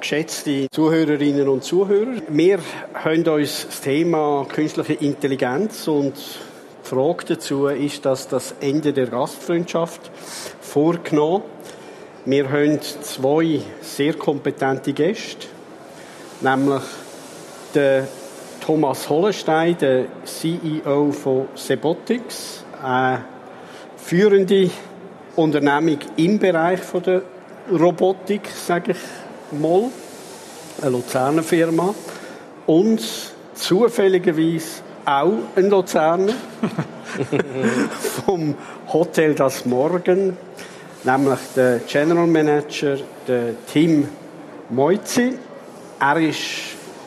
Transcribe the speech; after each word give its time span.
Geschätzte 0.00 0.66
Zuhörerinnen 0.70 1.46
und 1.46 1.62
Zuhörer, 1.62 2.22
wir 2.28 2.58
haben 2.94 3.22
uns 3.28 3.66
das 3.66 3.82
Thema 3.82 4.46
künstliche 4.48 4.94
Intelligenz 4.94 5.86
und 5.88 6.14
die 6.16 6.88
Frage 6.88 7.26
dazu 7.28 7.66
ist, 7.66 8.06
dass 8.06 8.26
das 8.26 8.54
Ende 8.60 8.94
der 8.94 9.08
Gastfreundschaft 9.08 10.10
vorgenommen. 10.62 11.44
Wir 12.24 12.50
haben 12.50 12.80
zwei 12.80 13.60
sehr 13.82 14.14
kompetente 14.14 14.94
Gäste, 14.94 15.48
nämlich 16.40 16.82
den 17.74 18.08
Thomas 18.64 19.06
Hollenstein, 19.10 19.76
der 19.78 20.06
CEO 20.24 21.12
von 21.12 21.48
Sebotics, 21.54 22.64
eine 22.82 23.26
führende 23.98 24.70
Unternehmung 25.36 25.98
im 26.16 26.38
Bereich 26.38 26.80
der 27.04 27.20
Robotik, 27.70 28.48
sage 28.48 28.92
ich 28.92 28.98
mal, 29.52 29.84
eine 30.80 30.90
Luzerner 30.90 31.42
Firma 31.42 31.94
und 32.66 33.02
zufälligerweise 33.54 34.82
auch 35.04 35.32
ein 35.56 35.70
Luzerner 35.70 36.32
vom 38.26 38.54
Hotel 38.92 39.34
Das 39.34 39.64
Morgen, 39.66 40.36
nämlich 41.04 41.38
der 41.56 41.80
General 41.80 42.26
Manager, 42.26 42.96
der 43.26 43.54
Tim 43.66 44.08
Moizzi. 44.70 45.38
Er 45.98 46.16
ist 46.16 46.38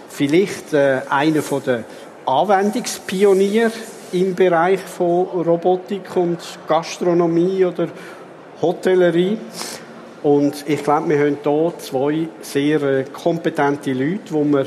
vielleicht 0.09 0.73
äh, 0.73 1.02
einer 1.09 1.41
der 1.66 1.83
Anwendungspioniere 2.25 3.71
im 4.11 4.35
Bereich 4.35 4.80
von 4.80 5.25
Robotik 5.25 6.16
und 6.16 6.39
Gastronomie 6.67 7.66
oder 7.66 7.88
Hotellerie. 8.61 9.38
Und 10.23 10.63
ich 10.67 10.81
glaube, 10.83 11.09
wir 11.09 11.19
haben 11.19 11.37
hier 11.43 11.73
zwei 11.79 12.29
sehr 12.41 12.81
äh, 12.81 13.03
kompetente 13.03 13.91
Leute, 13.91 14.31
wo 14.31 14.45
wir 14.45 14.65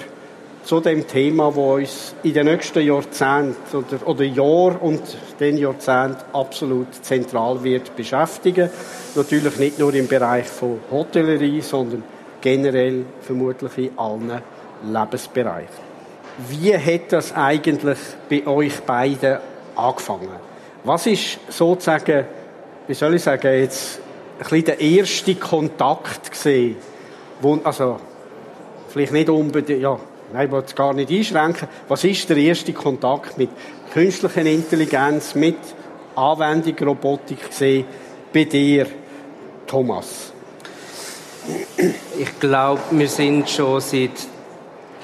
zu 0.64 0.80
dem 0.80 1.06
Thema, 1.06 1.46
das 1.48 1.56
uns 1.56 2.14
in 2.24 2.34
den 2.34 2.46
nächsten 2.46 2.84
Jahrzehnten 2.84 3.56
oder, 3.72 4.06
oder 4.06 4.24
Jahr 4.24 4.82
und 4.82 5.00
den 5.40 5.56
Jahrzehnten 5.56 6.18
absolut 6.34 6.92
zentral 7.02 7.62
wird 7.64 7.96
beschäftigen. 7.96 8.68
Natürlich 9.14 9.56
nicht 9.58 9.78
nur 9.78 9.94
im 9.94 10.08
Bereich 10.08 10.46
von 10.46 10.80
Hotellerie, 10.90 11.62
sondern 11.62 12.02
generell 12.40 13.06
vermutlich 13.22 13.78
in 13.78 13.98
allen 13.98 14.42
Lebensbereichen. 14.84 15.86
Wie 16.48 16.76
hat 16.76 17.12
das 17.12 17.34
eigentlich 17.34 17.98
bei 18.28 18.46
euch 18.46 18.80
beiden 18.82 19.38
angefangen? 19.74 20.28
Was 20.84 21.06
ist 21.06 21.38
sozusagen, 21.48 22.26
wie 22.86 22.94
soll 22.94 23.14
ich 23.14 23.22
sagen, 23.22 23.52
jetzt 23.52 24.00
bisschen 24.38 24.64
der 24.64 24.80
erste 24.80 25.34
Kontakt 25.34 26.30
gesehen, 26.30 26.76
wo, 27.40 27.58
also, 27.64 27.98
vielleicht 28.88 29.12
nicht 29.12 29.28
unbedingt, 29.28 29.80
ja, 29.80 29.98
nein, 30.32 30.46
ich 30.46 30.52
will 30.52 30.62
es 30.64 30.74
gar 30.74 30.92
nicht 30.94 31.10
einschränken. 31.10 31.68
Was 31.88 32.04
ist 32.04 32.28
der 32.28 32.36
erste 32.36 32.72
Kontakt 32.72 33.38
mit 33.38 33.50
künstlicher 33.92 34.42
Intelligenz, 34.42 35.34
mit 35.34 35.58
Anwendung 36.14 36.74
Robotik 36.86 37.48
gesehen 37.48 37.84
bei 38.32 38.44
dir, 38.44 38.86
Thomas? 39.66 40.32
Ich 42.18 42.40
glaube, 42.40 42.80
wir 42.90 43.08
sind 43.08 43.48
schon 43.48 43.80
seit 43.80 44.35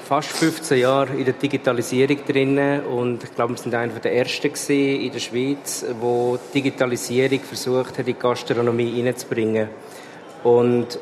fast 0.03 0.29
15 0.29 0.79
Jahren 0.79 1.17
in 1.17 1.25
der 1.25 1.33
Digitalisierung 1.33 2.17
drin 2.27 2.81
und 2.81 3.23
ich 3.23 3.33
glaube, 3.33 3.53
wir 3.53 3.57
sind 3.57 3.73
einer 3.73 3.93
der 3.93 4.13
ersten 4.13 4.51
in 4.69 5.11
der 5.11 5.19
Schweiz, 5.19 5.85
wo 5.99 6.37
Digitalisierung 6.53 7.39
versucht 7.39 7.91
hat, 7.91 7.99
in 7.99 8.05
die 8.05 8.13
Gastronomie 8.13 8.91
hineinzubringen. 8.91 9.69
Und 10.43 10.99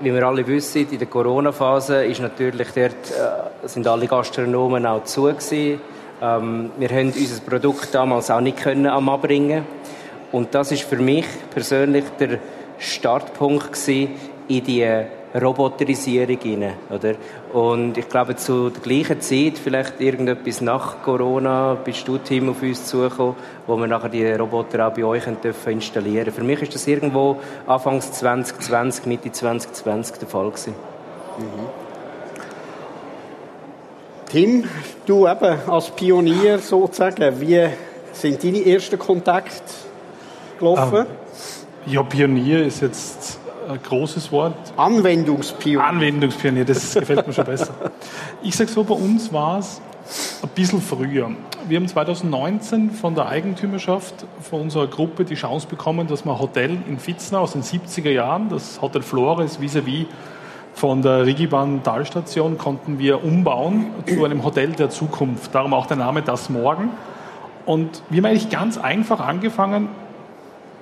wie 0.00 0.14
wir 0.14 0.22
alle 0.26 0.46
wissen, 0.46 0.86
in 0.90 0.98
der 0.98 1.08
Corona-Phase 1.08 2.04
ist 2.04 2.20
natürlich 2.20 2.68
dort, 2.68 2.92
äh, 2.92 3.68
sind 3.68 3.86
alle 3.86 4.06
Gastronomen 4.06 4.86
auch 4.86 5.04
zu 5.04 5.24
gewesen. 5.24 5.80
Ähm, 6.22 6.70
wir 6.78 6.88
haben 6.90 7.12
unser 7.12 7.40
Produkt 7.40 7.94
damals 7.94 8.30
auch 8.30 8.40
nicht 8.40 8.58
können 8.58 8.86
am 8.86 9.08
Abbringen. 9.08 9.64
Und 10.30 10.54
das 10.54 10.72
ist 10.72 10.82
für 10.82 10.96
mich 10.98 11.26
persönlich 11.50 12.04
der 12.20 12.38
Startpunkt 12.78 13.72
gewesen 13.72 14.10
in 14.48 14.64
die 14.64 15.04
Roboterisierung 15.34 16.38
rein, 16.44 16.72
oder? 16.90 17.14
Und 17.52 17.98
ich 17.98 18.08
glaube, 18.08 18.36
zu 18.36 18.70
der 18.70 18.80
gleichen 18.80 19.20
Zeit, 19.20 19.58
vielleicht 19.58 20.00
irgendetwas 20.00 20.60
nach 20.60 21.02
Corona, 21.02 21.74
bist 21.74 22.06
du, 22.06 22.18
Team 22.18 22.50
auf 22.50 22.62
uns 22.62 22.86
zugekommen, 22.86 23.34
wo 23.66 23.76
wir 23.76 23.88
nachher 23.88 24.08
die 24.08 24.24
Roboter 24.32 24.86
auch 24.86 24.92
bei 24.92 25.04
euch 25.04 25.24
dürfen 25.42 25.72
installieren 25.72 26.32
Für 26.32 26.44
mich 26.44 26.62
ist 26.62 26.74
das 26.74 26.86
irgendwo 26.86 27.36
Anfangs 27.66 28.12
2020, 28.12 29.06
Mitte 29.06 29.32
2020 29.32 30.18
der 30.18 30.28
Fall 30.28 30.50
gewesen. 30.50 30.74
Mhm. 31.38 31.84
Tim, 34.30 34.64
du 35.06 35.26
eben 35.26 35.58
als 35.68 35.90
Pionier 35.90 36.58
sozusagen, 36.58 37.40
wie 37.40 37.68
sind 38.12 38.42
deine 38.42 38.64
ersten 38.64 38.98
Kontakte 38.98 39.62
gelaufen? 40.58 41.06
Ähm, 41.06 41.92
ja, 41.92 42.02
Pionier 42.02 42.64
ist 42.64 42.82
jetzt 42.82 43.38
ein 43.68 43.82
großes 43.82 44.30
Wort. 44.32 44.54
Anwendungspionier. 44.76 45.84
Anwendungspionier, 45.84 46.64
das 46.64 46.94
gefällt 46.94 47.26
mir 47.26 47.32
schon 47.32 47.44
besser. 47.44 47.74
Ich 48.42 48.56
sage 48.56 48.70
so, 48.70 48.84
bei 48.84 48.94
uns 48.94 49.32
war 49.32 49.58
es 49.58 49.80
ein 50.42 50.50
bisschen 50.50 50.82
früher. 50.82 51.30
Wir 51.66 51.78
haben 51.78 51.88
2019 51.88 52.90
von 52.90 53.14
der 53.14 53.26
Eigentümerschaft 53.26 54.26
von 54.42 54.62
unserer 54.62 54.86
Gruppe 54.86 55.24
die 55.24 55.34
Chance 55.34 55.66
bekommen, 55.66 56.06
dass 56.06 56.26
wir 56.26 56.32
ein 56.32 56.38
Hotel 56.38 56.76
in 56.86 56.98
Vitzner 57.04 57.40
aus 57.40 57.52
den 57.52 57.62
70er 57.62 58.10
Jahren, 58.10 58.50
das 58.50 58.82
Hotel 58.82 59.02
Flores 59.02 59.60
vis-à-vis 59.60 60.06
von 60.74 61.00
der 61.00 61.24
Rigibahn 61.24 61.82
Talstation, 61.82 62.58
konnten 62.58 62.98
wir 62.98 63.24
umbauen 63.24 63.86
zu 64.06 64.24
einem 64.24 64.44
Hotel 64.44 64.72
der 64.72 64.90
Zukunft. 64.90 65.54
Darum 65.54 65.72
auch 65.72 65.86
der 65.86 65.96
Name 65.96 66.20
Das 66.20 66.50
Morgen. 66.50 66.90
Und 67.64 68.02
wir 68.10 68.18
haben 68.18 68.26
eigentlich 68.26 68.50
ganz 68.50 68.76
einfach 68.76 69.20
angefangen 69.20 69.88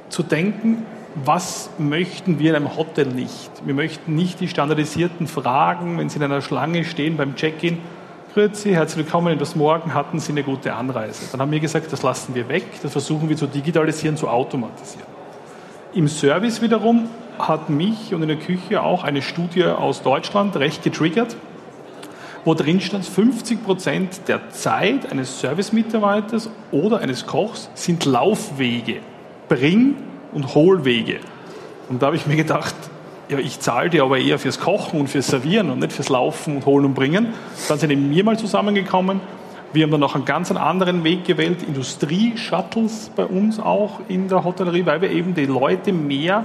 zu 0.09 0.23
denken, 0.23 0.85
was 1.15 1.71
möchten 1.79 2.39
wir 2.39 2.51
in 2.51 2.57
einem 2.57 2.77
Hotel 2.77 3.07
nicht? 3.07 3.51
Wir 3.65 3.75
möchten 3.75 4.15
nicht 4.15 4.41
die 4.41 4.49
standardisierten 4.49 5.27
Fragen, 5.27 5.99
wenn 5.99 6.09
Sie 6.09 6.17
in 6.17 6.25
einer 6.25 6.41
Schlange 6.41 6.85
stehen 6.85 7.17
beim 7.17 7.37
Check-in. 7.37 7.79
Grüezi, 8.33 8.71
herzlich 8.71 9.05
willkommen 9.05 9.33
in 9.33 9.39
das 9.39 9.55
Morgen, 9.55 9.93
hatten 9.93 10.19
Sie 10.19 10.33
eine 10.33 10.43
gute 10.43 10.75
Anreise? 10.75 11.27
Dann 11.31 11.41
haben 11.41 11.51
wir 11.51 11.61
gesagt, 11.61 11.93
das 11.93 12.03
lassen 12.03 12.35
wir 12.35 12.49
weg, 12.49 12.65
das 12.83 12.93
versuchen 12.93 13.29
wir 13.29 13.37
zu 13.37 13.47
digitalisieren, 13.47 14.17
zu 14.17 14.29
automatisieren. 14.29 15.07
Im 15.93 16.09
Service 16.09 16.63
wiederum 16.63 17.09
hat 17.39 17.69
mich 17.69 18.15
und 18.15 18.23
in 18.23 18.29
der 18.29 18.39
Küche 18.39 18.83
auch 18.83 19.05
eine 19.05 19.21
Studie 19.21 19.65
aus 19.65 20.03
Deutschland 20.03 20.57
recht 20.57 20.83
getriggert, 20.83 21.37
wo 22.45 22.55
drin 22.55 22.81
stand, 22.81 23.05
50 23.05 23.63
Prozent 23.63 24.29
der 24.29 24.51
Zeit 24.51 25.13
eines 25.13 25.41
Service-Mitarbeiters 25.41 26.49
oder 26.71 26.99
eines 27.01 27.27
Kochs 27.27 27.69
sind 27.75 28.05
Laufwege. 28.07 29.01
Bring 29.49 29.97
und 30.33 30.55
Hohlwege. 30.55 31.21
Und 31.89 32.03
da 32.03 32.07
habe 32.07 32.17
ich 32.17 32.27
mir 32.27 32.37
gedacht, 32.37 32.75
ja, 33.29 33.39
ich 33.39 33.61
zahle 33.61 33.91
dir 33.91 34.03
aber 34.05 34.19
eher 34.19 34.39
fürs 34.39 34.61
Kochen 34.61 35.01
und 35.01 35.09
fürs 35.09 35.29
Servieren 35.29 35.71
und 35.71 35.79
nicht 35.79 35.93
fürs 35.93 36.09
Laufen 36.09 36.57
und 36.57 36.67
Holen 36.67 36.87
und 36.87 36.95
Bringen. 36.95 37.29
Dann 37.69 37.79
sind 37.79 37.91
eben 37.91 38.11
wir 38.11 38.25
mal 38.25 38.39
zusammengekommen. 38.39 39.21
Wir 39.73 39.85
haben 39.85 39.91
dann 39.91 40.01
noch 40.01 40.15
einen 40.15 40.27
ganz 40.27 40.51
anderen 40.51 41.03
Weg 41.03 41.25
gewählt, 41.25 41.63
Industrie-Shuttles 41.63 43.11
bei 43.17 43.25
uns 43.25 43.59
auch 43.59 44.01
in 44.09 44.29
der 44.29 44.45
Hotellerie, 44.45 44.85
weil 44.85 45.01
wir 45.01 45.11
eben 45.11 45.35
die 45.35 45.47
Leute 45.47 45.95
mehr 45.95 46.45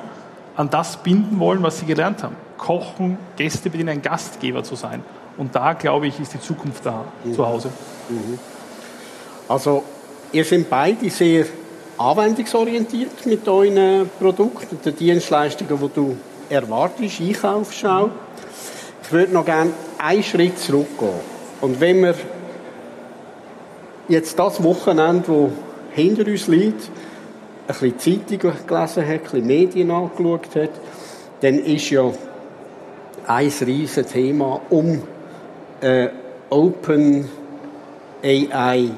an 0.55 0.69
das 0.69 0.97
binden 0.97 1.39
wollen, 1.39 1.61
was 1.61 1.79
sie 1.79 1.85
gelernt 1.85 2.23
haben. 2.23 2.35
Kochen, 2.57 3.17
Gäste 3.35 3.69
bedienen, 3.69 3.89
ein 3.89 4.01
Gastgeber 4.01 4.63
zu 4.63 4.75
sein. 4.75 5.03
Und 5.37 5.55
da, 5.55 5.73
glaube 5.73 6.07
ich, 6.07 6.19
ist 6.19 6.33
die 6.33 6.39
Zukunft 6.39 6.85
da 6.85 7.03
mhm. 7.23 7.33
zu 7.33 7.45
Hause. 7.45 7.69
Mhm. 8.09 8.39
Also, 9.47 9.83
ihr 10.31 10.43
sind 10.45 10.69
beide 10.69 11.09
sehr 11.09 11.45
anwendungsorientiert 11.97 13.25
mit 13.25 13.47
euren 13.47 14.09
Produkten, 14.19 14.79
den 14.83 14.95
Dienstleistungen, 14.95 15.79
die 15.79 15.89
du 15.93 16.17
erwartest, 16.49 17.21
einkaufst 17.21 17.85
auch. 17.85 18.09
Ich 19.03 19.11
würde 19.11 19.33
noch 19.33 19.45
gerne 19.45 19.71
einen 19.97 20.23
Schritt 20.23 20.59
zurückgehen. 20.59 21.19
Und 21.61 21.79
wenn 21.79 22.03
wir 22.03 22.15
jetzt 24.07 24.37
das 24.37 24.61
Wochenende, 24.63 25.23
das 25.27 25.95
hinter 25.95 26.29
uns 26.29 26.47
liegt, 26.47 26.89
ein 27.67 27.91
bisschen 27.91 28.27
Zeitung 28.29 28.53
gelesen 28.67 29.07
hat, 29.07 29.09
ein 29.09 29.19
bisschen 29.21 29.47
Medien 29.47 29.91
angeschaut 29.91 30.55
hat, 30.55 30.69
dann 31.41 31.59
ist 31.59 31.89
ja 31.89 32.11
ein 33.25 33.51
riesiges 33.61 34.11
Thema 34.11 34.61
um 34.69 35.01
äh, 35.81 36.07
Open 36.49 37.27
AI, 38.23 38.89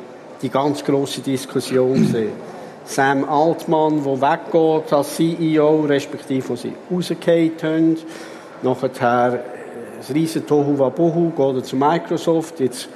die 0.42 0.50
ganz 0.50 0.84
große 0.84 1.22
Diskussion 1.22 2.06
sehen. 2.06 2.49
Sam 2.90 3.24
Altmann, 3.24 4.04
der 4.04 4.20
weggeht 4.20 4.92
als 4.92 5.16
CEO, 5.16 5.82
respektive 5.82 6.50
wo 6.50 6.56
sie 6.56 6.74
rausgefallen 6.92 7.52
haben. 7.62 7.98
Nachher 8.64 8.90
das 8.90 10.12
riesen 10.12 10.48
Tohu 10.48 10.80
Wabohu, 10.80 11.30
geht 11.30 11.56
er 11.58 11.64
zu 11.64 11.76
Microsoft. 11.76 12.60
Jetzt 12.60 12.90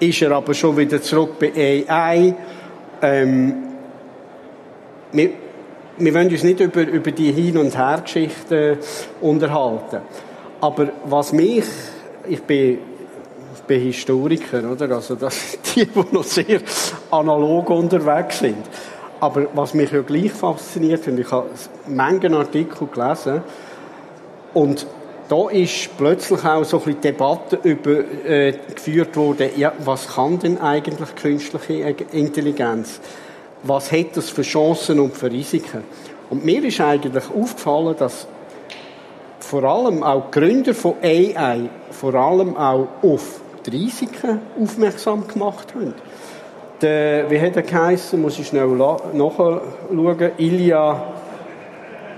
ist 0.00 0.22
er 0.22 0.32
aber 0.32 0.54
schon 0.54 0.78
wieder 0.78 1.02
zurück 1.02 1.38
bei 1.38 1.84
AI. 1.86 2.34
Ähm, 3.02 3.54
wir, 5.12 5.30
wir 5.98 6.14
wollen 6.14 6.30
uns 6.30 6.42
nicht 6.42 6.60
über, 6.60 6.80
über 6.80 7.10
die 7.10 7.32
Hin- 7.32 7.58
und 7.58 7.76
Her-Geschichten 7.76 8.78
unterhalten. 9.20 10.00
Aber 10.62 10.88
was 11.04 11.34
mich, 11.34 11.66
ich 12.26 12.42
bin, 12.44 12.78
ich 13.56 13.62
bin 13.66 13.82
Historiker, 13.82 14.72
oder? 14.72 14.90
Also 14.90 15.16
das 15.16 15.58
die, 15.74 15.84
die 15.84 16.04
noch 16.14 16.24
sehr 16.24 16.60
analog 17.10 17.68
unterwegs 17.68 18.38
sind. 18.38 18.64
Aber 19.22 19.46
was 19.54 19.72
mich 19.72 19.92
ja 19.92 20.00
gleich 20.00 20.32
fasziniert, 20.32 21.06
und 21.06 21.20
ich 21.20 21.30
habe 21.30 21.46
Mengen 21.86 22.34
Artikel 22.34 22.88
gelesen, 22.88 23.42
und 24.52 24.84
da 25.28 25.48
ist 25.48 25.96
plötzlich 25.96 26.44
auch 26.44 26.64
so 26.64 26.82
ein 26.84 27.00
Debatte 27.00 27.60
über, 27.62 28.00
äh, 28.28 28.52
geführt 28.74 29.16
worden, 29.16 29.50
ja, 29.56 29.74
was 29.84 30.08
kann 30.08 30.40
denn 30.40 30.60
eigentlich 30.60 31.14
künstliche 31.14 31.94
Intelligenz? 32.10 33.00
Was 33.62 33.92
hat 33.92 34.16
das 34.16 34.28
für 34.28 34.42
Chancen 34.42 34.98
und 34.98 35.16
für 35.16 35.30
Risiken? 35.30 35.84
Und 36.28 36.44
mir 36.44 36.64
ist 36.64 36.80
eigentlich 36.80 37.24
aufgefallen, 37.30 37.94
dass 37.96 38.26
vor 39.38 39.62
allem 39.62 40.02
auch 40.02 40.32
die 40.32 40.40
Gründer 40.40 40.74
von 40.74 40.94
AI 41.00 41.70
vor 41.92 42.14
allem 42.14 42.56
auch 42.56 42.88
auf 43.02 43.40
die 43.64 43.70
Risiken 43.70 44.40
aufmerksam 44.60 45.28
gemacht 45.28 45.76
haben. 45.76 45.94
Der, 46.82 47.30
wie 47.30 47.40
hat 47.40 47.54
er 47.54 47.62
geheißen? 47.62 48.20
Muss 48.20 48.38
ich 48.40 48.48
schnell 48.48 48.66
nachschauen. 48.66 49.60
Ilya 50.36 51.12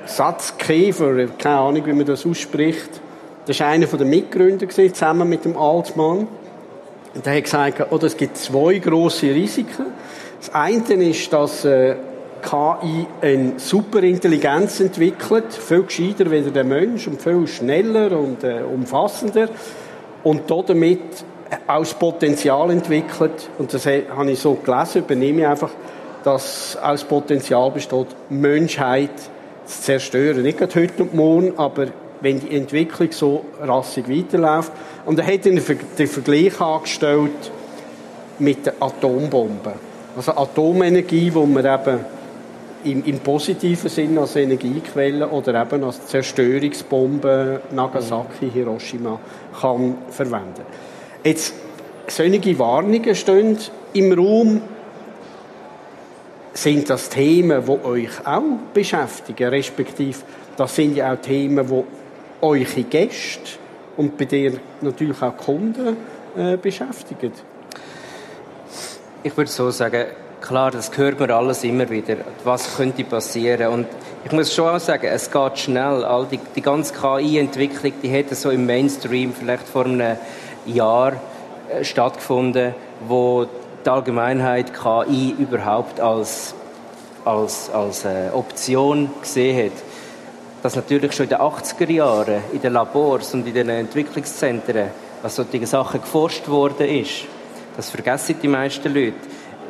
Satzkäfer, 0.06 1.26
keine 1.38 1.58
Ahnung, 1.58 1.86
wie 1.86 1.92
man 1.92 2.06
das 2.06 2.24
ausspricht. 2.24 3.00
Das 3.46 3.60
war 3.60 3.68
einer 3.68 3.86
der 3.86 4.06
Mitgründer, 4.06 4.66
zusammen 4.68 5.28
mit 5.28 5.44
dem 5.44 5.56
Altmann. 5.56 6.26
Und 7.14 7.26
der 7.26 7.36
hat 7.36 7.44
gesagt, 7.44 7.86
oh, 7.90 7.98
es 8.02 8.16
gibt 8.16 8.38
zwei 8.38 8.78
große 8.78 9.26
Risiken. 9.26 9.86
Das 10.40 10.54
eine 10.54 11.08
ist, 11.08 11.32
dass 11.32 11.64
äh, 11.64 11.96
KI 12.42 13.06
eine 13.20 13.52
Superintelligenz 13.58 14.80
entwickelt, 14.80 15.52
viel 15.52 15.82
gescheiter 15.82 16.30
wie 16.30 16.42
der 16.42 16.64
Mensch 16.64 17.06
und 17.06 17.20
viel 17.20 17.46
schneller 17.46 18.18
und 18.18 18.42
äh, 18.44 18.62
umfassender. 18.62 19.48
Und 20.22 20.50
damit 20.50 21.00
das 21.66 21.94
Potenzial 21.94 22.70
entwickelt, 22.70 23.48
und 23.58 23.72
das 23.72 23.86
habe 23.86 24.30
ich 24.30 24.38
so 24.38 24.54
gelesen, 24.54 25.02
übernehme 25.02 25.42
ich 25.42 25.46
einfach, 25.46 25.70
dass 26.24 26.78
das 26.80 27.04
Potenzial 27.04 27.70
besteht, 27.70 28.06
Menschheit 28.30 29.10
zu 29.66 29.82
zerstören. 29.82 30.42
Nicht 30.42 30.58
gerade 30.58 30.74
heute 30.74 31.02
und 31.02 31.14
morgen, 31.14 31.58
aber 31.58 31.86
wenn 32.20 32.40
die 32.40 32.56
Entwicklung 32.56 33.12
so 33.12 33.44
rassig 33.60 34.08
weiterläuft. 34.08 34.72
Und 35.04 35.18
er 35.18 35.26
hat 35.26 35.44
den 35.44 35.60
Vergleich 35.60 36.58
angestellt 36.60 37.52
mit 38.38 38.66
der 38.66 38.74
Atombombe. 38.80 39.74
Also 40.16 40.32
Atomenergie, 40.32 41.32
wo 41.34 41.44
man 41.44 41.66
eben 41.66 42.00
im, 42.84 43.04
im 43.04 43.18
positiven 43.20 43.90
Sinn 43.90 44.16
als 44.18 44.36
Energiequelle 44.36 45.28
oder 45.28 45.60
eben 45.62 45.84
als 45.84 46.06
Zerstörungsbombe 46.06 47.60
Nagasaki, 47.72 48.50
Hiroshima 48.50 49.18
kann 49.60 49.96
verwenden. 50.10 50.62
Jetzt, 51.24 51.54
solche 52.06 52.58
Warnungen 52.58 53.14
stehen 53.14 53.56
im 53.94 54.12
Raum. 54.12 54.60
Sind 56.52 56.90
das 56.90 57.08
Themen, 57.08 57.64
die 57.64 57.70
euch 57.70 58.26
auch 58.26 58.42
beschäftigen? 58.74 59.48
Respektive, 59.48 60.18
das 60.54 60.76
sind 60.76 60.96
ja 60.96 61.14
auch 61.14 61.16
Themen, 61.16 61.66
die 61.66 61.82
eure 62.42 62.82
Gäste 62.84 63.58
und 63.96 64.18
bei 64.18 64.26
dir 64.26 64.52
natürlich 64.82 65.20
auch 65.22 65.34
Kunden 65.34 65.96
äh, 66.36 66.58
beschäftigen. 66.58 67.32
Ich 69.22 69.34
würde 69.34 69.50
so 69.50 69.70
sagen, 69.70 70.04
klar, 70.42 70.70
das 70.72 70.94
hört 70.94 71.18
man 71.18 71.30
alles 71.30 71.64
immer 71.64 71.88
wieder. 71.88 72.16
Was 72.44 72.76
könnte 72.76 73.02
passieren? 73.02 73.68
Und 73.68 73.86
ich 74.26 74.32
muss 74.32 74.54
schon 74.54 74.68
auch 74.68 74.78
sagen, 74.78 75.06
es 75.06 75.30
geht 75.30 75.58
schnell. 75.58 76.04
All 76.04 76.26
die, 76.26 76.38
die 76.54 76.60
ganze 76.60 76.92
KI-Entwicklung, 76.92 77.94
die 78.02 78.08
hätte 78.08 78.34
so 78.34 78.50
im 78.50 78.66
Mainstream 78.66 79.32
vielleicht 79.32 79.66
vor 79.66 79.86
einem 79.86 80.18
Jahr 80.66 81.12
äh, 81.68 81.84
stattgefunden, 81.84 82.74
wo 83.06 83.46
die 83.84 83.88
Allgemeinheit 83.88 84.72
KI 84.72 85.34
überhaupt 85.38 86.00
als, 86.00 86.54
als, 87.24 87.70
als 87.70 88.04
äh, 88.04 88.30
Option 88.32 89.10
gesehen 89.20 89.66
hat. 89.66 89.82
Dass 90.62 90.76
natürlich 90.76 91.12
schon 91.12 91.24
in 91.24 91.30
den 91.30 91.38
80er 91.38 91.90
Jahren 91.90 92.42
in 92.52 92.60
den 92.60 92.72
Labors 92.72 93.34
und 93.34 93.46
in 93.46 93.54
den 93.54 93.68
Entwicklungszentren 93.68 94.88
was 95.24 95.36
solche 95.36 95.66
Sachen 95.66 96.02
geforscht 96.02 96.48
worden 96.48 96.86
ist. 96.86 97.24
Das 97.78 97.88
vergessen 97.88 98.36
die 98.42 98.48
meisten 98.48 98.92
Leute. 98.92 99.14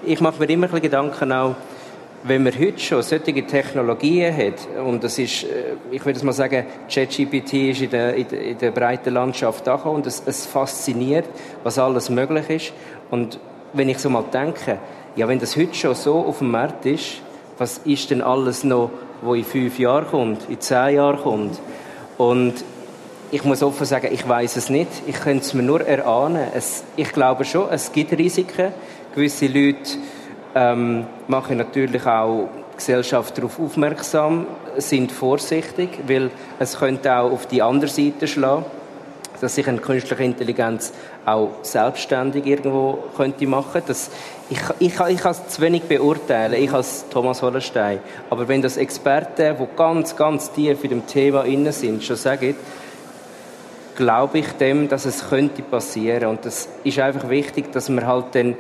Ich 0.05 0.21
mache 0.21 0.41
mir 0.41 0.51
immer 0.51 0.73
ein 0.75 0.83
Gedanken 0.83 1.31
auch, 1.31 1.55
wenn 2.27 2.43
man 2.43 2.59
heute 2.59 2.79
schon 2.79 3.03
solche 3.03 3.47
Technologien 3.47 4.35
hat, 4.35 4.67
und 4.83 5.05
das 5.05 5.19
ist, 5.19 5.45
äh, 5.45 5.75
ich 5.91 6.05
würde 6.05 6.25
mal 6.25 6.33
sagen, 6.33 6.65
ChatGPT 6.89 7.53
ist 7.71 7.83
in 7.83 7.91
der, 7.91 8.15
in 8.15 8.59
der, 8.59 8.71
breiten 8.71 9.13
Landschaft 9.13 9.67
da 9.67 9.75
und 9.75 10.07
es, 10.07 10.23
es 10.25 10.47
fasziniert, 10.47 11.27
was 11.63 11.79
alles 11.79 12.09
möglich 12.09 12.49
ist. 12.49 12.73
Und 13.11 13.39
wenn 13.75 13.91
ich 13.91 13.99
so 13.99 14.09
mal 14.09 14.25
denke, 14.33 14.79
ja, 15.17 15.29
wenn 15.29 15.39
das 15.39 15.55
heute 15.57 15.75
schon 15.75 15.95
so 15.95 16.15
auf 16.15 16.39
dem 16.39 16.51
Markt 16.51 16.87
ist, 16.87 17.21
was 17.59 17.79
ist 17.85 18.11
denn 18.11 18.23
alles 18.23 18.65
noch, 18.65 18.91
wo 19.21 19.35
in 19.35 19.45
fünf 19.45 19.79
Jahren 19.79 20.07
kommt, 20.07 20.49
in 20.49 20.61
zehn 20.61 20.97
Jahren 20.97 21.19
kommt? 21.19 21.61
Und 22.17 22.55
ich 23.31 23.45
muss 23.45 23.63
offen 23.63 23.85
sagen, 23.85 24.09
ich 24.11 24.27
weiß 24.27 24.57
es 24.57 24.71
nicht. 24.71 24.89
Ich 25.07 25.21
könnte 25.21 25.45
es 25.45 25.53
mir 25.53 25.63
nur 25.63 25.83
erahnen. 25.83 26.49
Es, 26.55 26.85
ich 26.97 27.13
glaube 27.13 27.45
schon, 27.45 27.69
es 27.71 27.93
gibt 27.93 28.13
Risiken. 28.17 28.73
Gewisse 29.15 29.47
Leute 29.47 29.99
ähm, 30.55 31.07
machen 31.29 31.59
natürlich 31.59 32.07
auch 32.07 32.49
Gesellschaft 32.77 33.37
darauf 33.39 33.59
aufmerksam, 33.59 34.47
sind 34.79 35.13
vorsichtig, 35.13 35.91
weil 36.07 36.31
es 36.59 36.79
könnte 36.79 37.17
auch 37.17 37.33
auf 37.33 37.47
die 37.47 37.63
andere 37.63 37.91
Seite 37.91 38.27
schlagen, 38.27 38.65
dass 39.41 39.55
sich 39.55 39.69
eine 39.69 39.79
künstliche 39.79 40.23
Intelligenz 40.23 40.93
auch 41.25 41.51
selbstständig 41.63 42.47
irgendwo 42.47 42.99
könnte 43.17 43.47
machen. 43.47 43.83
Das, 43.87 44.11
ich, 44.51 44.59
ich, 44.79 45.01
ich 45.01 45.19
kann 45.21 45.33
es 45.33 45.49
zu 45.49 45.61
wenig 45.63 45.85
beurteilen, 45.85 46.55
ich 46.55 46.73
als 46.73 47.07
Thomas 47.11 47.43
Hollenstein. 47.43 48.01
Aber 48.31 48.49
wenn 48.49 48.63
das 48.63 48.77
Experten, 48.77 49.57
die 49.59 49.77
ganz, 49.77 50.17
ganz 50.17 50.51
tief 50.53 50.83
in 50.85 50.91
dem 50.91 51.07
Thema 51.07 51.45
inne 51.45 51.73
sind, 51.73 52.03
schon 52.03 52.17
sagen, 52.17 52.57
glaube 53.97 54.39
ich 54.39 54.49
dem, 54.53 54.89
dass 54.89 55.05
es 55.05 55.29
könnte 55.29 55.63
passieren. 55.63 56.27
Und 56.27 56.45
das 56.45 56.69
ist 56.83 56.99
einfach 56.99 57.29
wichtig, 57.29 57.73
dass 57.73 57.89
man 57.89 58.07
halt 58.07 58.27
dann 58.33 58.57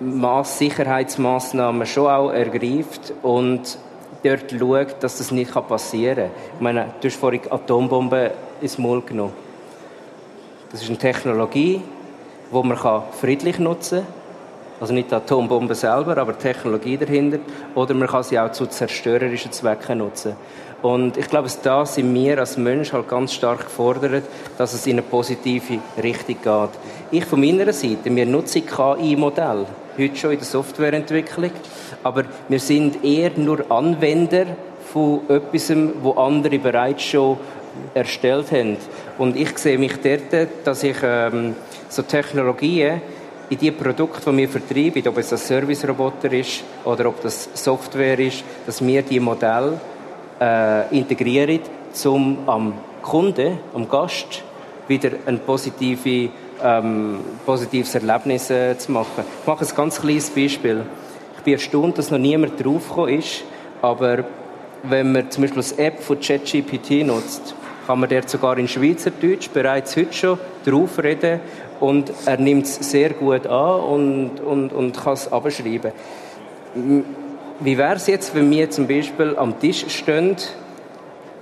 Mass 0.00 0.58
Sicherheitsmaßnahmen 0.58 1.86
schon 1.86 2.06
auch 2.08 2.30
ergreift 2.30 3.12
und 3.22 3.78
dort 4.24 4.50
schaut, 4.50 5.02
dass 5.02 5.18
das 5.18 5.30
nicht 5.30 5.52
passieren 5.52 6.16
kann. 6.16 6.30
Ich 6.56 6.60
meine, 6.60 6.86
du 7.00 7.08
hast 7.08 7.16
vorhin 7.16 7.40
Atombomben 7.50 8.30
ins 8.60 8.78
Maul 8.78 9.02
genommen. 9.02 9.32
Das 10.72 10.82
ist 10.82 10.88
eine 10.88 10.98
Technologie, 10.98 11.80
die 12.50 12.62
man 12.66 13.02
friedlich 13.20 13.58
nutzen 13.58 14.00
kann. 14.00 14.24
Also 14.80 14.92
nicht 14.92 15.10
die 15.10 15.14
Atombombe 15.14 15.74
selber, 15.76 16.18
aber 16.18 16.32
die 16.32 16.42
Technologie 16.42 16.96
dahinter. 16.96 17.38
Oder 17.76 17.94
man 17.94 18.08
kann 18.08 18.24
sie 18.24 18.38
auch 18.38 18.50
zu 18.50 18.66
zerstörerischen 18.66 19.52
Zwecken 19.52 19.98
nutzen. 19.98 20.34
Und 20.82 21.16
ich 21.16 21.28
glaube, 21.28 21.48
da 21.62 21.86
sind 21.86 22.12
wir 22.12 22.38
als 22.38 22.58
Mensch 22.58 22.92
halt 22.92 23.08
ganz 23.08 23.32
stark 23.32 23.60
gefordert, 23.60 24.24
dass 24.58 24.74
es 24.74 24.86
in 24.86 24.94
eine 24.94 25.02
positive 25.02 25.78
Richtung 26.02 26.36
geht. 26.42 26.70
Ich 27.12 27.24
von 27.24 27.40
meiner 27.40 27.72
Seite, 27.72 28.14
wir 28.14 28.26
nutzen 28.26 28.66
KI-Modelle 28.66 29.66
heute 29.98 30.16
schon 30.16 30.32
in 30.32 30.38
der 30.38 30.46
Softwareentwicklung. 30.46 31.50
Aber 32.02 32.24
wir 32.48 32.60
sind 32.60 33.04
eher 33.04 33.32
nur 33.36 33.70
Anwender 33.70 34.46
von 34.92 35.20
etwas, 35.28 35.72
wo 36.02 36.12
andere 36.12 36.58
bereits 36.58 37.02
schon 37.02 37.38
erstellt 37.94 38.52
haben. 38.52 38.76
Und 39.18 39.36
ich 39.36 39.56
sehe 39.58 39.78
mich 39.78 39.94
dort, 40.02 40.48
dass 40.64 40.82
ich 40.82 40.96
ähm, 41.02 41.54
so 41.88 42.02
Technologien 42.02 43.00
in 43.50 43.58
die 43.58 43.70
Produkte, 43.70 44.30
die 44.30 44.36
wir 44.38 44.48
vertreiben, 44.48 45.06
ob 45.08 45.18
es 45.18 45.32
ein 45.32 45.38
Service-Roboter 45.38 46.32
ist 46.32 46.64
oder 46.84 47.08
ob 47.08 47.20
das 47.22 47.48
Software 47.54 48.18
ist, 48.18 48.42
dass 48.66 48.84
wir 48.84 49.02
die 49.02 49.20
Modelle 49.20 49.80
äh, 50.40 50.96
integrieren, 50.96 51.60
um 52.04 52.38
am 52.46 52.74
Kunden, 53.02 53.58
am 53.74 53.88
Gast 53.88 54.42
wieder 54.88 55.10
eine 55.26 55.38
positive 55.38 56.30
ähm, 56.64 57.20
positives 57.44 57.94
Erlebnis 57.94 58.50
äh, 58.50 58.76
zu 58.78 58.90
machen. 58.90 59.24
Ich 59.40 59.46
mache 59.46 59.64
ein 59.64 59.76
ganz 59.76 60.00
kleines 60.00 60.30
Beispiel. 60.30 60.84
Ich 61.36 61.44
bin 61.44 61.54
erstaunt, 61.54 61.98
dass 61.98 62.10
noch 62.10 62.18
niemand 62.18 62.64
draufgekommen 62.64 63.18
ist, 63.18 63.44
aber 63.82 64.24
wenn 64.82 65.12
man 65.12 65.30
zum 65.30 65.42
Beispiel 65.42 65.62
das 65.62 65.72
App 65.72 66.00
von 66.00 66.18
ChatGPT 66.18 67.06
nutzt, 67.06 67.54
kann 67.86 68.00
man 68.00 68.08
dort 68.08 68.30
sogar 68.30 68.56
in 68.56 68.66
Schweizerdeutsch 68.66 69.50
bereits 69.50 69.94
heute 69.96 70.12
schon 70.14 70.38
drauf 70.64 70.98
reden 70.98 71.40
und 71.80 72.10
er 72.24 72.38
nimmt 72.38 72.64
es 72.64 72.76
sehr 72.76 73.10
gut 73.10 73.46
an 73.46 73.80
und, 73.80 74.40
und, 74.40 74.72
und 74.72 74.96
kann 74.96 75.12
es 75.12 75.30
abschreiben. 75.30 75.92
Wie 77.60 77.78
wäre 77.78 77.96
es 77.96 78.06
jetzt, 78.06 78.34
wenn 78.34 78.50
wir 78.50 78.70
zum 78.70 78.88
Beispiel 78.88 79.36
am 79.36 79.60
Tisch 79.60 79.84
stehen 79.88 80.36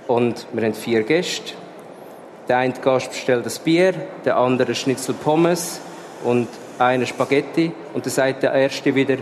und 0.07 0.45
wir 0.51 0.63
haben 0.63 0.73
vier 0.73 1.03
Gäste 1.03 1.53
der 2.47 2.57
eine 2.57 2.73
Gast 2.73 3.11
bestellt 3.11 3.45
das 3.45 3.59
Bier, 3.59 3.93
der 4.25 4.37
andere 4.37 4.75
Schnitzel 4.75 5.15
Pommes 5.15 5.79
und 6.23 6.47
eine 6.79 7.05
Spaghetti. 7.05 7.71
Und 7.93 8.05
dann 8.05 8.11
sagt 8.11 8.43
der 8.43 8.53
Erste 8.53 8.93
wieder, 8.93 9.17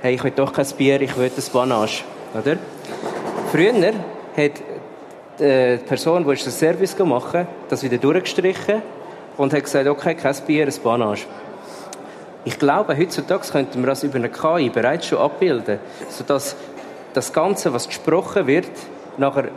hey, 0.00 0.14
ich 0.14 0.24
will 0.24 0.32
doch 0.34 0.52
kein 0.52 0.66
Bier, 0.78 1.00
ich 1.00 1.16
will 1.16 1.30
ein 1.34 1.52
Banage. 1.52 2.04
Oder? 2.34 2.56
Früher 3.50 3.72
hat 4.36 4.52
die 5.38 5.78
Person, 5.86 6.24
die 6.24 6.34
den 6.34 6.52
Service 6.52 6.96
gemacht 6.96 7.34
hat, 7.34 7.46
das 7.68 7.82
wieder 7.82 7.98
durchgestrichen 7.98 8.82
und 9.36 9.52
hat 9.52 9.64
gesagt, 9.64 9.86
okay, 9.86 10.14
kein 10.14 10.36
Bier, 10.46 10.66
ein 10.66 10.74
Banage. 10.82 11.22
Ich 12.44 12.58
glaube, 12.58 12.96
heutzutage 12.96 13.46
könnten 13.48 13.80
wir 13.80 13.86
das 13.86 14.02
über 14.02 14.16
eine 14.16 14.28
KI 14.28 14.68
bereits 14.68 15.06
schon 15.06 15.18
abbilden, 15.18 15.78
sodass 16.08 16.56
das 17.12 17.32
Ganze, 17.32 17.72
was 17.72 17.86
gesprochen 17.86 18.46
wird, 18.46 18.70
nachher 19.16 19.50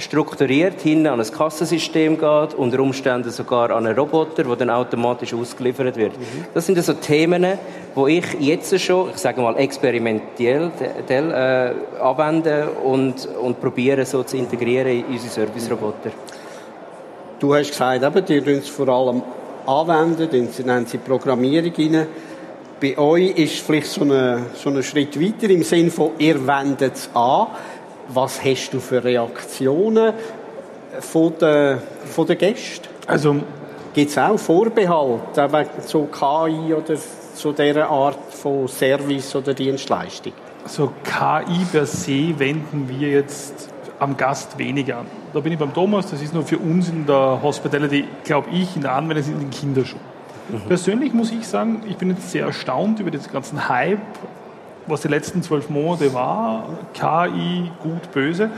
strukturiert 0.00 0.80
hin 0.80 1.06
an 1.06 1.20
ein 1.20 1.30
Kassensystem 1.30 2.18
geht, 2.18 2.54
unter 2.54 2.80
Umständen 2.80 3.30
sogar 3.30 3.70
an 3.70 3.86
einen 3.86 3.98
Roboter, 3.98 4.44
der 4.44 4.56
dann 4.56 4.70
automatisch 4.70 5.34
ausgeliefert 5.34 5.96
wird. 5.96 6.18
Mhm. 6.18 6.44
Das 6.54 6.66
sind 6.66 6.78
also 6.78 6.94
Themen, 6.94 7.46
wo 7.94 8.06
ich 8.06 8.24
jetzt 8.40 8.78
schon, 8.80 9.10
ich 9.10 9.18
sage 9.18 9.40
mal 9.40 9.56
experimentell 9.56 10.70
äh, 11.08 12.00
anwende 12.00 12.70
und, 12.82 13.26
und 13.26 13.60
probiere 13.60 14.04
so 14.04 14.22
zu 14.22 14.36
integrieren 14.36 14.90
in 14.90 15.04
unsere 15.04 15.30
Service-Roboter. 15.30 16.10
Du 17.38 17.54
hast 17.54 17.70
gesagt, 17.70 18.02
eben, 18.02 18.24
die 18.26 18.40
tun 18.40 18.58
es 18.58 18.68
vor 18.68 18.88
allem 18.88 19.22
anwenden, 19.66 20.48
sie 20.50 20.64
nennen 20.64 20.86
sie 20.86 20.98
Programmierung 20.98 21.72
rein. 21.76 22.06
Bei 22.80 22.96
euch 22.96 23.36
ist 23.36 23.58
vielleicht 23.58 23.88
so 23.88 24.04
ein 24.04 24.46
so 24.54 24.82
Schritt 24.82 25.20
weiter 25.20 25.50
im 25.50 25.62
Sinne 25.62 25.90
von, 25.90 26.12
ihr 26.18 26.46
wendet 26.46 26.94
es 26.94 27.10
an. 27.12 27.48
Was 28.12 28.44
hast 28.44 28.70
du 28.70 28.80
für 28.80 29.02
Reaktionen 29.02 30.12
von 30.98 31.32
den, 31.38 31.78
von 32.04 32.26
den 32.26 32.38
Gästen? 32.38 32.88
Also, 33.06 33.36
Gibt 33.92 34.10
es 34.12 34.18
auch 34.18 34.38
Vorbehalte 34.38 35.52
wegen 35.52 35.82
so 35.84 36.04
KI 36.04 36.72
oder 36.72 36.96
so 37.34 37.50
dieser 37.50 37.88
Art 37.88 38.18
von 38.30 38.68
Service 38.68 39.34
oder 39.34 39.52
Dienstleistung? 39.52 40.32
Also 40.62 40.92
KI 41.02 41.64
per 41.72 41.86
se 41.86 42.38
wenden 42.38 42.88
wir 42.88 43.08
jetzt 43.08 43.68
am 43.98 44.16
Gast 44.16 44.56
weniger 44.58 44.98
an. 44.98 45.06
Da 45.32 45.40
bin 45.40 45.52
ich 45.52 45.58
beim 45.58 45.74
Thomas, 45.74 46.08
das 46.08 46.22
ist 46.22 46.32
nur 46.32 46.44
für 46.44 46.58
uns 46.58 46.88
in 46.88 47.04
der 47.04 47.40
Hospitality, 47.42 48.04
glaube 48.22 48.48
ich, 48.50 48.76
in 48.76 48.82
der 48.82 48.94
Anwendung 48.94 49.24
in 49.24 49.40
den 49.40 49.50
Kinderschuhen. 49.50 50.02
Mhm. 50.48 50.68
Persönlich 50.68 51.12
muss 51.12 51.32
ich 51.32 51.46
sagen, 51.48 51.82
ich 51.88 51.96
bin 51.96 52.10
jetzt 52.10 52.30
sehr 52.30 52.46
erstaunt 52.46 53.00
über 53.00 53.10
diesen 53.10 53.32
ganzen 53.32 53.68
Hype 53.68 53.98
was 54.90 55.02
die 55.02 55.08
letzten 55.08 55.42
zwölf 55.42 55.70
Monate 55.70 56.12
war, 56.12 56.68
KI, 56.94 57.70
gut, 57.82 58.12
böse. 58.12 58.50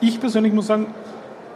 Ich 0.00 0.20
persönlich 0.20 0.52
muss 0.52 0.66
sagen, 0.66 0.94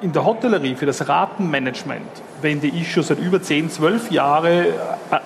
in 0.01 0.13
der 0.13 0.25
Hotellerie 0.25 0.75
für 0.75 0.87
das 0.87 1.09
Ratenmanagement 1.09 2.03
wende 2.43 2.67
ich 2.67 2.93
schon 2.93 3.03
seit 3.03 3.19
über 3.19 3.41
10, 3.41 3.71
12 3.71 4.11
Jahren 4.11 4.67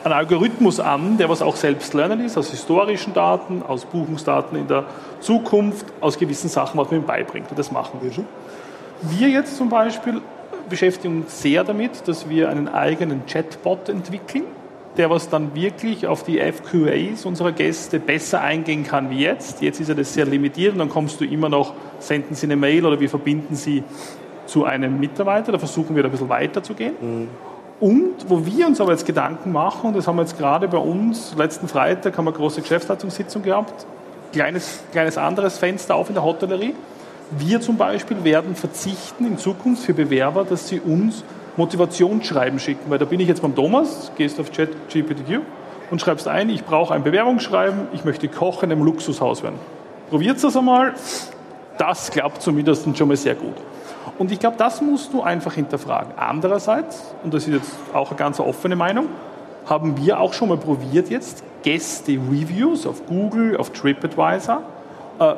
einen 0.05 0.13
Algorithmus 0.13 0.79
an, 0.79 1.19
der 1.19 1.29
was 1.29 1.43
auch 1.43 1.57
selbst 1.57 1.95
lernen 1.95 2.25
ist, 2.25 2.39
aus 2.39 2.51
historischen 2.51 3.13
Daten, 3.13 3.63
aus 3.67 3.85
Buchungsdaten 3.87 4.57
in 4.57 4.69
der 4.69 4.85
Zukunft, 5.21 5.87
aus 6.01 6.19
gewissen 6.19 6.49
Sachen, 6.49 6.79
was 6.79 6.91
man 6.91 7.01
ihm 7.01 7.07
beibringt. 7.07 7.51
Und 7.51 7.59
das 7.59 7.73
machen 7.73 7.99
wir 8.03 8.13
schon. 8.13 8.27
Wir 9.03 9.29
jetzt 9.29 9.57
zum 9.57 9.69
Beispiel 9.69 10.21
beschäftigen 10.69 11.23
uns 11.23 11.43
sehr 11.43 11.65
damit, 11.65 12.07
dass 12.07 12.29
wir 12.29 12.49
einen 12.49 12.69
eigenen 12.69 13.27
Chatbot 13.27 13.89
entwickeln, 13.89 14.45
der 14.97 15.11
was 15.11 15.29
dann 15.29 15.55
wirklich 15.55 16.07
auf 16.07 16.25
die 16.25 16.41
FQAs 16.41 17.25
unserer 17.25 17.53
Gäste 17.53 18.01
besser 18.01 18.41
eingehen 18.41 18.85
kann 18.85 19.11
wie 19.11 19.21
jetzt. 19.21 19.63
Jetzt 19.63 19.81
ist 19.81 19.89
er 19.89 19.95
das 19.95 20.13
sehr 20.15 20.27
limitiert 20.27 20.73
und 20.73 20.79
dann 20.79 20.89
kommst 20.89 21.21
du 21.21 21.25
immer 21.25 21.49
noch, 21.49 21.75
senden 21.99 22.35
Sie 22.35 22.47
eine 22.47 22.57
Mail 22.57 22.85
oder 22.85 22.99
wir 22.99 23.09
verbinden 23.09 23.55
Sie 23.55 23.85
zu 24.47 24.65
einem 24.65 24.99
Mitarbeiter. 24.99 25.53
Da 25.53 25.59
versuchen 25.59 25.95
wir 25.95 26.03
da 26.03 26.09
ein 26.09 26.13
bisschen 26.13 26.29
weiter 26.29 26.63
zu 26.63 26.75
gehen. 26.75 26.95
Mhm. 27.01 27.29
Und 27.81 28.29
wo 28.29 28.45
wir 28.45 28.67
uns 28.67 28.81
aber 28.81 28.91
jetzt 28.91 29.07
Gedanken 29.07 29.53
machen, 29.53 29.89
und 29.89 29.97
das 29.97 30.09
haben 30.09 30.17
wir 30.17 30.23
jetzt 30.23 30.37
gerade 30.37 30.67
bei 30.67 30.79
uns, 30.79 31.37
letzten 31.37 31.69
Freitag 31.69 32.19
haben 32.19 32.25
wir 32.25 32.31
eine 32.31 32.39
große 32.39 32.61
Geschäftsleitungssitzung 32.61 33.43
gehabt, 33.43 33.87
kleines, 34.33 34.81
kleines 34.91 35.17
anderes 35.17 35.59
Fenster 35.59 35.95
auf 35.95 36.09
in 36.09 36.15
der 36.15 36.25
Hotellerie. 36.25 36.75
Wir 37.31 37.61
zum 37.61 37.77
Beispiel 37.77 38.25
werden 38.25 38.57
verzichten 38.57 39.27
in 39.27 39.39
Zukunft 39.39 39.85
für 39.85 39.95
Bewerber, 39.95 40.45
dass 40.45 40.69
sie 40.69 40.81
uns 40.81 41.23
Motivationsschreiben 41.59 42.59
schicken, 42.59 42.89
weil 42.89 42.99
da 42.99 43.05
bin 43.05 43.21
ich 43.21 43.29
jetzt 43.29 43.43
beim 43.43 43.55
Thomas, 43.55 44.13
gehst 44.17 44.41
auf 44.41 44.51
ChatGPTQ 44.53 45.41
und 45.91 46.01
schreibst 46.01 46.29
ein, 46.29 46.49
ich 46.49 46.65
brauche 46.65 46.95
ein 46.95 47.03
Bewerbungsschreiben, 47.03 47.89
ich 47.93 48.05
möchte 48.05 48.29
Koch 48.29 48.63
in 48.63 48.73
einem 48.73 48.85
Luxushaus 48.85 49.43
werden. 49.43 49.59
Probiert 50.09 50.43
das 50.43 50.57
einmal, 50.57 50.95
das 51.77 52.11
klappt 52.11 52.43
zumindest 52.43 52.97
schon 52.97 53.09
mal 53.09 53.17
sehr 53.17 53.35
gut. 53.35 53.57
Und 54.19 54.33
ich 54.33 54.39
glaube, 54.39 54.57
das 54.57 54.81
musst 54.81 55.13
du 55.13 55.23
einfach 55.23 55.55
hinterfragen. 55.55 56.13
Andererseits, 56.17 57.15
und 57.23 57.35
das 57.35 57.47
ist 57.47 57.55
jetzt 57.55 57.73
auch 57.93 58.11
eine 58.11 58.19
ganz 58.19 58.41
offene 58.41 58.77
Meinung, 58.77 59.07
haben 59.67 59.97
wir 59.99 60.21
auch 60.21 60.33
schon 60.33 60.49
mal 60.49 60.57
probiert 60.57 61.11
jetzt, 61.11 61.45
Gäste-Reviews 61.63 62.87
auf 62.87 63.05
Google, 63.07 63.57
auf 63.57 63.71
TripAdvisor, 63.71 64.63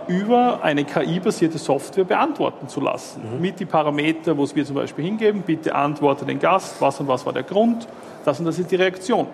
über 0.09 0.61
eine 0.63 0.85
KI-basierte 0.85 1.59
Software 1.59 2.05
beantworten 2.05 2.69
zu 2.69 2.81
lassen. 2.81 3.23
Mhm. 3.37 3.41
Mit 3.41 3.61
die 3.61 3.65
Parameter, 3.65 4.37
wo 4.37 4.45
es 4.45 4.55
wir 4.55 4.65
zum 4.65 4.77
Beispiel 4.77 5.05
hingeben, 5.05 5.43
bitte 5.43 5.75
antworte 5.75 6.25
den 6.25 6.39
Gast, 6.39 6.81
was 6.81 7.01
und 7.01 7.09
was 7.09 7.25
war 7.25 7.33
der 7.33 7.45
Grund, 7.45 7.89
das 8.25 8.39
und 8.39 8.47
das 8.47 8.59
ist 8.59 8.71
die 8.71 8.77
Reaktion. 8.77 9.27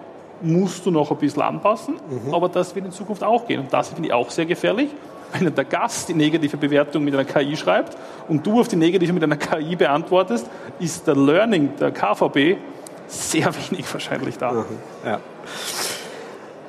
Musst 0.42 0.86
du 0.86 0.90
noch 0.90 1.10
ein 1.10 1.16
bisschen 1.16 1.42
anpassen, 1.42 1.94
mhm. 1.94 2.32
aber 2.32 2.48
das 2.48 2.74
wird 2.74 2.86
in 2.86 2.92
Zukunft 2.92 3.24
auch 3.24 3.46
gehen. 3.46 3.60
Und 3.60 3.72
das 3.72 3.88
finde 3.88 4.08
ich 4.08 4.12
auch 4.12 4.30
sehr 4.30 4.46
gefährlich, 4.46 4.90
wenn 5.32 5.52
der 5.52 5.64
Gast 5.64 6.08
die 6.08 6.14
negative 6.14 6.56
Bewertung 6.56 7.04
mit 7.04 7.14
einer 7.14 7.24
KI 7.24 7.56
schreibt 7.56 7.96
und 8.28 8.46
du 8.46 8.60
auf 8.60 8.68
die 8.68 8.76
negative 8.76 9.12
mit 9.12 9.24
einer 9.24 9.36
KI 9.36 9.74
beantwortest, 9.74 10.48
ist 10.78 11.06
der 11.06 11.16
Learning 11.16 11.70
der 11.80 11.90
KVB 11.90 12.58
sehr 13.08 13.52
wenig 13.70 13.92
wahrscheinlich 13.92 14.38
da. 14.38 14.52
Mhm. 14.52 14.64
Ja. 15.04 15.20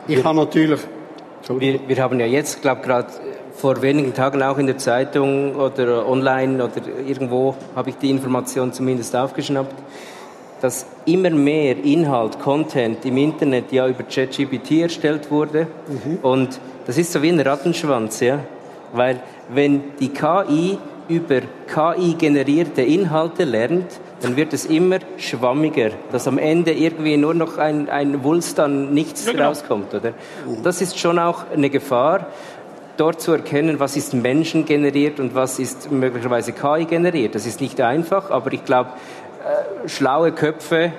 Ich 0.08 0.24
habe 0.24 0.38
natürlich. 0.38 0.80
Wir, 1.50 1.80
wir 1.88 2.04
haben 2.04 2.20
ja 2.20 2.26
jetzt, 2.26 2.62
glaube 2.62 2.82
ich, 2.82 2.88
gerade 2.88 3.08
vor 3.58 3.82
wenigen 3.82 4.14
Tagen 4.14 4.44
auch 4.44 4.60
in 4.60 4.68
der 4.68 4.78
Zeitung 4.78 5.56
oder 5.56 6.08
online 6.08 6.64
oder 6.64 6.82
irgendwo 7.06 7.56
habe 7.76 7.90
ich 7.90 7.98
die 7.98 8.12
Information 8.12 8.72
zumindest 8.72 9.16
aufgeschnappt, 9.16 9.76
dass 10.62 10.86
immer 11.06 11.32
mehr 11.32 11.76
Inhalt, 11.84 12.40
Content 12.40 13.04
im 13.06 13.18
Internet 13.18 13.72
ja 13.72 13.88
über 13.88 14.04
ChatGPT 14.04 14.84
erstellt 14.84 15.32
wurde. 15.32 15.68
Mhm. 15.88 16.18
Und 16.22 16.60
das 16.86 16.98
ist 17.00 17.12
so 17.12 17.22
wie 17.22 17.30
ein 17.30 17.40
Rattenschwanz, 17.40 18.20
ja. 18.20 18.40
Weil 18.94 19.22
wenn 19.50 19.82
die 20.00 20.10
KI 20.10 20.78
über 21.10 21.42
KI 21.68 22.14
generierte 22.14 22.84
Inhalte 22.84 23.44
lernt, 23.44 24.00
dann 24.22 24.36
wird 24.36 24.54
es 24.54 24.66
immer 24.66 24.98
schwammiger, 25.18 25.92
dass 26.12 26.28
am 26.28 26.38
Ende 26.38 26.74
irgendwie 26.74 27.18
nur 27.18 27.34
noch 27.34 27.58
ein, 27.58 27.90
ein 27.90 28.24
Wulst 28.24 28.60
an 28.60 28.94
nichts 28.94 29.26
ja, 29.26 29.32
genau. 29.32 29.48
rauskommt, 29.48 29.94
oder? 29.94 30.14
Das 30.64 30.82
ist 30.82 30.98
schon 30.98 31.20
auch 31.20 31.46
eine 31.54 31.70
Gefahr 31.70 32.28
dort 32.98 33.22
zu 33.22 33.32
erkennen, 33.32 33.80
was 33.80 33.96
ist 33.96 34.14
menschengeneriert 34.14 35.20
und 35.20 35.36
was 35.36 35.60
ist 35.60 35.92
möglicherweise 35.92 36.52
KI 36.52 36.86
generiert. 36.86 37.36
Das 37.36 37.46
ist 37.46 37.62
nicht 37.62 37.80
einfach, 37.82 38.32
aber 38.32 38.52
ich 38.54 38.66
glaube, 38.66 38.92
äh, 39.44 39.88
schlaue 39.88 40.32
Köpfe 40.32 40.92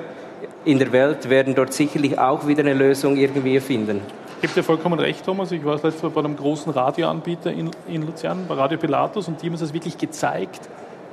in 0.64 0.78
der 0.78 0.93
Welt 0.93 1.28
werden 1.28 1.55
dort 1.55 1.73
sicherlich 1.73 2.19
auch 2.19 2.47
wieder 2.47 2.61
eine 2.61 2.75
Lösung 2.75 3.17
irgendwie 3.17 3.61
finden. 3.61 4.00
Ich 4.37 4.43
gebe 4.43 4.55
dir 4.55 4.62
vollkommen 4.62 5.00
recht, 5.00 5.25
Thomas. 5.25 5.50
Ich 5.50 5.64
war 5.64 5.75
letztes 5.75 6.02
Mal 6.02 6.11
bei 6.11 6.21
einem 6.21 6.37
großen 6.37 6.73
Radioanbieter 6.73 7.50
in, 7.50 7.71
in 7.88 8.07
Luzern, 8.07 8.45
bei 8.47 8.55
Radio 8.55 8.78
Pilatus, 8.78 9.26
und 9.26 9.43
die 9.43 9.47
haben 9.47 9.55
uns 9.55 9.62
das 9.62 9.75
wirklich 9.75 9.99
gezeigt, 9.99 10.69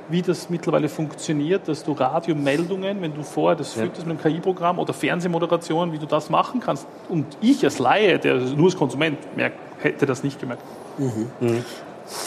wie 0.08 0.22
das 0.22 0.50
mittlerweile 0.50 0.88
funktioniert, 0.88 1.68
dass 1.68 1.84
du 1.84 1.92
Radiomeldungen, 1.92 3.02
wenn 3.02 3.14
du 3.14 3.22
vorher 3.22 3.56
das 3.56 3.72
fütterst 3.72 4.06
mit 4.06 4.18
einem 4.24 4.34
KI-Programm 4.34 4.78
oder 4.78 4.92
Fernsehmoderationen, 4.92 5.92
wie 5.92 5.98
du 5.98 6.06
das 6.06 6.30
machen 6.30 6.60
kannst. 6.60 6.86
Und 7.08 7.26
ich 7.40 7.64
als 7.64 7.78
Laie, 7.78 8.18
der 8.18 8.36
nur 8.36 8.66
als 8.66 8.76
Konsument 8.76 9.18
merkt, 9.36 9.58
hätte 9.82 10.06
das 10.06 10.22
nicht 10.22 10.40
gemerkt. 10.40 10.62
Mhm. 10.98 11.30
Mhm. 11.40 11.64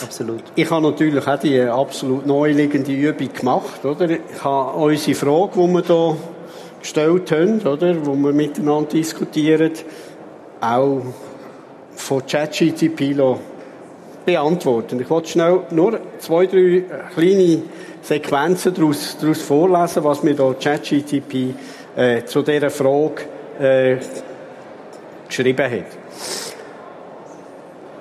Absolut. 0.02 0.42
Ich 0.54 0.70
habe 0.70 0.82
natürlich 0.82 1.26
auch 1.26 1.38
die 1.38 1.60
absolut 1.62 2.26
neu 2.26 2.52
liegende 2.52 2.92
Übung 2.92 3.32
gemacht. 3.32 3.84
Oder? 3.84 4.10
Ich 4.10 4.44
habe 4.44 4.72
unsere 4.72 5.14
Frage, 5.14 5.52
die 5.54 5.72
wir 5.72 5.82
hier 5.82 6.16
gestellt 6.80 7.32
haben, 7.32 7.60
oder? 7.60 8.06
wo 8.06 8.14
wir 8.14 8.32
miteinander 8.32 8.90
diskutieren, 8.90 9.72
auch 10.60 11.02
von 11.94 12.26
ChatGTP 12.26 13.14
beantworten. 14.32 15.00
Ich 15.00 15.10
wollte 15.10 15.28
schnell 15.28 15.60
nur 15.70 16.00
zwei, 16.18 16.46
drei 16.46 16.84
kleine 17.14 17.62
Sequenzen 18.02 18.74
daraus, 18.74 19.16
daraus 19.20 19.42
vorlesen, 19.42 20.04
was 20.04 20.22
mir 20.22 20.34
da 20.34 20.54
ChatGTP 20.54 21.54
äh, 21.96 22.24
zu 22.24 22.42
dieser 22.42 22.70
Frage 22.70 23.22
äh, 23.58 23.96
geschrieben 25.28 25.70
hat. 25.70 25.86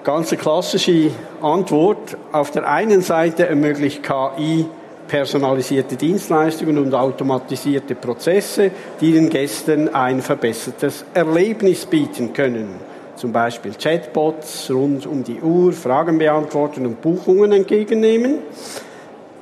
Ganz 0.03 0.31
eine 0.31 0.41
klassische 0.41 1.11
Antwort. 1.41 2.17
Auf 2.31 2.51
der 2.51 2.67
einen 2.67 3.01
Seite 3.01 3.47
ermöglicht 3.47 4.01
KI 4.01 4.65
personalisierte 5.07 5.95
Dienstleistungen 5.95 6.77
und 6.77 6.93
automatisierte 6.93 7.95
Prozesse, 7.95 8.71
die 9.01 9.11
den 9.11 9.29
Gästen 9.29 9.93
ein 9.93 10.21
verbessertes 10.21 11.03
Erlebnis 11.13 11.85
bieten 11.85 12.31
können. 12.31 12.88
Zum 13.19 13.33
Beispiel 13.33 13.73
Chatbots 13.73 14.71
rund 14.71 15.05
um 15.05 15.25
die 15.25 15.41
Uhr, 15.41 15.73
Fragen 15.73 16.19
beantworten 16.19 16.85
und 16.85 17.01
Buchungen 17.01 17.51
entgegennehmen. 17.51 18.37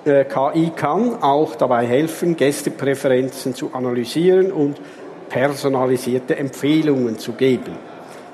Äh, 0.03 0.25
KI 0.25 0.71
kann 0.75 1.21
auch 1.21 1.53
dabei 1.53 1.85
helfen, 1.85 2.35
Gästepräferenzen 2.35 3.53
zu 3.53 3.69
analysieren 3.73 4.51
und 4.51 4.81
personalisierte 5.29 6.37
Empfehlungen 6.37 7.19
zu 7.19 7.33
geben. 7.33 7.77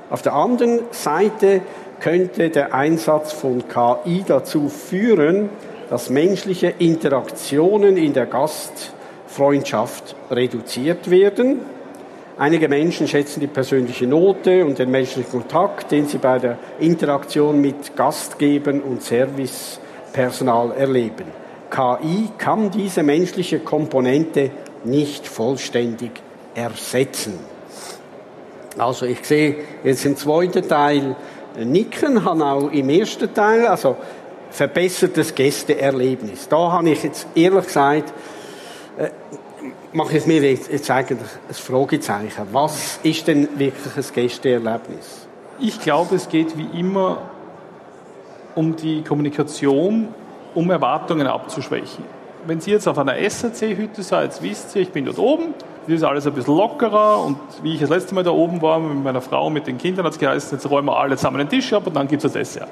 Auf 0.09 0.21
der 0.21 0.33
anderen 0.33 0.79
Seite 0.91 1.59
könnte 1.99 2.49
der 2.49 2.73
Einsatz 2.73 3.33
von 3.33 3.65
KI 3.67 4.23
dazu 4.25 4.69
führen, 4.69 5.49
dass 5.89 6.09
menschliche 6.09 6.73
Interaktionen 6.79 7.97
in 7.97 8.13
der 8.13 8.27
Gastfreundschaft 8.27 10.15
reduziert 10.31 11.11
werden. 11.11 11.72
Einige 12.35 12.67
Menschen 12.67 13.07
schätzen 13.07 13.41
die 13.41 13.47
persönliche 13.47 14.07
Note 14.07 14.65
und 14.65 14.79
den 14.79 14.89
menschlichen 14.89 15.31
Kontakt, 15.31 15.91
den 15.91 16.07
sie 16.07 16.17
bei 16.17 16.39
der 16.39 16.57
Interaktion 16.79 17.61
mit 17.61 17.95
Gastgebern 17.95 18.81
und 18.81 19.03
Servicepersonal 19.03 20.71
erleben. 20.71 21.25
KI 21.69 22.29
kann 22.37 22.71
diese 22.71 23.03
menschliche 23.03 23.59
Komponente 23.59 24.49
nicht 24.83 25.27
vollständig 25.27 26.11
ersetzen. 26.55 27.39
Also 28.79 29.05
ich 29.05 29.23
sehe 29.23 29.57
jetzt 29.83 30.03
im 30.05 30.17
zweiten 30.17 30.67
Teil 30.67 31.15
Nicken, 31.63 32.25
habe 32.25 32.45
auch 32.45 32.71
im 32.71 32.89
ersten 32.89 33.31
Teil, 33.31 33.67
also 33.67 33.95
verbessertes 34.49 35.35
Gästeerlebnis. 35.35 36.47
Da 36.47 36.71
habe 36.71 36.89
ich 36.89 37.03
jetzt 37.03 37.27
ehrlich 37.35 37.65
gesagt, 37.65 38.11
äh, 38.97 39.09
mache 39.93 40.17
ich 40.17 40.25
mir 40.25 40.41
jetzt 40.41 40.89
eigentlich 40.89 41.19
ein 41.47 41.53
Fragezeichen. 41.53 42.47
Was 42.51 42.99
ist 43.03 43.27
denn 43.27 43.47
wirklich 43.57 43.95
ein 43.95 44.13
Gästeerlebnis? 44.13 45.27
Ich 45.59 45.79
glaube, 45.79 46.15
es 46.15 46.27
geht 46.27 46.57
wie 46.57 46.79
immer 46.79 47.19
um 48.55 48.75
die 48.75 49.03
Kommunikation, 49.03 50.07
um 50.55 50.69
Erwartungen 50.69 51.27
abzuschwächen. 51.27 52.03
Wenn 52.45 52.59
Sie 52.59 52.71
jetzt 52.71 52.87
auf 52.87 52.97
einer 52.97 53.15
SAC-Hütte 53.29 54.03
seid, 54.03 54.41
wisst 54.41 54.75
ihr, 54.75 54.81
ich 54.81 54.91
bin 54.91 55.05
dort 55.05 55.19
oben, 55.19 55.53
das 55.85 55.95
ist 55.95 56.03
alles 56.03 56.27
ein 56.27 56.33
bisschen 56.33 56.57
lockerer 56.57 57.23
und 57.23 57.37
wie 57.61 57.75
ich 57.75 57.79
das 57.79 57.89
letzte 57.89 58.15
Mal 58.15 58.23
da 58.23 58.31
oben 58.31 58.61
war 58.61 58.79
mit 58.79 59.03
meiner 59.03 59.21
Frau, 59.21 59.49
mit 59.49 59.67
den 59.67 59.77
Kindern, 59.77 60.05
hat 60.05 60.13
es 60.13 60.19
geheißen, 60.19 60.57
jetzt 60.57 60.69
räumen 60.69 60.87
wir 60.87 60.97
alle 60.97 61.15
zusammen 61.15 61.37
den 61.37 61.49
Tisch 61.49 61.71
ab 61.71 61.87
und 61.87 61.95
dann 61.95 62.07
gibt 62.07 62.23
es 62.23 62.33
das 62.33 62.39
Dessert. 62.39 62.69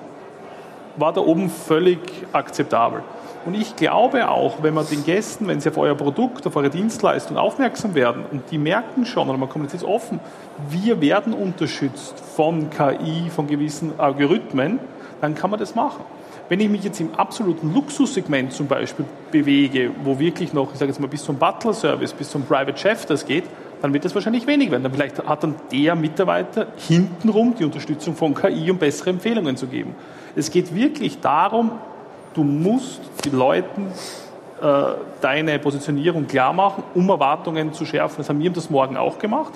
War 0.97 1.13
da 1.13 1.21
oben 1.21 1.49
völlig 1.49 1.99
akzeptabel. 2.33 3.03
Und 3.45 3.55
ich 3.55 3.75
glaube 3.75 4.29
auch, 4.29 4.61
wenn 4.61 4.73
man 4.73 4.85
den 4.87 5.03
Gästen, 5.03 5.47
wenn 5.47 5.59
sie 5.59 5.69
auf 5.69 5.77
euer 5.77 5.95
Produkt, 5.95 6.45
auf 6.45 6.55
eure 6.55 6.69
Dienstleistung 6.69 7.37
aufmerksam 7.37 7.95
werden 7.95 8.23
und 8.31 8.43
die 8.51 8.59
merken 8.59 9.05
schon, 9.05 9.29
oder 9.29 9.37
man 9.37 9.49
kommuniziert 9.49 9.83
offen, 9.83 10.19
wir 10.69 11.01
werden 11.01 11.33
unterstützt 11.33 12.19
von 12.19 12.69
KI, 12.69 13.29
von 13.29 13.47
gewissen 13.47 13.99
Algorithmen, 13.99 14.79
dann 15.21 15.33
kann 15.33 15.49
man 15.49 15.59
das 15.59 15.73
machen. 15.73 16.03
Wenn 16.49 16.59
ich 16.59 16.69
mich 16.69 16.83
jetzt 16.83 16.99
im 16.99 17.15
absoluten 17.15 17.73
Luxussegment 17.73 18.51
zum 18.51 18.67
Beispiel 18.67 19.05
bewege, 19.31 19.91
wo 20.03 20.19
wirklich 20.19 20.53
noch, 20.53 20.73
ich 20.73 20.79
sage 20.79 20.91
jetzt 20.91 20.99
mal, 20.99 21.07
bis 21.07 21.23
zum 21.23 21.37
Butler-Service, 21.37 22.13
bis 22.13 22.29
zum 22.29 22.43
Private 22.43 22.77
Chef 22.77 23.05
das 23.05 23.25
geht, 23.25 23.45
dann 23.81 23.93
wird 23.93 24.05
das 24.05 24.13
wahrscheinlich 24.13 24.45
wenig 24.47 24.69
werden. 24.69 24.83
Dann 24.83 24.93
vielleicht 24.93 25.25
hat 25.25 25.43
dann 25.43 25.55
der 25.71 25.95
Mitarbeiter 25.95 26.67
hintenrum 26.75 27.55
die 27.57 27.63
Unterstützung 27.63 28.15
von 28.15 28.35
KI, 28.35 28.69
um 28.69 28.77
bessere 28.77 29.11
Empfehlungen 29.11 29.55
zu 29.55 29.67
geben. 29.67 29.95
Es 30.35 30.51
geht 30.51 30.75
wirklich 30.75 31.19
darum, 31.21 31.71
du 32.33 32.43
musst 32.43 33.01
den 33.25 33.37
Leuten 33.37 33.87
äh, 34.61 34.83
deine 35.21 35.59
Positionierung 35.59 36.27
klar 36.27 36.53
machen, 36.53 36.83
um 36.93 37.09
Erwartungen 37.09 37.73
zu 37.73 37.85
schärfen. 37.85 38.17
Das 38.17 38.29
haben 38.29 38.39
wir 38.39 38.49
das 38.51 38.69
morgen 38.69 38.97
auch 38.97 39.19
gemacht. 39.19 39.53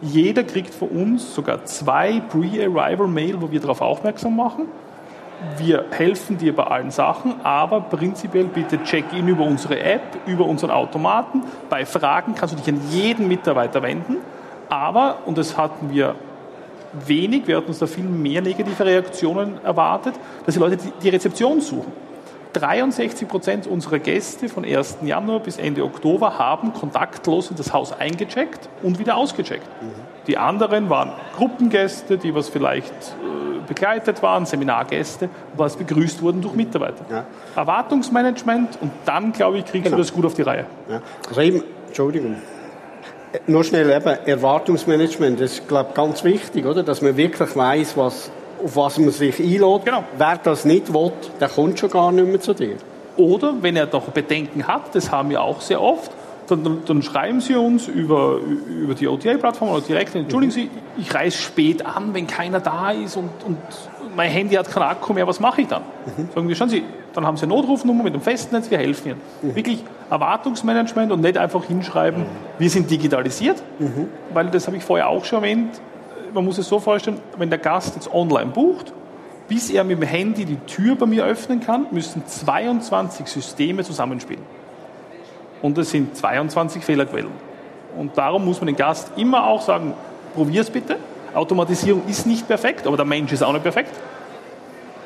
Jeder 0.00 0.42
kriegt 0.42 0.74
von 0.74 0.88
uns 0.88 1.34
sogar 1.34 1.64
zwei 1.64 2.20
Pre-Arrival-Mail, 2.20 3.40
wo 3.40 3.50
wir 3.50 3.60
darauf 3.60 3.80
aufmerksam 3.80 4.36
machen 4.36 4.66
wir 5.58 5.84
helfen 5.90 6.38
dir 6.38 6.54
bei 6.54 6.64
allen 6.64 6.90
Sachen, 6.90 7.40
aber 7.42 7.80
prinzipiell 7.80 8.44
bitte 8.44 8.82
check-in 8.82 9.26
über 9.28 9.44
unsere 9.44 9.80
App, 9.80 10.02
über 10.26 10.46
unseren 10.46 10.70
Automaten. 10.70 11.42
Bei 11.68 11.84
Fragen 11.84 12.34
kannst 12.34 12.54
du 12.54 12.58
dich 12.58 12.68
an 12.68 12.80
jeden 12.90 13.28
Mitarbeiter 13.28 13.82
wenden. 13.82 14.18
Aber, 14.68 15.18
und 15.26 15.36
das 15.36 15.56
hatten 15.58 15.90
wir 15.90 16.14
wenig, 17.06 17.46
wir 17.46 17.56
hatten 17.56 17.68
uns 17.68 17.78
da 17.78 17.86
viel 17.86 18.04
mehr 18.04 18.40
negative 18.40 18.84
Reaktionen 18.84 19.62
erwartet, 19.64 20.14
dass 20.46 20.54
die 20.54 20.60
Leute 20.60 20.78
die 21.02 21.08
Rezeption 21.08 21.60
suchen. 21.60 21.92
63 22.52 23.28
Prozent 23.28 23.66
unserer 23.66 23.98
Gäste 23.98 24.48
von 24.48 24.64
1. 24.64 24.98
Januar 25.02 25.40
bis 25.40 25.58
Ende 25.58 25.84
Oktober 25.84 26.38
haben 26.38 26.72
kontaktlos 26.72 27.50
in 27.50 27.56
das 27.56 27.72
Haus 27.72 27.92
eingecheckt 27.92 28.68
und 28.82 28.98
wieder 28.98 29.16
ausgecheckt. 29.16 29.66
Mhm. 29.82 29.92
Die 30.26 30.38
anderen 30.38 30.90
waren 30.90 31.12
Gruppengäste, 31.36 32.18
die 32.18 32.34
was 32.34 32.48
vielleicht 32.48 32.92
äh, 32.92 33.66
begleitet 33.66 34.22
waren, 34.22 34.46
Seminargäste, 34.46 35.28
was 35.56 35.76
begrüßt 35.76 36.22
wurden 36.22 36.42
durch 36.42 36.54
Mitarbeiter. 36.54 37.04
Ja. 37.10 37.24
Erwartungsmanagement 37.56 38.78
und 38.80 38.92
dann, 39.04 39.32
glaube 39.32 39.58
ich, 39.58 39.64
kriegst 39.64 39.84
genau. 39.84 39.96
du 39.96 40.02
das 40.02 40.12
gut 40.12 40.24
auf 40.24 40.34
die 40.34 40.42
Reihe. 40.42 40.66
Ja. 40.88 41.00
Also 41.28 41.40
eben, 41.40 41.62
Entschuldigung, 41.88 42.36
nur 43.46 43.64
schnell 43.64 43.90
eben, 43.90 44.26
Erwartungsmanagement, 44.26 45.40
das 45.40 45.52
ist, 45.54 45.68
glaube 45.68 45.90
ich, 45.90 45.94
ganz 45.94 46.22
wichtig, 46.22 46.66
oder? 46.66 46.82
dass 46.82 47.02
man 47.02 47.16
wirklich 47.16 47.56
weiß, 47.56 47.96
was, 47.96 48.30
auf 48.62 48.76
was 48.76 48.98
man 48.98 49.10
sich 49.10 49.38
einlädt. 49.38 49.84
Genau. 49.84 50.04
Wer 50.16 50.38
das 50.42 50.64
nicht 50.64 50.92
will, 50.92 51.12
der 51.40 51.48
kommt 51.48 51.78
schon 51.78 51.90
gar 51.90 52.12
nicht 52.12 52.26
mehr 52.26 52.40
zu 52.40 52.54
dir. 52.54 52.76
Oder 53.16 53.54
wenn 53.60 53.76
er 53.76 53.86
doch 53.86 54.04
Bedenken 54.04 54.66
hat, 54.66 54.94
das 54.94 55.10
haben 55.10 55.30
wir 55.30 55.42
auch 55.42 55.60
sehr 55.60 55.80
oft, 55.80 56.10
dann, 56.48 56.82
dann, 56.84 57.02
schreiben 57.02 57.40
Sie 57.40 57.54
uns 57.54 57.88
über, 57.88 58.38
über 58.68 58.94
die 58.94 59.06
OTA-Plattform 59.06 59.70
oder 59.70 59.80
direkt, 59.80 60.14
entschuldigen 60.14 60.52
Sie, 60.52 60.70
ich 60.98 61.14
reise 61.14 61.36
spät 61.36 61.84
an, 61.84 62.14
wenn 62.14 62.26
keiner 62.26 62.60
da 62.60 62.90
ist 62.90 63.16
und, 63.16 63.30
und 63.46 63.58
mein 64.16 64.30
Handy 64.30 64.56
hat 64.56 64.70
keinen 64.70 64.84
Akku 64.84 65.12
mehr, 65.12 65.26
was 65.26 65.40
mache 65.40 65.62
ich 65.62 65.68
dann? 65.68 65.82
Mhm. 66.04 66.28
Sagen 66.34 66.48
wir, 66.48 66.56
schauen 66.56 66.68
Sie, 66.68 66.82
dann 67.14 67.26
haben 67.26 67.36
Sie 67.36 67.44
eine 67.44 67.54
Notrufnummer 67.54 68.02
mit 68.02 68.14
dem 68.14 68.20
Festnetz, 68.20 68.70
wir 68.70 68.78
helfen 68.78 69.12
Ihnen. 69.12 69.20
Mhm. 69.42 69.54
Wirklich 69.54 69.84
Erwartungsmanagement 70.10 71.12
und 71.12 71.20
nicht 71.20 71.38
einfach 71.38 71.64
hinschreiben, 71.64 72.22
mhm. 72.22 72.26
wir 72.58 72.70
sind 72.70 72.90
digitalisiert, 72.90 73.62
mhm. 73.78 74.08
weil 74.34 74.48
das 74.48 74.66
habe 74.66 74.76
ich 74.76 74.84
vorher 74.84 75.08
auch 75.08 75.24
schon 75.24 75.42
erwähnt, 75.42 75.80
man 76.32 76.44
muss 76.44 76.58
es 76.58 76.68
so 76.68 76.78
vorstellen, 76.78 77.20
wenn 77.36 77.50
der 77.50 77.58
Gast 77.58 77.94
jetzt 77.94 78.12
online 78.12 78.50
bucht, 78.50 78.92
bis 79.48 79.70
er 79.70 79.84
mit 79.84 80.00
dem 80.00 80.08
Handy 80.08 80.44
die 80.44 80.56
Tür 80.56 80.96
bei 80.96 81.06
mir 81.06 81.24
öffnen 81.24 81.60
kann, 81.60 81.86
müssen 81.90 82.26
22 82.26 83.26
Systeme 83.26 83.84
zusammenspielen 83.84 84.42
und 85.62 85.78
es 85.78 85.90
sind 85.90 86.16
22 86.16 86.84
Fehlerquellen. 86.84 87.30
Und 87.96 88.16
darum 88.16 88.44
muss 88.44 88.60
man 88.60 88.66
den 88.66 88.76
Gast 88.76 89.12
immer 89.16 89.46
auch 89.46 89.62
sagen, 89.62 89.94
probier 90.34 90.62
es 90.62 90.70
bitte. 90.70 90.96
Automatisierung 91.34 92.02
ist 92.08 92.26
nicht 92.26 92.46
perfekt, 92.46 92.86
aber 92.86 92.96
der 92.96 93.06
Mensch 93.06 93.32
ist 93.32 93.42
auch 93.42 93.52
nicht 93.52 93.62
perfekt. 93.62 93.94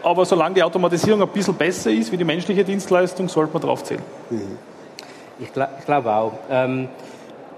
Aber 0.02 0.24
solange 0.24 0.54
die 0.54 0.62
Automatisierung 0.62 1.22
ein 1.22 1.28
bisschen 1.28 1.54
besser 1.54 1.90
ist 1.90 2.12
wie 2.12 2.16
die 2.16 2.24
menschliche 2.24 2.64
Dienstleistung, 2.64 3.28
sollte 3.28 3.52
man 3.52 3.62
drauf 3.62 3.84
zählen. 3.84 4.02
Mhm. 4.30 4.58
Ich, 5.38 5.52
glaub, 5.52 5.84
glaube 5.84 6.12
auch. 6.12 6.32
Ähm, 6.48 6.88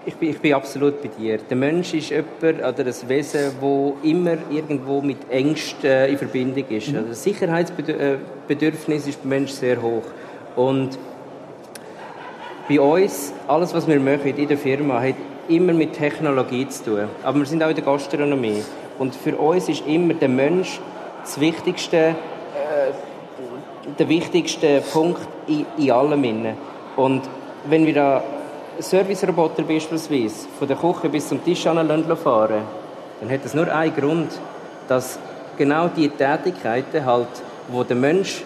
ich, 0.08 0.16
bin, 0.16 0.30
ich 0.30 0.40
bin 0.40 0.54
absolut 0.54 1.02
bei 1.02 1.08
dir. 1.08 1.38
Der 1.38 1.56
Mensch 1.56 1.92
ist 1.92 2.08
jemand 2.10 2.42
oder 2.42 2.86
ein 2.86 3.08
Wesen, 3.08 3.52
das 3.60 4.10
immer 4.10 4.38
irgendwo 4.50 5.02
mit 5.02 5.18
Ängsten 5.30 5.90
äh, 5.90 6.08
in 6.08 6.16
Verbindung 6.16 6.64
ist. 6.70 6.88
Mhm. 6.88 6.96
Also 6.96 7.08
das 7.10 7.22
Sicherheitsbedürfnis 7.22 9.06
ist 9.06 9.22
beim 9.22 9.28
Menschen 9.28 9.54
sehr 9.54 9.82
hoch. 9.82 10.04
Und 10.56 10.98
bei 12.68 12.80
uns, 12.80 13.34
alles, 13.46 13.74
was 13.74 13.86
wir 13.86 14.00
machen 14.00 14.34
in 14.34 14.48
der 14.48 14.56
Firma, 14.56 15.00
hat 15.00 15.14
immer 15.48 15.74
mit 15.74 15.92
Technologie 15.92 16.66
zu 16.68 16.84
tun. 16.84 17.08
Aber 17.22 17.38
wir 17.38 17.46
sind 17.46 17.62
auch 17.62 17.68
in 17.68 17.74
der 17.74 17.84
Gastronomie. 17.84 18.62
Und 18.98 19.14
für 19.14 19.36
uns 19.36 19.68
ist 19.68 19.86
immer 19.86 20.14
der 20.14 20.30
Mensch 20.30 20.80
das 21.20 21.38
wichtigste, 21.38 21.96
äh, 21.96 23.92
der 23.98 24.08
wichtigste 24.08 24.82
Punkt 24.90 25.20
in, 25.46 25.66
in 25.76 25.90
allem. 25.90 26.24
Innen. 26.24 26.56
Und 26.96 27.22
wenn 27.66 27.84
wir 27.84 27.94
da 27.94 28.22
Serviceroboter 28.80 29.62
beispielsweise 29.62 30.46
von 30.58 30.68
der 30.68 30.76
Küche 30.76 31.08
bis 31.08 31.28
zum 31.28 31.44
Tisch 31.44 31.62
fahren, 31.62 32.62
dann 33.20 33.30
hat 33.30 33.44
das 33.44 33.54
nur 33.54 33.72
einen 33.72 33.94
Grund, 33.94 34.30
dass 34.86 35.18
genau 35.56 35.88
die 35.88 36.08
Tätigkeiten 36.08 37.04
halt, 37.04 37.28
wo 37.68 37.82
der 37.82 37.96
Mensch 37.96 38.44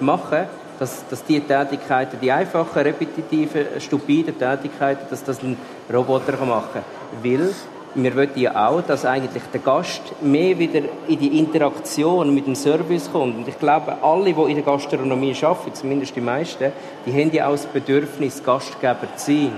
machen 0.00 0.30
sollte, 0.30 0.48
dass, 0.78 1.06
dass 1.08 1.24
die 1.24 1.40
Tätigkeiten, 1.40 2.18
die 2.20 2.32
einfachen, 2.32 2.82
repetitiven, 2.82 3.66
stupiden 3.78 4.38
Tätigkeiten, 4.38 5.06
dass 5.10 5.22
das 5.22 5.42
ein 5.42 5.56
Roboter 5.92 6.32
machen 6.44 6.68
kann. 6.72 6.82
Weil 7.22 7.50
wir 7.94 8.14
wollen 8.14 8.30
ja 8.36 8.68
auch, 8.68 8.82
dass 8.82 9.04
eigentlich 9.04 9.42
der 9.52 9.60
Gast 9.60 10.00
mehr 10.22 10.58
wieder 10.58 10.80
in 11.08 11.18
die 11.18 11.38
Interaktion 11.38 12.32
mit 12.32 12.46
dem 12.46 12.54
Service 12.54 13.10
kommt. 13.10 13.36
Und 13.36 13.48
ich 13.48 13.58
glaube, 13.58 13.96
alle, 14.02 14.32
die 14.32 14.40
in 14.42 14.54
der 14.54 14.64
Gastronomie 14.64 15.36
arbeiten, 15.42 15.74
zumindest 15.74 16.14
die 16.14 16.20
meisten, 16.20 16.72
die 17.04 17.12
haben 17.12 17.32
ja 17.32 17.48
auch 17.48 17.52
das 17.52 17.66
Bedürfnis, 17.66 18.42
Gastgeber 18.42 19.08
zu 19.16 19.32
sein, 19.32 19.52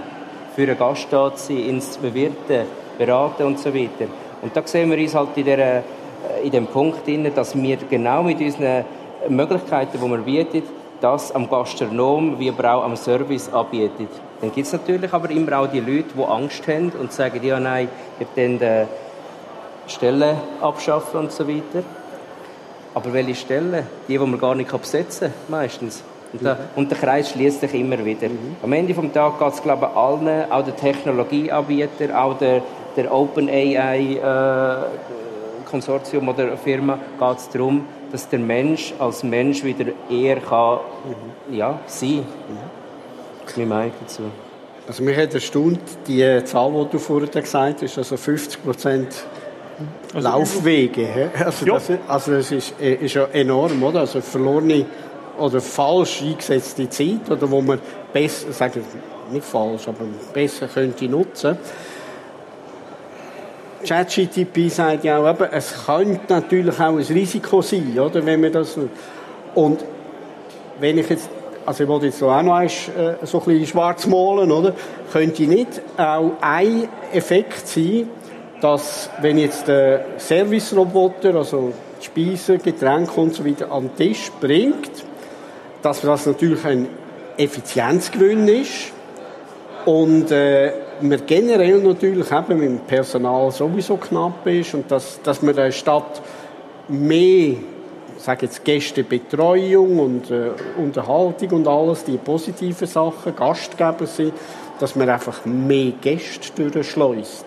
für 0.54 0.62
einen 0.62 0.78
Gast 0.78 1.06
da 1.10 1.34
zu 1.34 1.46
sein, 1.46 1.68
ins 1.68 1.96
bewirten, 1.96 2.66
beraten 2.98 3.44
und 3.44 3.58
so 3.58 3.74
weiter. 3.74 4.06
Und 4.42 4.56
da 4.56 4.62
sehen 4.64 4.90
wir 4.90 4.98
uns 4.98 5.14
halt 5.14 5.36
in, 5.36 5.44
der, 5.44 5.58
äh, 5.58 5.82
in 6.44 6.50
dem 6.50 6.66
Punkt, 6.66 7.02
dass 7.36 7.54
wir 7.56 7.76
genau 7.76 8.22
mit 8.22 8.40
unseren 8.40 8.84
Möglichkeiten, 9.28 9.98
die 10.02 10.10
wir 10.10 10.18
bieten, 10.18 10.62
das 11.00 11.34
am 11.34 11.48
Gastronom 11.48 12.38
wie 12.38 12.48
aber 12.48 12.74
auch 12.74 12.84
am 12.84 12.96
Service 12.96 13.52
anbietet. 13.52 14.08
Dann 14.40 14.52
gibt 14.52 14.66
es 14.66 14.72
natürlich 14.72 15.12
aber 15.12 15.30
immer 15.30 15.58
auch 15.58 15.66
die 15.66 15.80
Leute, 15.80 16.14
die 16.16 16.24
Angst 16.24 16.66
haben 16.68 16.92
und 17.00 17.12
sagen, 17.12 17.40
ja 17.42 17.58
nein, 17.58 17.88
ich 18.20 18.26
dann 18.36 18.58
die 18.58 18.86
Stellen 19.92 20.36
abschaffen 20.60 21.20
und 21.20 21.32
so 21.32 21.46
weiter. 21.46 21.82
Aber 22.94 23.12
welche 23.12 23.34
Stellen? 23.34 23.86
Die, 24.06 24.12
die 24.12 24.18
man 24.18 24.38
gar 24.38 24.54
nicht 24.54 24.70
besetzen 24.70 25.32
kann, 25.32 25.60
meistens. 25.60 26.04
Und, 26.32 26.42
der, 26.42 26.58
und 26.76 26.90
der 26.90 26.98
Kreis 26.98 27.30
schließt 27.30 27.60
sich 27.60 27.74
immer 27.74 28.02
wieder. 28.04 28.28
Mhm. 28.28 28.56
Am 28.62 28.72
Ende 28.72 28.94
des 28.94 29.12
Tages 29.12 29.38
geht 29.38 29.52
es, 29.54 29.62
glaube 29.62 29.88
ich, 29.90 29.96
allen, 29.96 30.50
auch 30.50 30.64
den 30.64 30.76
Technologieanbietern, 30.76 32.12
auch 32.12 32.38
der, 32.38 32.62
der 32.96 33.12
Open 33.12 33.48
AI 33.48 34.16
äh, 34.16 35.64
Konsortium 35.70 36.28
oder 36.28 36.56
Firma 36.56 36.98
geht 37.18 37.38
es 37.38 37.48
darum, 37.50 37.86
dass 38.10 38.28
der 38.28 38.38
Mensch 38.38 38.92
als 38.98 39.22
Mensch 39.22 39.64
wieder 39.64 39.86
eher 40.10 40.36
kann, 40.36 40.80
mhm. 41.48 41.54
ja, 41.54 41.80
sein 41.86 42.24
kann. 42.46 42.54
Mhm. 42.54 43.56
Meine 43.56 43.68
Meinung 43.68 43.92
dazu. 44.00 44.22
Also 44.86 45.02
mich 45.02 45.16
hat 45.16 45.34
erstaunt, 45.34 45.80
die 46.06 46.44
Zahl, 46.44 46.72
die 46.72 46.92
du 46.92 46.98
vorhin 46.98 47.30
gesagt 47.30 47.82
hast, 47.82 47.98
also 47.98 48.16
50 48.16 48.64
Prozent 48.64 49.08
also 50.14 50.28
Laufwege. 50.28 51.30
Also, 51.44 51.66
das, 51.66 51.90
also 52.06 52.32
das 52.32 52.52
ist, 52.52 52.74
äh, 52.80 52.94
ist 52.94 53.14
ja 53.14 53.24
enorm, 53.32 53.82
oder? 53.82 54.00
Also 54.00 54.20
verlorene 54.20 54.84
oder 55.42 55.61
falsch 55.61 56.22
eingesetzte 56.22 56.88
Zeit, 56.88 57.31
oder 57.31 57.50
wo 57.50 57.61
man 57.61 57.81
besser, 58.12 58.52
sagen 58.52 58.85
nicht 59.33 59.44
falsch, 59.44 59.88
aber 59.88 60.05
besser 60.33 60.68
könnte 60.68 61.07
nutzen. 61.07 61.57
ChatGTP 63.85 64.68
sagt 64.68 65.05
ja 65.05 65.18
auch, 65.18 65.28
eben, 65.28 65.48
es 65.50 65.74
könnte 65.85 66.33
natürlich 66.33 66.78
auch 66.78 66.96
ein 66.96 66.98
Risiko 66.98 67.61
sein, 67.61 67.98
oder, 67.98 68.24
wenn 68.24 68.40
man 68.40 68.52
das 68.52 68.78
und 69.55 69.85
wenn 70.78 70.98
ich 70.98 71.11
jetzt 71.11 71.28
also 71.64 71.85
ich 71.85 71.88
wollte 71.88 72.07
jetzt 72.07 72.20
auch 72.20 72.42
noch 72.42 72.55
eins, 72.55 72.88
äh, 72.88 73.24
so 73.24 73.38
ein 73.38 73.44
bisschen 73.44 73.66
schwarz 73.68 74.07
malen, 74.09 74.50
oder? 74.50 74.74
Könnte 75.12 75.44
nicht 75.44 75.81
auch 75.96 76.33
ein 76.40 76.88
Effekt 77.12 77.68
sein, 77.68 78.09
dass 78.61 79.09
wenn 79.20 79.38
jetzt 79.38 79.68
der 79.68 80.05
Service-Roboter, 80.18 81.37
also 81.37 81.72
Speisen, 82.00 82.61
Getränke 82.61 83.20
und 83.20 83.33
so 83.33 83.44
weiter 83.46 83.70
an 83.70 83.90
den 83.90 83.96
Tisch 83.96 84.33
bringt, 84.40 84.90
dass 85.82 86.00
das 86.00 86.26
natürlich 86.26 86.64
ein 86.64 86.88
Effizienzgewinn 87.36 88.48
ist 88.48 88.92
und 89.84 90.30
äh, 90.30 90.72
man 91.00 91.20
generell 91.26 91.78
natürlich 91.80 92.30
eben 92.30 92.58
mit 92.58 92.68
dem 92.68 92.78
Personal 92.80 93.50
sowieso 93.50 93.96
knapp 93.96 94.46
ist 94.46 94.74
und 94.74 94.90
dass, 94.90 95.20
dass 95.22 95.42
man 95.42 95.56
der 95.56 95.72
Stadt 95.72 96.22
mehr 96.88 97.56
sage 98.18 98.46
jetzt 98.46 98.64
Gästebetreuung 98.64 99.98
und 99.98 100.30
äh, 100.30 100.50
Unterhaltung 100.78 101.50
und 101.50 101.68
alles, 101.68 102.04
die 102.04 102.18
positiven 102.18 102.86
Sachen, 102.86 103.34
Gastgeber 103.34 104.06
sind, 104.06 104.32
dass 104.78 104.94
man 104.94 105.08
einfach 105.08 105.44
mehr 105.44 105.92
Gäste 106.00 106.70
durchschleust 106.70 107.46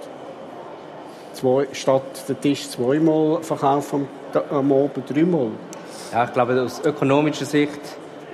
zwei, 1.36 1.68
statt 1.74 2.28
den 2.28 2.42
Tisch 2.42 2.70
zweimal 2.70 3.44
verkaufen 3.44 4.08
am 4.50 4.72
Abend 4.72 5.10
dreimal. 5.10 5.50
Ja, 6.12 6.26
ich 6.26 6.34
glaube, 6.34 6.62
aus 6.62 6.82
ökonomischer 6.84 7.46
Sicht 7.46 7.80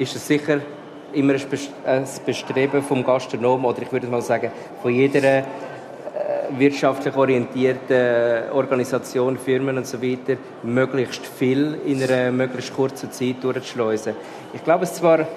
ist 0.02 0.16
es 0.16 0.28
sicher 0.28 0.60
immer 1.14 1.36
ein 1.86 2.06
Bestreben 2.26 2.82
vom 2.82 3.04
Gastronomen 3.04 3.66
oder 3.66 3.84
ich 3.84 3.92
würde 3.92 4.08
mal 4.08 4.22
sagen, 4.22 4.52
von 4.82 4.92
jeder 4.92 5.24
äh, 5.24 5.44
wirtschaftlich 6.58 7.16
orientierten 7.16 8.50
Organisation, 8.52 9.38
Firmen 9.38 9.78
und 9.78 9.86
so 9.86 10.02
weiter, 10.02 10.38
möglichst 10.64 11.26
viel 11.26 11.78
in 11.86 12.02
einer 12.02 12.32
möglichst 12.32 12.74
kurzen 12.74 13.12
Zeit 13.12 13.44
durchzuschleusen. 13.44 14.16
Ich 14.54 14.64
glaube 14.64 14.86
es 14.86 14.94
zwar 14.96 15.28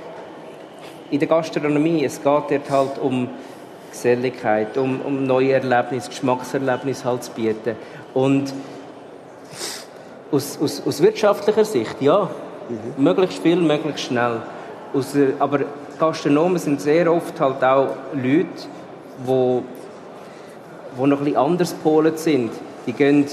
in 1.11 1.19
der 1.19 1.29
Gastronomie, 1.29 2.03
es 2.05 2.17
geht 2.17 2.25
dort 2.25 2.71
halt 2.71 2.99
um 2.99 3.29
Geselligkeit, 3.91 4.79
um, 4.79 5.03
um 5.03 5.25
neue 5.25 5.53
Erlebnisse, 5.53 6.09
Geschmackserlebnisse 6.09 7.05
halt 7.05 7.23
zu 7.23 7.33
bieten. 7.33 7.77
Und 8.15 8.53
aus, 10.33 10.59
aus, 10.61 10.83
aus 10.87 11.03
wirtschaftlicher 11.03 11.65
Sicht, 11.65 12.01
ja, 12.01 12.31
mhm. 12.69 13.05
möglichst 13.05 13.43
viel, 13.43 13.57
möglichst 13.57 14.07
schnell. 14.07 14.41
Aus, 14.95 15.17
aber 15.39 15.61
Gastronomen 15.99 16.59
sind 16.59 16.81
sehr 16.81 17.13
oft 17.13 17.39
halt 17.41 17.63
auch 17.63 17.89
Leute, 18.15 18.47
die 19.27 19.63
wo 20.97 21.07
noch 21.07 21.19
ein 21.19 21.25
bisschen 21.25 21.39
anders 21.39 21.73
polen 21.75 22.17
sind. 22.17 22.53
Die 22.87 22.93
gehen 22.93 23.27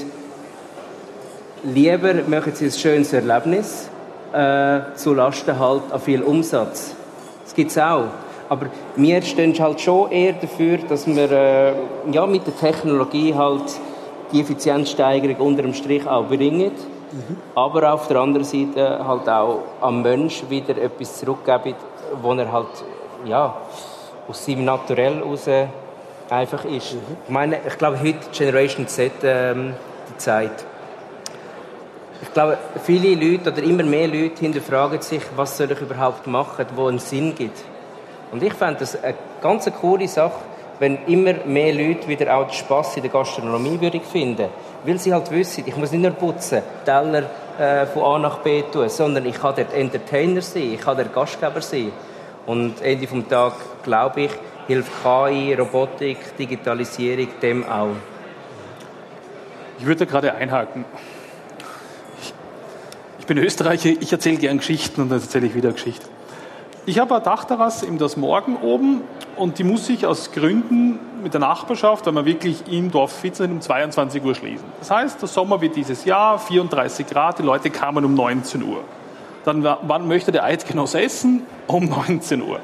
lieber, 1.64 2.14
machen 2.28 2.54
sie 2.56 2.66
ein 2.66 2.72
schönes 2.72 3.14
Erlebnis, 3.14 3.90
äh, 4.34 4.80
zu 4.96 5.14
Lasten 5.14 5.60
halt 5.60 5.84
an 5.92 6.00
viel 6.00 6.22
Umsatz. 6.24 6.96
Das 7.44 7.54
gibt 7.54 7.72
es 7.72 7.78
auch. 7.78 8.06
Aber 8.50 8.68
wir 8.96 9.22
stehen 9.22 9.58
halt 9.58 9.80
schon 9.80 10.12
eher 10.12 10.34
dafür, 10.34 10.78
dass 10.90 11.08
wir 11.08 11.32
äh, 11.32 11.74
ja, 12.12 12.26
mit 12.26 12.46
der 12.46 12.58
Technologie 12.58 13.34
halt 13.34 13.64
die 14.32 14.42
Effizienzsteigerung 14.42 15.36
unter 15.48 15.62
dem 15.62 15.74
Strich 15.74 16.06
auch 16.08 16.26
bringen. 16.28 16.72
Mhm. 17.12 17.38
Aber 17.56 17.94
auf 17.94 18.08
der 18.08 18.18
anderen 18.18 18.46
Seite 18.46 19.06
halt 19.06 19.28
auch 19.28 19.60
am 19.82 20.02
Mensch 20.02 20.44
wieder 20.50 20.78
etwas 20.78 21.20
zurückgeben, 21.20 21.76
wo 22.22 22.34
er 22.34 22.52
halt 22.52 22.68
ja, 23.26 23.56
aus 24.28 24.46
seinem 24.46 24.66
Naturell 24.66 25.16
heraus 25.16 25.48
einfach 26.30 26.66
ist. 26.66 26.94
Mhm. 26.94 27.18
Ich 27.26 27.30
meine, 27.30 27.60
ich 27.68 27.78
glaube, 27.78 28.00
heute 28.00 28.20
Generation 28.32 28.88
Z 28.88 29.12
ähm, 29.24 29.74
die 30.10 30.18
Zeit. 30.18 30.66
Ich 32.22 32.34
glaube, 32.34 32.58
viele 32.84 33.16
Leute 33.16 33.52
oder 33.52 33.64
immer 33.64 33.84
mehr 33.84 34.08
Leute 34.08 34.40
hinterfragen 34.40 35.02
sich, 35.02 35.24
was 35.36 35.58
soll 35.58 35.72
ich 35.72 35.82
überhaupt 35.82 36.28
machen, 36.28 36.66
wo 36.76 36.88
einen 36.88 37.00
Sinn 37.00 37.34
gibt. 37.36 37.58
Und 38.32 38.44
ich 38.44 38.54
fände 38.54 38.80
das 38.80 39.02
eine 39.04 39.16
ganz 39.42 39.70
coole 39.82 40.08
Sache, 40.08 40.40
wenn 40.80 41.00
immer 41.08 41.34
mehr 41.46 41.74
Leute 41.74 42.08
wieder 42.08 42.36
auch 42.36 42.46
den 42.46 42.54
Spass 42.54 42.96
in 42.96 43.04
der 43.04 43.12
Gastronomie 43.12 43.80
würden 43.82 44.02
finden 44.02 44.50
Weil 44.84 44.98
sie 44.98 45.14
halt 45.14 45.30
wissen, 45.32 45.64
ich 45.68 45.76
muss 45.76 45.92
nicht 45.92 46.02
nur 46.02 46.12
putzen, 46.12 46.62
Teller 46.86 47.30
äh, 47.60 47.86
von 47.86 48.04
A 48.04 48.20
nach 48.20 48.40
B 48.40 48.64
tun, 48.64 48.90
sondern 48.90 49.26
ich 49.26 49.36
kann 49.36 49.54
dort 49.56 49.74
Entertainer 49.74 50.42
sein, 50.42 50.74
ich 50.74 50.82
kann 50.82 50.98
der 50.98 51.06
Gastgeber 51.06 51.62
sein. 51.62 51.92
Und 52.48 52.82
Ende 52.82 53.08
vom 53.08 53.28
Tag, 53.30 53.54
glaube 53.84 54.22
ich, 54.22 54.32
hilft 54.68 54.92
KI, 55.04 55.54
Robotik, 55.54 56.36
Digitalisierung 56.38 57.28
dem 57.42 57.70
auch. 57.70 57.96
Ich 59.78 59.86
würde 59.86 60.06
gerade 60.06 60.34
einhaken. 60.34 60.86
Ich 63.20 63.26
bin 63.28 63.38
Österreicher, 63.38 63.90
ich 63.90 64.12
erzähle 64.12 64.38
gern 64.38 64.58
Geschichten 64.58 65.02
und 65.02 65.10
dann 65.10 65.22
erzähle 65.22 65.46
ich 65.46 65.56
wieder 65.56 65.72
Geschichten. 65.72 66.08
Ich 66.88 66.98
habe 66.98 67.14
eine 67.14 67.24
Dachterrasse 67.24 67.86
im 67.86 68.00
Das 68.00 68.18
Morgen 68.18 68.58
oben 68.58 69.02
und 69.36 69.60
die 69.60 69.64
muss 69.64 69.88
ich 69.90 70.08
aus 70.08 70.32
Gründen 70.32 71.00
mit 71.22 71.34
der 71.34 71.42
Nachbarschaft, 71.42 72.06
weil 72.06 72.16
wir 72.16 72.26
wirklich 72.26 72.64
im 72.72 72.92
Dorf 72.92 73.12
fit 73.12 73.36
sind, 73.36 73.52
um 73.52 73.62
22 73.62 74.24
Uhr 74.24 74.36
schließen. 74.36 74.66
Das 74.80 74.92
heißt, 74.92 75.22
der 75.22 75.28
Sommer 75.28 75.62
wird 75.62 75.76
dieses 75.76 76.06
Jahr 76.06 76.40
34 76.40 77.08
Grad, 77.08 77.40
die 77.40 77.44
Leute 77.44 77.70
kamen 77.70 78.06
um 78.06 78.14
19 78.14 78.64
Uhr. 78.64 78.84
Dann, 79.46 79.64
wann 79.64 80.08
möchte 80.08 80.32
der 80.32 80.44
Eidgenoss 80.44 80.94
essen? 80.94 81.44
Um 81.68 81.86
19 81.86 82.42
Uhr. 82.44 82.60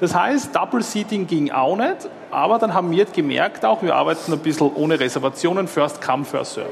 Das 0.00 0.14
heißt, 0.14 0.54
Double 0.54 0.82
Seating 0.82 1.26
ging 1.26 1.50
auch 1.50 1.76
nicht, 1.76 2.08
aber 2.30 2.58
dann 2.58 2.72
haben 2.72 2.90
wir 2.90 3.04
gemerkt 3.04 3.64
auch, 3.64 3.82
wir 3.82 3.94
arbeiten 3.94 4.32
ein 4.32 4.38
bisschen 4.38 4.70
ohne 4.74 4.98
Reservationen, 4.98 5.68
First 5.68 6.00
Come, 6.00 6.24
First 6.24 6.54
Serve. 6.54 6.70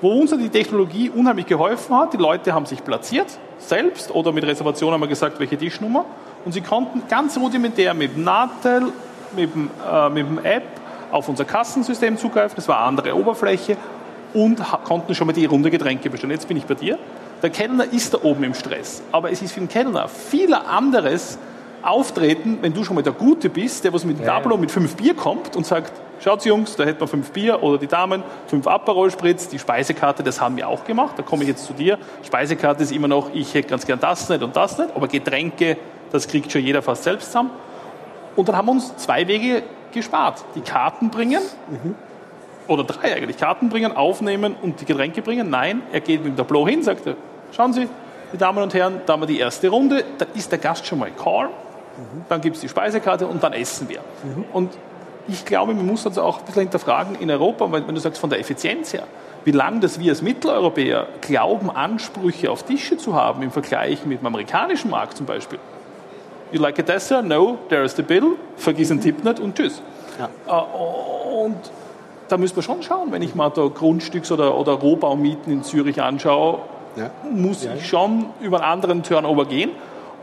Wo 0.00 0.10
uns 0.10 0.32
die 0.36 0.48
Technologie 0.48 1.08
unheimlich 1.08 1.46
geholfen 1.46 1.96
hat, 1.96 2.12
die 2.12 2.16
Leute 2.16 2.52
haben 2.52 2.66
sich 2.66 2.84
platziert, 2.84 3.38
selbst 3.58 4.10
oder 4.10 4.32
mit 4.32 4.44
Reservation 4.44 4.92
haben 4.92 5.00
wir 5.00 5.06
gesagt, 5.06 5.38
welche 5.38 5.56
Tischnummer. 5.56 6.04
Und 6.44 6.52
sie 6.52 6.60
konnten 6.60 7.02
ganz 7.08 7.38
rudimentär 7.38 7.94
mit 7.94 8.16
dem 8.16 8.24
Natel, 8.24 8.92
mit 9.36 9.54
dem, 9.54 9.70
äh, 9.90 10.08
mit 10.08 10.26
dem 10.26 10.44
App 10.44 10.64
auf 11.10 11.28
unser 11.28 11.44
Kassensystem 11.44 12.16
zugreifen. 12.16 12.56
Das 12.56 12.68
war 12.68 12.78
eine 12.78 12.86
andere 12.86 13.16
Oberfläche 13.16 13.76
und 14.32 14.60
konnten 14.84 15.14
schon 15.14 15.26
mal 15.26 15.32
die 15.32 15.46
Runde 15.46 15.70
Getränke 15.70 16.10
bestellen. 16.10 16.32
Jetzt 16.32 16.48
bin 16.48 16.56
ich 16.56 16.64
bei 16.64 16.74
dir. 16.74 16.98
Der 17.42 17.50
Kellner 17.50 17.84
ist 17.92 18.14
da 18.14 18.18
oben 18.22 18.44
im 18.44 18.54
Stress. 18.54 19.02
Aber 19.12 19.30
es 19.30 19.42
ist 19.42 19.52
für 19.52 19.60
den 19.60 19.68
Kellner 19.68 20.08
viel 20.08 20.52
anderes 20.54 21.38
auftreten, 21.82 22.58
wenn 22.62 22.72
du 22.72 22.82
schon 22.82 22.96
mal 22.96 23.02
der 23.02 23.12
Gute 23.12 23.50
bist, 23.50 23.84
der 23.84 23.92
was 23.92 24.04
mit 24.04 24.18
ja. 24.18 24.26
Tableau 24.26 24.56
mit 24.56 24.70
fünf 24.70 24.96
Bier 24.96 25.14
kommt 25.14 25.54
und 25.54 25.66
sagt, 25.66 25.92
schaut 26.20 26.44
Jungs, 26.44 26.76
da 26.76 26.84
hätten 26.84 27.00
wir 27.00 27.06
fünf 27.06 27.30
Bier 27.30 27.62
oder 27.62 27.78
die 27.78 27.86
Damen, 27.86 28.22
fünf 28.46 28.66
Aperol 28.66 29.10
Spritz, 29.10 29.48
die 29.48 29.58
Speisekarte, 29.58 30.22
das 30.22 30.40
haben 30.40 30.56
wir 30.56 30.68
auch 30.68 30.84
gemacht. 30.84 31.14
Da 31.18 31.22
komme 31.22 31.42
ich 31.42 31.50
jetzt 31.50 31.66
zu 31.66 31.74
dir. 31.74 31.98
Speisekarte 32.22 32.82
ist 32.82 32.92
immer 32.92 33.08
noch, 33.08 33.30
ich 33.34 33.52
hätte 33.52 33.68
ganz 33.68 33.86
gern 33.86 34.00
das 34.00 34.28
nicht 34.28 34.42
und 34.42 34.56
das 34.56 34.78
nicht, 34.78 34.96
aber 34.96 35.06
Getränke, 35.06 35.76
das 36.10 36.26
kriegt 36.26 36.50
schon 36.50 36.62
jeder 36.62 36.80
fast 36.80 37.04
selbst 37.04 37.26
zusammen. 37.26 37.50
Und 38.36 38.48
dann 38.48 38.56
haben 38.56 38.66
wir 38.66 38.72
uns 38.72 38.96
zwei 38.96 39.26
Wege 39.28 39.62
gespart. 39.92 40.44
Die 40.54 40.60
Karten 40.60 41.10
bringen, 41.10 41.42
mhm. 41.68 41.94
oder 42.68 42.84
drei 42.84 43.14
eigentlich, 43.14 43.36
Karten 43.36 43.68
bringen, 43.68 43.96
aufnehmen 43.96 44.56
und 44.60 44.80
die 44.80 44.84
Getränke 44.84 45.22
bringen. 45.22 45.50
Nein, 45.50 45.82
er 45.92 46.00
geht 46.00 46.24
mit 46.24 46.32
dem 46.32 46.36
Tableau 46.36 46.66
hin, 46.66 46.82
sagt 46.82 47.06
er, 47.06 47.16
schauen 47.52 47.72
Sie, 47.72 47.88
die 48.32 48.38
Damen 48.38 48.62
und 48.62 48.74
Herren, 48.74 49.00
da 49.06 49.12
haben 49.12 49.22
wir 49.22 49.26
die 49.26 49.38
erste 49.38 49.68
Runde, 49.68 50.04
da 50.18 50.26
ist 50.34 50.50
der 50.50 50.58
Gast 50.58 50.86
schon 50.86 50.98
mal 50.98 51.10
call, 51.10 51.46
mhm. 51.46 52.24
dann 52.28 52.40
gibt 52.40 52.56
es 52.56 52.62
die 52.62 52.68
Speisekarte 52.68 53.26
und 53.26 53.42
dann 53.42 53.52
essen 53.52 53.88
wir. 53.88 54.00
Mhm. 54.00 54.44
Und 54.52 54.72
ich 55.28 55.44
glaube, 55.44 55.72
man 55.72 55.86
muss 55.86 56.06
also 56.06 56.22
auch 56.22 56.40
ein 56.40 56.44
bisschen 56.44 56.62
hinterfragen 56.62 57.16
in 57.16 57.30
Europa, 57.30 57.70
wenn 57.70 57.86
du 57.86 58.00
sagst 58.00 58.20
von 58.20 58.28
der 58.28 58.40
Effizienz 58.40 58.92
her, 58.92 59.04
wie 59.44 59.52
lange 59.52 59.80
das 59.80 60.00
wir 60.00 60.10
als 60.10 60.22
Mitteleuropäer 60.22 61.06
glauben, 61.20 61.70
Ansprüche 61.70 62.50
auf 62.50 62.62
Tische 62.62 62.96
zu 62.96 63.14
haben 63.14 63.42
im 63.42 63.50
Vergleich 63.50 64.04
mit 64.04 64.20
dem 64.20 64.26
amerikanischen 64.26 64.90
Markt 64.90 65.16
zum 65.16 65.26
Beispiel. 65.26 65.58
You 66.52 66.60
like 66.60 66.78
a 66.78 66.82
dessert? 66.82 67.24
No, 67.24 67.58
there 67.68 67.84
is 67.84 67.96
the 67.96 68.02
bill. 68.02 68.36
Vergiss 68.56 68.90
einen 68.90 69.00
Tipp 69.00 69.24
nicht 69.24 69.40
und 69.40 69.56
tschüss. 69.56 69.82
Ja. 70.18 70.28
Äh, 70.46 71.44
und 71.44 71.56
da 72.28 72.38
müssen 72.38 72.56
wir 72.56 72.62
schon 72.62 72.82
schauen, 72.82 73.12
wenn 73.12 73.22
ich 73.22 73.34
mal 73.34 73.50
da 73.50 73.62
Grundstücks- 73.62 74.32
oder, 74.32 74.56
oder 74.56 74.72
Rohbaumieten 74.72 75.52
in 75.52 75.62
Zürich 75.62 76.00
anschaue, 76.00 76.60
ja. 76.96 77.10
muss 77.30 77.64
ja. 77.64 77.74
ich 77.74 77.86
schon 77.86 78.26
über 78.40 78.58
einen 78.58 78.72
anderen 78.72 79.02
Turnover 79.02 79.46
gehen. 79.46 79.70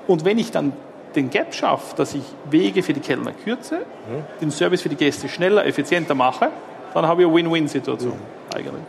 Und 0.07 0.25
wenn 0.25 0.39
ich 0.39 0.51
dann 0.51 0.73
den 1.15 1.29
Gap 1.29 1.53
schaffe, 1.53 1.95
dass 1.95 2.15
ich 2.15 2.23
Wege 2.49 2.83
für 2.83 2.93
die 2.93 3.01
Kellner 3.01 3.33
kürze, 3.33 3.77
mhm. 3.77 4.23
den 4.39 4.51
Service 4.51 4.81
für 4.81 4.89
die 4.89 4.95
Gäste 4.95 5.27
schneller, 5.27 5.65
effizienter 5.65 6.15
mache, 6.15 6.49
dann 6.93 7.05
habe 7.05 7.21
ich 7.21 7.27
eine 7.27 7.35
Win-Win-Situation 7.35 8.13
mhm. 8.13 8.55
eigentlich. 8.55 8.83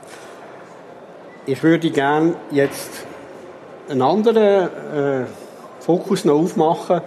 Ich 1.47 1.62
würde 1.62 1.90
gerne 1.90 2.35
jetzt 2.51 3.05
einen 3.88 4.03
anderen 4.03 4.68
äh, 4.95 5.25
Fokus 5.83 6.25
noch 6.25 6.37
aufmachen. 6.37 7.01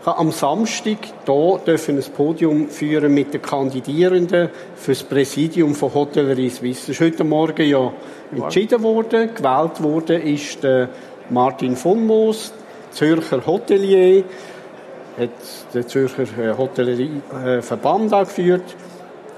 Ich 0.00 0.06
habe 0.06 0.18
am 0.18 0.30
Samstag 0.30 0.98
hier 1.26 1.60
dürfen 1.66 1.98
ein 1.98 2.12
Podium 2.12 2.68
führen 2.68 3.12
mit 3.12 3.34
den 3.34 3.42
Kandidierenden 3.42 4.50
für 4.76 4.92
das 4.92 5.02
Präsidium 5.02 5.74
von 5.74 5.92
Hotellerie 5.92 6.48
Suisse. 6.48 6.82
Das 6.86 6.88
ist 6.90 7.00
heute 7.00 7.24
Morgen 7.24 7.68
ja 7.68 7.92
entschieden 8.30 8.84
worden. 8.84 9.34
Gewählt 9.34 9.82
worden 9.82 10.22
ist 10.22 10.62
der 10.62 10.90
Martin 11.28 11.74
von 11.74 12.06
Moos, 12.06 12.52
Zürcher 12.92 13.44
Hotelier, 13.44 14.22
hat 15.18 15.30
der 15.74 15.88
Zürcher 15.88 16.22
äh, 16.22 16.56
Hotellerieverband 16.56 18.12
angeführt, 18.12 18.76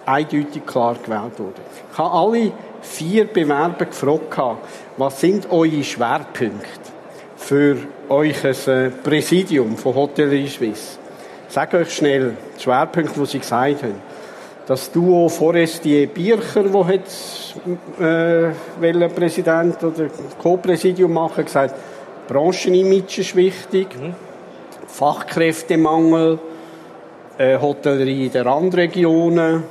eindeutig 0.05 0.66
klar 0.66 0.96
gewählt 1.02 1.38
worden. 1.38 1.62
Ich 1.90 1.98
habe 1.98 2.11
alle 2.11 2.52
vier 2.83 3.24
Bewerber 3.24 3.87
gefragt, 3.87 4.59
was 4.98 5.18
sind 5.18 5.50
eure 5.50 5.83
Schwerpunkte 5.83 6.91
für 7.42 7.76
euch 8.09 8.44
ein 8.44 8.72
äh, 8.72 8.90
Präsidium 8.90 9.76
von 9.76 9.94
Hotellerie 9.94 10.48
Suisse? 10.48 10.98
Sag 11.48 11.74
euch 11.74 11.94
schnell 11.94 12.37
die 12.57 12.62
Schwerpunkte, 12.62 13.20
die 13.20 13.26
sie 13.26 13.38
gesagt 13.38 13.83
haben. 13.83 14.00
Das 14.66 14.90
Duo 14.92 15.28
Forestier 15.28 16.07
Bircher, 16.07 16.62
das 16.62 16.88
jetzt 16.88 17.55
äh, 18.00 19.09
Präsident 19.09 19.83
oder 19.83 20.09
Co-Präsidium 20.40 21.12
machen, 21.12 21.44
gesagt, 21.44 21.74
Branchenimage 22.28 23.20
ist 23.20 23.35
wichtig, 23.35 23.88
mhm. 24.00 24.14
Fachkräftemangel, 24.87 26.38
äh, 27.38 27.59
Hotellerie 27.59 28.26
in 28.26 28.33
den 28.33 28.46
Randregionen 28.46 29.64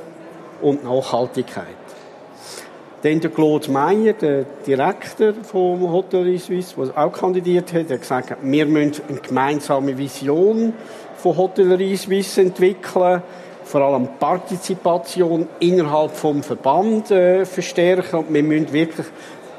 und 0.60 0.84
Nachhaltigkeit. 0.84 1.81
Dann 3.02 3.18
der 3.18 3.30
Claude 3.30 3.68
Meyer, 3.68 4.12
der 4.12 4.44
Direktor 4.64 5.34
vom 5.42 5.90
Hotellerie 5.90 6.38
Suisse, 6.38 6.76
der 6.76 6.96
auch 6.96 7.12
kandidiert 7.12 7.72
hat, 7.72 7.90
hat 7.90 8.00
gesagt, 8.00 8.36
wir 8.40 8.66
müssen 8.66 9.02
eine 9.08 9.18
gemeinsame 9.18 9.98
Vision 9.98 10.72
von 11.16 11.36
Hotellerie 11.36 11.96
Suisse 11.96 12.40
entwickeln, 12.40 13.22
vor 13.64 13.80
allem 13.80 14.06
Partizipation 14.20 15.48
innerhalb 15.58 16.12
vom 16.12 16.44
Verband 16.44 17.10
äh, 17.10 17.44
verstärken 17.44 18.20
und 18.20 18.32
wir 18.34 18.42
müssen 18.44 18.72
wirklich 18.72 19.06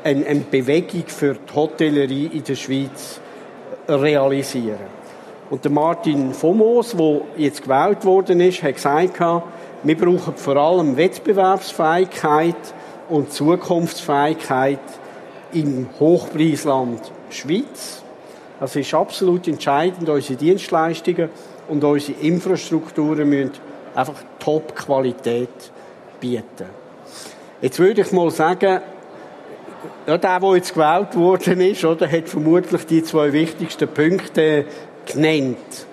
eine, 0.06 0.25
eine 0.25 0.39
Bewegung 0.41 1.03
für 1.08 1.34
die 1.34 1.53
Hotellerie 1.53 2.29
in 2.34 2.45
der 2.45 2.56
Schweiz 2.56 3.19
realisieren. 3.89 5.03
Und 5.49 5.65
der 5.65 5.71
Martin 5.71 6.34
Fomos, 6.34 6.95
der 6.95 7.21
jetzt 7.36 7.63
gewählt 7.63 8.06
worden 8.06 8.39
ist, 8.39 8.63
hat 8.63 8.75
gesagt, 8.75 9.19
wir 9.84 9.97
brauchen 9.97 10.36
vor 10.38 10.56
allem 10.56 10.95
Wettbewerbsfähigkeit 10.95 12.56
und 13.13 13.32
Zukunftsfähigkeit 13.32 14.80
im 15.54 15.88
Hochpreisland 15.99 16.99
Schweiz. 17.30 18.02
Das 18.60 18.76
ist 18.76 18.91
absolut 18.95 19.47
entscheidend. 19.47 20.10
Unsere 20.10 20.36
Dienstleistungen 20.36 21.30
und 21.67 21.84
unsere 21.84 22.19
Infrastrukturen 22.19 23.30
müssen 23.30 23.52
einfach 23.93 24.15
Top-Qualität 24.39 25.71
bieten. 26.19 26.65
Jetzt 27.62 27.78
würde 27.78 28.02
ich 28.02 28.12
mal 28.12 28.32
sagen, 28.32 28.82
ja, 30.08 30.17
der, 30.17 30.39
der 30.39 30.56
jetzt 30.56 30.73
gewählt 30.73 31.15
worden 31.15 31.62
ist, 31.62 31.86
oder, 31.86 32.12
hat 32.12 32.28
vermutlich 32.28 32.84
die 32.88 33.04
zwei 33.04 33.32
wichtigsten 33.32 33.89
Punkte 33.89 34.65
genannt. 35.06 35.86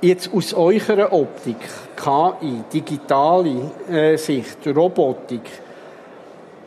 Jetzt 0.00 0.32
aus 0.32 0.54
eurer 0.54 1.12
Optik, 1.12 1.56
KI, 1.96 2.62
digitale 2.72 3.72
äh, 3.90 4.16
Sicht, 4.16 4.58
Robotik, 4.66 5.42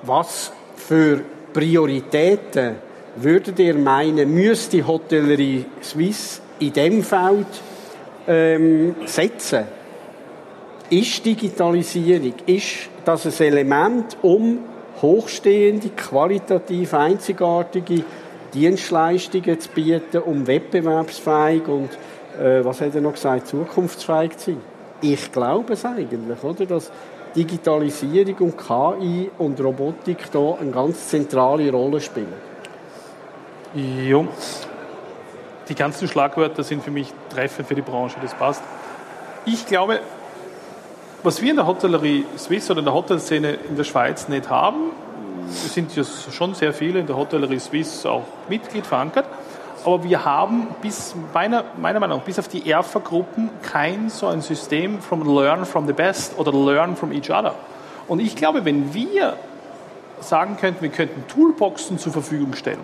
was 0.05 0.51
für 0.75 1.21
Prioritäten 1.53 2.75
würdet 3.15 3.59
ihr 3.59 3.75
meinen, 3.75 4.33
müsste 4.33 4.85
Hotellerie 4.85 5.65
Suisse 5.81 6.41
in 6.59 6.73
dem 6.73 7.03
Feld 7.03 7.47
ähm, 8.27 8.95
setzen? 9.05 9.63
Ist 10.89 11.25
Digitalisierung, 11.25 12.33
ist 12.45 12.89
das 13.05 13.25
ein 13.25 13.47
Element, 13.47 14.17
um 14.21 14.59
hochstehende, 15.01 15.89
qualitativ 15.89 16.93
einzigartige 16.93 18.03
Dienstleistungen 18.53 19.59
zu 19.59 19.69
bieten, 19.69 20.17
um 20.19 20.45
wettbewerbsfähig 20.45 21.67
und, 21.67 21.89
äh, 22.39 22.63
was 22.63 22.81
hat 22.81 22.95
er 22.95 23.01
noch 23.01 23.13
gesagt, 23.13 23.47
zukunftsfähig 23.47 24.37
zu 24.37 24.51
sein? 24.51 24.61
Ich 25.01 25.31
glaube 25.31 25.73
es 25.73 25.83
eigentlich, 25.83 26.43
oder? 26.43 26.65
Dass 26.65 26.91
Digitalisierung 27.36 28.36
und 28.38 28.58
KI 28.58 29.30
und 29.38 29.60
Robotik 29.60 30.30
hier 30.32 30.58
eine 30.60 30.71
ganz 30.71 31.10
zentrale 31.10 31.69
Rolle 31.71 32.00
spielen. 32.00 32.34
Ja, 33.76 34.26
die 35.67 35.76
ganzen 35.76 36.08
Schlagwörter 36.08 36.63
sind 36.63 36.84
für 36.84 36.91
mich 36.91 37.12
treffend 37.34 37.67
für 37.67 37.76
die 37.76 37.82
Branche, 37.82 38.15
das 38.21 38.34
passt. 38.34 38.63
Ich 39.45 39.65
glaube, 39.65 40.00
was 41.24 41.41
wir 41.41 41.50
in 41.50 41.58
der 41.58 41.67
Hotellerie 41.67 42.26
Swiss 42.38 42.69
oder 42.69 42.80
in 42.80 42.86
der 42.86 42.93
Hotelszene 42.93 43.58
in 43.67 43.76
der 43.76 43.84
Schweiz 43.84 44.28
nicht 44.28 44.50
haben, 44.50 44.91
sind 45.48 45.95
ja 45.95 46.04
schon 46.04 46.54
sehr 46.54 46.74
viele 46.74 47.00
in 47.00 47.08
der 47.08 47.17
Hotellerie 47.17 47.60
Swiss 47.60 48.06
auch 48.06 48.24
Mitglied 48.48 48.86
verankert, 48.86 49.26
aber 49.86 50.04
wir 50.04 50.26
haben 50.26 50.67
bis 50.82 51.15
meiner, 51.34 51.63
meiner 51.78 52.00
Meinung 52.00 52.19
nach 52.19 52.26
bis 52.26 52.39
auf 52.39 52.48
die 52.48 52.69
ERFA-Gruppen 52.69 53.50
kein 53.62 54.10
so 54.10 54.28
ein 54.28 54.41
System 54.41 55.00
from 55.00 55.36
Learn 55.36 55.65
from 55.65 55.86
the 55.86 55.93
Best 55.93 56.38
oder 56.38 56.52
Learn 56.52 56.95
from 56.95 57.12
each 57.12 57.30
other. 57.30 57.54
Und 58.08 58.19
ich 58.19 58.36
glaube, 58.36 58.65
wenn 58.65 58.93
wir 58.93 59.36
sagen 60.19 60.58
könnten, 60.58 60.82
wir 60.82 60.89
könnten 60.89 61.28
Toolboxen 61.28 62.00
zur 62.00 62.13
Verfügung 62.13 62.56
stellen, 62.56 62.80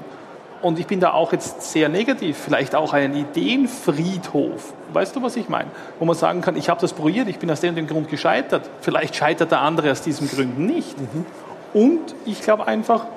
und 0.62 0.78
ich 0.78 0.86
bin 0.86 1.00
da 1.00 1.14
auch 1.14 1.32
jetzt 1.32 1.72
sehr 1.72 1.90
negativ, 1.90 2.38
vielleicht 2.38 2.76
auch 2.76 2.94
einen 2.94 3.16
Ideenfriedhof. 3.16 4.74
Weißt 4.94 5.16
du, 5.16 5.24
was 5.24 5.36
ich 5.36 5.50
meine? 5.50 5.72
Wo 5.98 6.06
man 6.06 6.16
sagen 6.16 6.42
kann, 6.42 6.56
ich 6.56 6.70
habe 6.70 6.80
das 6.80 6.94
probiert, 6.94 7.28
ich 7.28 7.40
bin 7.40 7.50
aus 7.50 7.62
dem, 7.62 7.76
dem 7.76 7.88
Grund 7.88 8.10
gescheitert. 8.10 8.70
Vielleicht 8.82 9.16
scheitert 9.16 9.52
der 9.52 9.62
andere 9.62 9.92
aus 9.92 10.02
diesem 10.02 10.30
Grund 10.30 10.60
nicht. 10.60 11.00
Mhm. 11.00 11.26
Und 11.74 12.16
ich 12.26 12.42
glaube 12.42 12.68
einfach, 12.68 13.08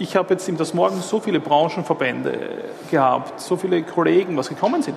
ich 0.00 0.16
habe 0.16 0.32
jetzt 0.32 0.48
in 0.48 0.56
das 0.56 0.72
Morgen 0.72 1.00
so 1.02 1.20
viele 1.20 1.40
Branchenverbände 1.40 2.38
gehabt, 2.90 3.38
so 3.38 3.56
viele 3.56 3.82
Kollegen, 3.82 4.34
was 4.36 4.48
gekommen 4.48 4.82
sind. 4.82 4.96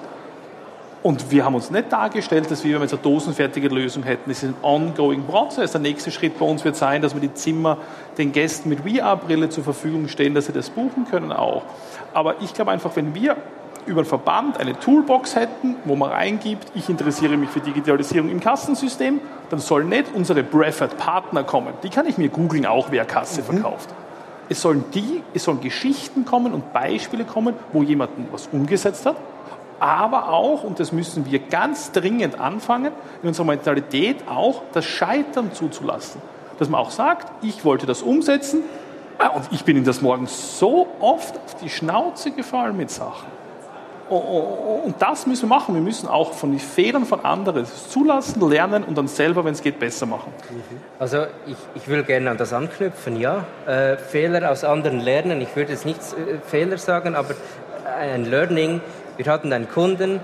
Und 1.04 1.30
wir 1.30 1.44
haben 1.44 1.56
uns 1.56 1.70
nicht 1.70 1.92
dargestellt, 1.92 2.50
dass 2.50 2.64
wir 2.64 2.80
jetzt 2.80 2.94
eine 2.94 3.02
dosenfertige 3.02 3.68
Lösung 3.68 4.04
hätten. 4.04 4.30
Das 4.30 4.42
ist 4.42 4.50
ein 4.50 4.56
ongoing 4.62 5.26
Prozess. 5.26 5.74
Der 5.74 5.82
nächste 5.82 6.10
Schritt 6.10 6.40
bei 6.40 6.46
uns 6.46 6.64
wird 6.64 6.78
sein, 6.78 7.02
dass 7.02 7.14
wir 7.14 7.20
die 7.20 7.34
Zimmer 7.34 7.78
den 8.18 8.32
Gästen 8.32 8.70
mit 8.70 8.80
VR-Brille 8.80 9.50
zur 9.50 9.66
Verfügung 9.66 10.08
stellen, 10.08 10.34
dass 10.34 10.46
sie 10.46 10.54
das 10.54 10.70
buchen 10.70 11.06
können 11.12 11.34
auch. 11.34 11.64
Aber 12.14 12.42
ich 12.42 12.54
glaube 12.54 12.72
einfach, 12.72 12.96
wenn 12.96 13.14
wir 13.14 13.36
über 13.86 14.04
den 14.04 14.08
Verband 14.08 14.58
eine 14.58 14.80
Toolbox 14.80 15.36
hätten, 15.36 15.76
wo 15.84 15.98
man 15.98 16.12
reingibt, 16.12 16.72
ich 16.76 16.88
interessiere 16.88 17.36
mich 17.36 17.50
für 17.50 17.60
Digitalisierung 17.60 18.30
im 18.30 18.40
Kassensystem, 18.40 19.20
dann 19.50 19.60
sollen 19.60 19.90
nicht 19.90 20.06
unsere 20.14 20.44
Breffert-Partner 20.44 21.44
kommen. 21.44 21.74
Die 21.84 21.90
kann 21.90 22.08
ich 22.08 22.18
mir 22.18 22.30
googeln 22.30 22.66
auch, 22.66 22.88
wer 22.92 23.04
Kasse 23.04 23.42
mhm. 23.42 23.46
verkauft. 23.46 23.90
Es 24.50 24.62
sollen 24.62 24.84
die, 24.94 25.24
es 25.34 25.44
sollen 25.44 25.62
Geschichten 25.62 26.26
kommen 26.26 26.54
und 26.54 26.74
Beispiele 26.74 27.24
kommen, 27.24 27.56
wo 27.72 27.84
jemand 27.84 28.12
was 28.32 28.48
umgesetzt 28.52 29.06
hat, 29.06 29.16
aber 29.80 30.30
auch, 30.30 30.64
und 30.64 30.80
das 30.80 30.94
müssen 30.94 31.30
wir 31.30 31.40
ganz 31.40 31.92
dringend 31.92 32.40
anfangen, 32.40 32.94
in 33.22 33.28
unserer 33.28 33.46
Mentalität 33.46 34.28
auch 34.30 34.62
das 34.72 34.86
Scheitern 34.86 35.52
zuzulassen. 35.54 36.22
Dass 36.58 36.70
man 36.70 36.80
auch 36.80 36.92
sagt, 36.92 37.32
ich 37.44 37.66
wollte 37.66 37.86
das 37.86 38.02
umsetzen 38.02 38.62
ah, 39.18 39.28
und 39.28 39.46
ich 39.52 39.66
bin 39.66 39.76
in 39.76 39.84
das 39.84 40.02
Morgen 40.02 40.28
so 40.28 40.88
oft 41.00 41.36
auf 41.36 41.56
die 41.56 41.70
Schnauze 41.70 42.32
gefallen 42.32 42.78
mit 42.78 42.92
Sachen. 42.92 43.33
Und 44.18 44.96
das 45.00 45.26
müssen 45.28 45.44
wir 45.44 45.56
machen. 45.56 45.76
Wir 45.76 45.82
müssen 45.82 46.08
auch 46.08 46.34
von 46.34 46.52
den 46.52 46.60
Fehlern 46.60 47.06
von 47.06 47.24
anderen 47.24 47.66
zulassen, 47.66 48.48
lernen 48.50 48.84
und 48.84 48.98
dann 48.98 49.08
selber, 49.08 49.46
wenn 49.46 49.54
es 49.54 49.62
geht, 49.62 49.80
besser 49.80 50.06
machen. 50.06 50.34
Also 51.00 51.26
ich, 51.46 51.58
ich 51.76 51.88
will 51.88 52.04
gerne 52.04 52.32
an 52.32 52.38
das 52.38 52.54
anknüpfen, 52.54 53.20
ja. 53.20 53.46
Äh, 53.66 53.98
Fehler 53.98 54.52
aus 54.52 54.64
anderen 54.64 55.00
lernen. 55.00 55.42
Ich 55.42 55.56
würde 55.56 55.72
jetzt 55.72 55.86
nicht 55.86 56.00
äh, 56.00 56.40
Fehler 56.46 56.78
sagen, 56.78 57.16
aber 57.16 57.36
ein 58.00 58.26
Learning 58.26 58.82
wir 59.16 59.28
hatten 59.28 59.54
einen 59.54 59.70
Kunden, 59.70 60.22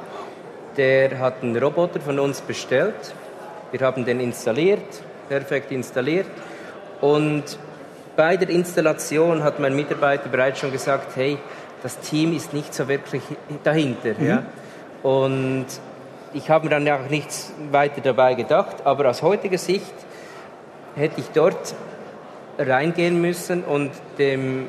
der 0.76 1.20
hat 1.20 1.44
einen 1.44 1.56
Roboter 1.56 2.00
von 2.00 2.18
uns 2.18 2.42
bestellt. 2.42 3.14
Wir 3.72 3.82
haben 3.82 4.04
den 4.04 4.20
installiert, 4.20 5.04
perfekt 5.28 5.72
installiert. 5.72 6.26
Und 7.00 7.44
bei 8.16 8.36
der 8.36 8.50
Installation 8.50 9.44
hat 9.44 9.60
mein 9.60 9.76
Mitarbeiter 9.76 10.28
bereits 10.28 10.60
schon 10.60 10.72
gesagt, 10.72 11.16
hey, 11.16 11.38
das 11.84 12.00
Team 12.00 12.36
ist 12.36 12.54
nicht 12.54 12.74
so 12.74 12.88
wirklich 12.88 13.24
dahinter. 13.64 14.14
Mhm. 14.18 14.28
Ja? 14.28 14.44
Und 15.04 15.66
ich 16.34 16.50
habe 16.50 16.66
mir 16.66 16.72
dann 16.72 16.88
auch 16.90 17.10
nichts 17.10 17.54
weiter 17.72 18.02
dabei 18.02 18.34
gedacht, 18.36 18.78
aber 18.86 19.10
aus 19.10 19.22
heutiger 19.22 19.58
Sicht 19.58 19.94
hätte 20.96 21.20
ich 21.20 21.30
dort 21.34 21.76
reingehen 22.58 23.22
müssen 23.22 23.64
und 23.64 23.92
dem 24.18 24.68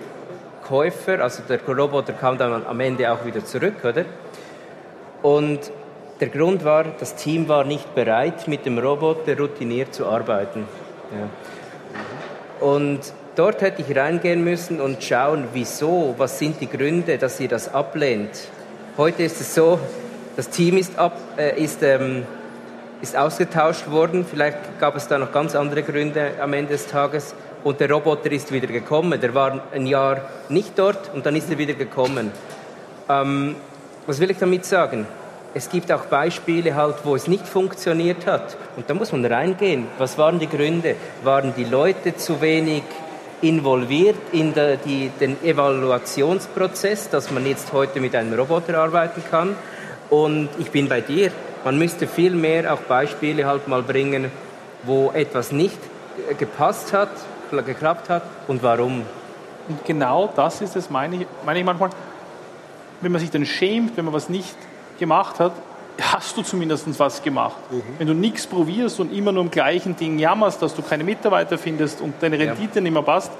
Käufer, 0.67 1.21
also 1.21 1.43
der 1.49 1.61
Roboter 1.67 2.13
kam 2.13 2.39
dann 2.39 2.65
am 2.65 2.81
Ende 2.81 3.11
auch 3.13 3.25
wieder 3.25 3.45
zurück, 3.45 3.85
oder? 3.85 4.05
Und 5.23 5.73
der 6.21 6.29
Grund 6.29 6.65
war, 6.65 6.85
das 6.85 7.17
Team 7.17 7.49
war 7.49 7.65
nicht 7.65 7.95
bereit, 7.95 8.47
mit 8.47 8.65
dem 8.67 8.79
Roboter 8.79 9.37
routiniert 9.37 9.93
zu 9.95 10.07
arbeiten. 10.07 10.67
Ja. 11.11 12.67
Und 12.67 13.01
dort 13.41 13.63
hätte 13.63 13.81
ich 13.81 13.97
reingehen 13.97 14.45
müssen 14.45 14.83
und 14.83 15.03
schauen, 15.03 15.49
wieso, 15.55 16.15
was 16.19 16.39
sind 16.39 16.61
die 16.61 16.69
Gründe, 16.69 17.17
dass 17.17 17.41
ihr 17.41 17.49
das 17.49 17.73
ablehnt. 17.73 18.33
Heute 18.99 19.23
ist 19.23 19.41
es 19.41 19.55
so, 19.55 19.81
das 20.37 20.51
Team 20.51 20.77
ist, 20.77 20.99
ab, 20.99 21.17
äh, 21.39 21.59
ist, 21.59 21.83
ähm, 21.83 22.25
ist 23.01 23.17
ausgetauscht 23.17 23.91
worden. 23.91 24.27
Vielleicht 24.31 24.79
gab 24.79 24.95
es 24.95 25.09
da 25.09 25.17
noch 25.17 25.33
ganz 25.33 25.57
andere 25.57 25.83
Gründe 25.83 26.33
am 26.39 26.53
Ende 26.53 26.73
des 26.73 26.87
Tages. 26.87 27.35
Und 27.65 27.81
der 27.81 27.91
Roboter 27.91 28.31
ist 28.31 28.53
wieder 28.53 28.67
gekommen. 28.67 29.19
Der 29.19 29.33
war 29.33 29.63
ein 29.73 29.87
Jahr 29.87 30.21
nicht 30.51 30.79
dort 30.79 31.11
und 31.15 31.25
dann 31.25 31.35
ist 31.35 31.51
er 31.51 31.57
wieder 31.57 31.73
gekommen. 31.73 32.33
Ähm, 33.09 33.57
was 34.07 34.21
will 34.21 34.31
ich 34.31 34.39
damit 34.39 34.67
sagen? 34.67 35.07
Es 35.55 35.71
gibt 35.71 35.91
auch 35.91 36.05
Beispiele, 36.05 36.75
halt, 36.75 36.97
wo 37.05 37.17
es 37.17 37.27
nicht 37.27 37.47
funktioniert 37.47 38.27
hat. 38.27 38.59
Und 38.77 38.91
da 38.91 38.93
muss 38.93 39.13
man 39.13 39.25
reingehen. 39.25 39.87
Was 39.97 40.19
waren 40.19 40.39
die 40.39 40.47
Gründe? 40.47 40.97
Waren 41.25 41.55
die 41.57 41.65
Leute 41.65 42.15
zu 42.15 42.43
wenig 42.43 42.83
involviert 43.43 44.17
in 44.33 44.53
der, 44.55 44.77
die, 44.77 45.11
den 45.21 45.43
Evaluationsprozess, 45.43 47.11
dass 47.11 47.31
man 47.31 47.47
jetzt 47.47 47.73
heute 47.73 48.01
mit 48.01 48.15
einem 48.15 48.35
Roboter 48.35 48.79
arbeiten 48.79 49.23
kann? 49.31 49.55
Und 50.11 50.49
ich 50.59 50.71
bin 50.71 50.89
bei 50.89 51.01
dir. 51.01 51.31
Man 51.65 51.79
müsste 51.79 52.07
viel 52.07 52.35
mehr 52.35 52.73
auch 52.73 52.81
Beispiele 52.81 53.47
halt 53.47 53.69
mal 53.69 53.83
bringen, 53.83 54.31
wo 54.83 55.11
etwas 55.13 55.53
nicht 55.53 55.79
gepasst 56.39 56.93
hat, 56.93 57.11
geklappt 57.51 58.09
hat 58.09 58.23
und 58.49 58.63
warum. 58.63 59.03
Und 59.69 59.85
genau 59.85 60.33
das 60.35 60.61
ist 60.61 60.77
es, 60.77 60.91
meine 60.91 61.17
ich, 61.17 61.27
meine 61.45 61.59
ich 61.61 61.65
manchmal, 61.65 61.91
wenn 63.01 63.13
man 63.13 63.21
sich 63.21 63.31
dann 63.31 63.47
schämt, 63.47 63.97
wenn 63.97 64.05
man 64.05 64.15
was 64.15 64.29
nicht 64.29 64.57
gemacht 64.99 65.39
hat, 65.39 65.53
hast 66.01 66.37
du 66.37 66.43
zumindest 66.43 66.87
was 66.99 67.23
gemacht. 67.23 67.57
Mhm. 67.71 67.83
Wenn 67.99 68.07
du 68.07 68.15
nichts 68.15 68.47
probierst 68.47 69.01
und 69.01 69.13
immer 69.13 69.33
nur 69.33 69.45
im 69.45 69.51
gleichen 69.51 69.97
Ding 69.97 70.19
jammerst, 70.19 70.61
dass 70.63 70.75
du 70.75 70.83
keine 70.83 71.05
Mitarbeiter 71.05 71.59
findest 71.59 72.01
und 72.01 72.15
deine 72.21 72.39
Rendite 72.39 72.77
ja. 72.77 72.81
nicht 72.81 72.93
mehr 72.93 73.03
passt, 73.03 73.33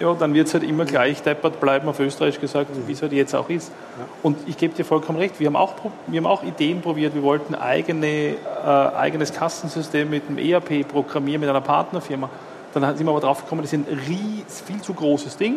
ja, 0.00 0.14
dann 0.14 0.32
wird 0.32 0.46
es 0.46 0.54
halt 0.54 0.62
immer 0.62 0.84
gleich 0.84 1.22
deppert 1.22 1.58
bleiben, 1.60 1.88
auf 1.88 1.98
Österreich 1.98 2.40
gesagt, 2.40 2.74
mhm. 2.74 2.86
wie 2.86 2.92
es 2.92 3.02
halt 3.02 3.12
jetzt 3.12 3.34
auch 3.34 3.48
ist. 3.48 3.72
Ja. 3.98 4.04
Und 4.22 4.36
ich 4.46 4.56
gebe 4.56 4.74
dir 4.74 4.84
vollkommen 4.84 5.18
recht, 5.18 5.40
wir 5.40 5.48
haben 5.48 5.56
auch, 5.56 5.74
wir 6.06 6.18
haben 6.20 6.26
auch 6.26 6.42
Ideen 6.42 6.80
probiert, 6.80 7.14
wir 7.14 7.22
wollten 7.22 7.54
eigene, 7.54 8.06
äh, 8.06 8.36
eigenes 8.66 9.32
Kassensystem 9.32 10.08
mit 10.08 10.28
einem 10.28 10.38
ERP 10.38 10.86
programmieren, 10.86 11.40
mit 11.40 11.50
einer 11.50 11.60
Partnerfirma. 11.60 12.30
Dann 12.74 12.96
sind 12.96 13.06
wir 13.06 13.10
aber 13.10 13.20
drauf 13.20 13.42
gekommen, 13.42 13.62
das 13.62 13.72
ist 13.72 13.78
ein 13.78 13.98
ries, 14.06 14.60
viel 14.64 14.80
zu 14.80 14.94
großes 14.94 15.36
Ding 15.36 15.56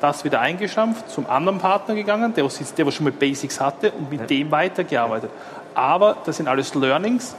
das 0.00 0.24
wieder 0.24 0.40
eingestampft, 0.40 1.10
zum 1.10 1.26
anderen 1.26 1.58
Partner 1.58 1.94
gegangen, 1.94 2.34
der, 2.34 2.48
der 2.76 2.86
was 2.86 2.94
schon 2.94 3.04
mit 3.04 3.18
Basics 3.18 3.60
hatte 3.60 3.92
und 3.92 4.10
mit 4.10 4.20
ja. 4.20 4.26
dem 4.26 4.50
weitergearbeitet. 4.50 5.30
Aber 5.74 6.16
das 6.24 6.36
sind 6.36 6.48
alles 6.48 6.74
Learnings. 6.74 7.34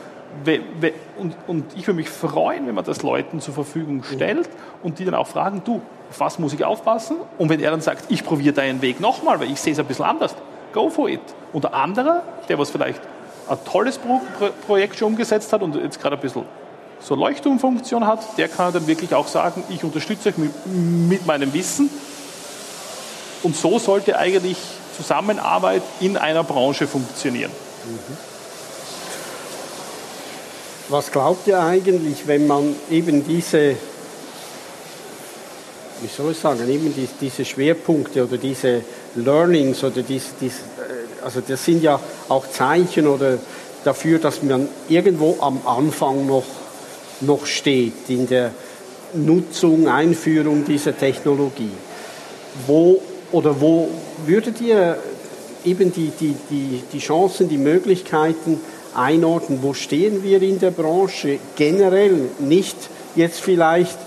Und, 1.18 1.36
und 1.48 1.66
ich 1.76 1.88
würde 1.88 1.98
mich 1.98 2.10
freuen, 2.10 2.68
wenn 2.68 2.76
man 2.76 2.84
das 2.84 3.02
Leuten 3.02 3.40
zur 3.40 3.54
Verfügung 3.54 4.04
stellt 4.04 4.50
und 4.84 5.00
die 5.00 5.06
dann 5.06 5.16
auch 5.16 5.28
fragen, 5.28 5.62
du, 5.64 5.82
auf 6.10 6.20
was 6.20 6.38
muss 6.38 6.54
ich 6.54 6.64
aufpassen? 6.64 7.18
Und 7.38 7.50
wenn 7.50 7.60
er 7.60 7.72
dann 7.72 7.82
sagt, 7.82 8.06
ich 8.10 8.24
probiere 8.24 8.54
deinen 8.54 8.82
Weg 8.82 9.00
nochmal, 9.00 9.40
weil 9.40 9.52
ich 9.52 9.60
sehe 9.60 9.74
es 9.74 9.80
ein 9.80 9.86
bisschen 9.86 10.06
anders, 10.06 10.36
go 10.74 10.90
for 10.90 11.10
it. 11.10 11.22
Und 11.54 11.64
der 11.64 11.74
andere, 11.74 12.22
der 12.50 12.60
was 12.60 12.70
vielleicht 12.70 13.02
ein 13.50 13.58
tolles 13.66 13.98
Pro 13.98 14.22
Projekt 14.66 14.98
schon 14.98 15.10
umgesetzt 15.10 15.52
hat 15.54 15.62
und 15.62 15.76
jetzt 15.76 16.02
gerade 16.02 16.16
ein 16.16 16.22
bisschen 16.22 16.44
so 17.00 17.16
Leuchtturmfunktion 17.16 18.06
hat, 18.06 18.38
der 18.38 18.48
kann 18.48 18.74
dann 18.74 18.88
wirklich 18.88 19.14
auch 19.14 19.28
sagen, 19.28 19.64
ich 19.70 19.84
unterstütze 19.84 20.30
euch 20.30 20.38
mit, 20.38 20.52
mit 20.66 21.26
meinem 21.26 21.54
Wissen 21.54 21.90
und 23.44 23.56
so 23.56 23.80
sollte 23.80 24.18
eigentlich 24.18 24.58
Zusammenarbeit 24.96 25.84
in 26.00 26.18
einer 26.18 26.44
Branche 26.44 26.88
funktionieren. 26.88 27.52
Was 30.90 31.12
glaubt 31.12 31.48
ihr 31.48 31.60
eigentlich, 31.60 32.28
wenn 32.28 32.48
man 32.48 32.76
eben 32.90 33.26
diese, 33.28 33.76
wie 36.02 36.08
soll 36.08 36.32
ich 36.32 36.40
sagen, 36.40 36.68
eben 36.70 36.94
die, 36.96 37.08
diese 37.20 37.46
Schwerpunkte 37.46 38.24
oder 38.24 38.38
diese 38.38 38.82
Learnings 39.16 39.84
oder 39.84 40.02
diese, 40.02 40.28
diese, 40.40 40.56
äh, 40.56 41.24
also 41.24 41.42
das 41.46 41.64
sind 41.64 41.84
ja 41.84 42.00
auch 42.30 42.50
Zeichen 42.50 43.08
oder 43.08 43.38
dafür, 43.84 44.20
dass 44.20 44.42
man 44.44 44.68
irgendwo 44.88 45.38
am 45.42 45.62
Anfang 45.66 46.26
noch, 46.26 46.46
noch 47.22 47.46
steht 47.46 48.10
in 48.10 48.28
der 48.28 48.52
Nutzung, 49.14 49.88
Einführung 49.88 50.66
dieser 50.66 50.98
Technologie. 50.98 51.72
Wo 52.66 53.02
oder 53.32 53.60
wo 53.60 53.90
würdet 54.26 54.62
ihr 54.62 54.98
eben 55.66 55.92
die, 55.92 56.12
die, 56.20 56.36
die, 56.50 56.84
die 56.92 57.00
Chancen, 57.00 57.50
die 57.50 57.58
Möglichkeiten 57.58 58.60
einordnen? 58.96 59.60
Wo 59.62 59.74
stehen 59.74 60.24
wir 60.24 60.42
in 60.42 60.60
der 60.60 60.72
Branche 60.72 61.40
generell? 61.56 62.30
Nicht 62.40 62.78
jetzt 63.16 63.42
vielleicht 63.42 63.98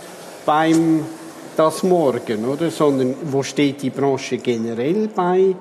beim 0.46 1.04
das 1.56 1.82
Morgen, 1.82 2.46
oder? 2.46 2.70
Sondern 2.70 3.14
wo 3.22 3.42
steht 3.42 3.82
die 3.82 3.90
Branche 3.90 4.38
generell 4.38 5.08
bei 5.08 5.54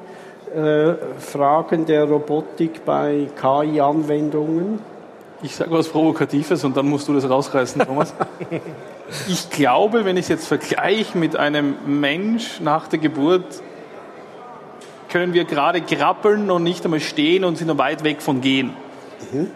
äh, 0.56 0.94
Fragen 1.20 1.86
der 1.86 2.06
Robotik, 2.06 2.86
bei 2.86 3.28
KI-Anwendungen? 3.40 4.80
Ich 5.42 5.56
sage 5.56 5.72
was 5.72 5.88
Provokatives 5.88 6.64
und 6.64 6.76
dann 6.76 6.88
musst 6.88 7.08
du 7.08 7.14
das 7.14 7.30
rausreißen, 7.30 7.82
Thomas. 7.86 8.14
ich 9.28 9.50
glaube, 9.50 10.06
wenn 10.06 10.18
ich 10.18 10.24
es 10.24 10.30
jetzt 10.30 10.48
vergleiche 10.48 11.18
mit 11.18 11.36
einem 11.36 11.76
Mensch 11.86 12.60
nach 12.60 12.88
der 12.88 13.00
Geburt, 13.00 13.62
können 15.10 15.34
wir 15.34 15.46
gerade 15.46 15.82
krabbeln 15.82 16.52
und 16.52 16.64
nicht 16.64 16.86
einmal 16.86 17.00
stehen 17.00 17.44
und 17.44 17.58
sind 17.58 17.68
noch 17.68 17.78
weit 17.78 18.04
weg 18.04 18.22
von 18.22 18.42
gehen. 18.42 18.74
Mhm. 19.32 19.52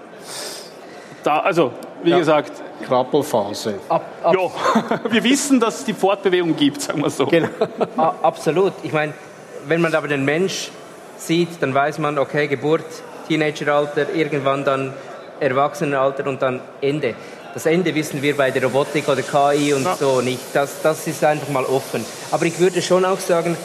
Da, 1.24 1.40
also, 1.40 1.72
wie 2.04 2.10
ja. 2.10 2.18
gesagt. 2.18 2.52
Krabbelphase. 2.84 3.76
Ab, 3.88 4.06
ab, 4.24 4.36
ja, 4.36 5.00
wir 5.10 5.24
wissen, 5.24 5.60
dass 5.60 5.80
es 5.80 5.86
die 5.86 5.94
Fortbewegung 5.94 6.56
gibt, 6.56 6.82
sagen 6.82 7.02
wir 7.02 7.10
so. 7.10 7.28
Genau. 7.28 7.48
Absolut. 7.96 8.74
Ich 8.84 8.92
meine, 8.92 9.14
wenn 9.68 9.80
man 9.80 9.96
aber 9.96 10.10
den 10.10 10.26
Mensch 10.26 10.70
sieht, 11.18 11.62
dann 11.62 11.74
weiß 11.74 12.00
man, 12.00 12.18
okay, 12.18 12.48
Geburt, 12.48 12.84
Teenageralter, 13.28 14.14
irgendwann 14.14 14.66
dann 14.66 14.94
Erwachsenenalter 15.40 16.28
und 16.28 16.42
dann 16.42 16.60
Ende. 16.82 17.16
Das 17.54 17.68
Ende 17.68 17.94
wissen 17.94 18.20
wir 18.24 18.36
bei 18.36 18.50
der 18.50 18.64
Robotik 18.64 19.08
oder 19.08 19.22
KI 19.22 19.76
und 19.76 19.84
ja. 19.84 19.96
so 19.96 20.22
nicht. 20.22 20.42
Das, 20.54 20.82
das 20.82 21.06
ist 21.06 21.24
einfach 21.24 21.50
mal 21.50 21.66
offen. 21.66 22.04
Aber 22.32 22.46
ich 22.46 22.60
würde 22.60 22.82
schon 22.82 23.06
auch 23.06 23.20
sagen, 23.20 23.56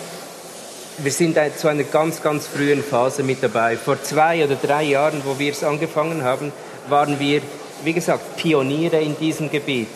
wir 0.98 1.10
sind 1.10 1.38
zu 1.56 1.68
einer 1.68 1.84
ganz, 1.84 2.22
ganz 2.22 2.46
frühen 2.46 2.82
Phase 2.82 3.22
mit 3.22 3.42
dabei. 3.42 3.78
Vor 3.78 4.02
zwei 4.02 4.44
oder 4.44 4.56
drei 4.56 4.82
Jahren, 4.82 5.22
wo 5.24 5.38
wir 5.38 5.52
es 5.52 5.64
angefangen 5.64 6.22
haben, 6.22 6.52
waren 6.90 7.18
wir, 7.18 7.40
wie 7.82 7.94
gesagt, 7.94 8.36
Pioniere 8.36 9.00
in 9.00 9.16
diesem 9.16 9.50
Gebiet. 9.50 9.88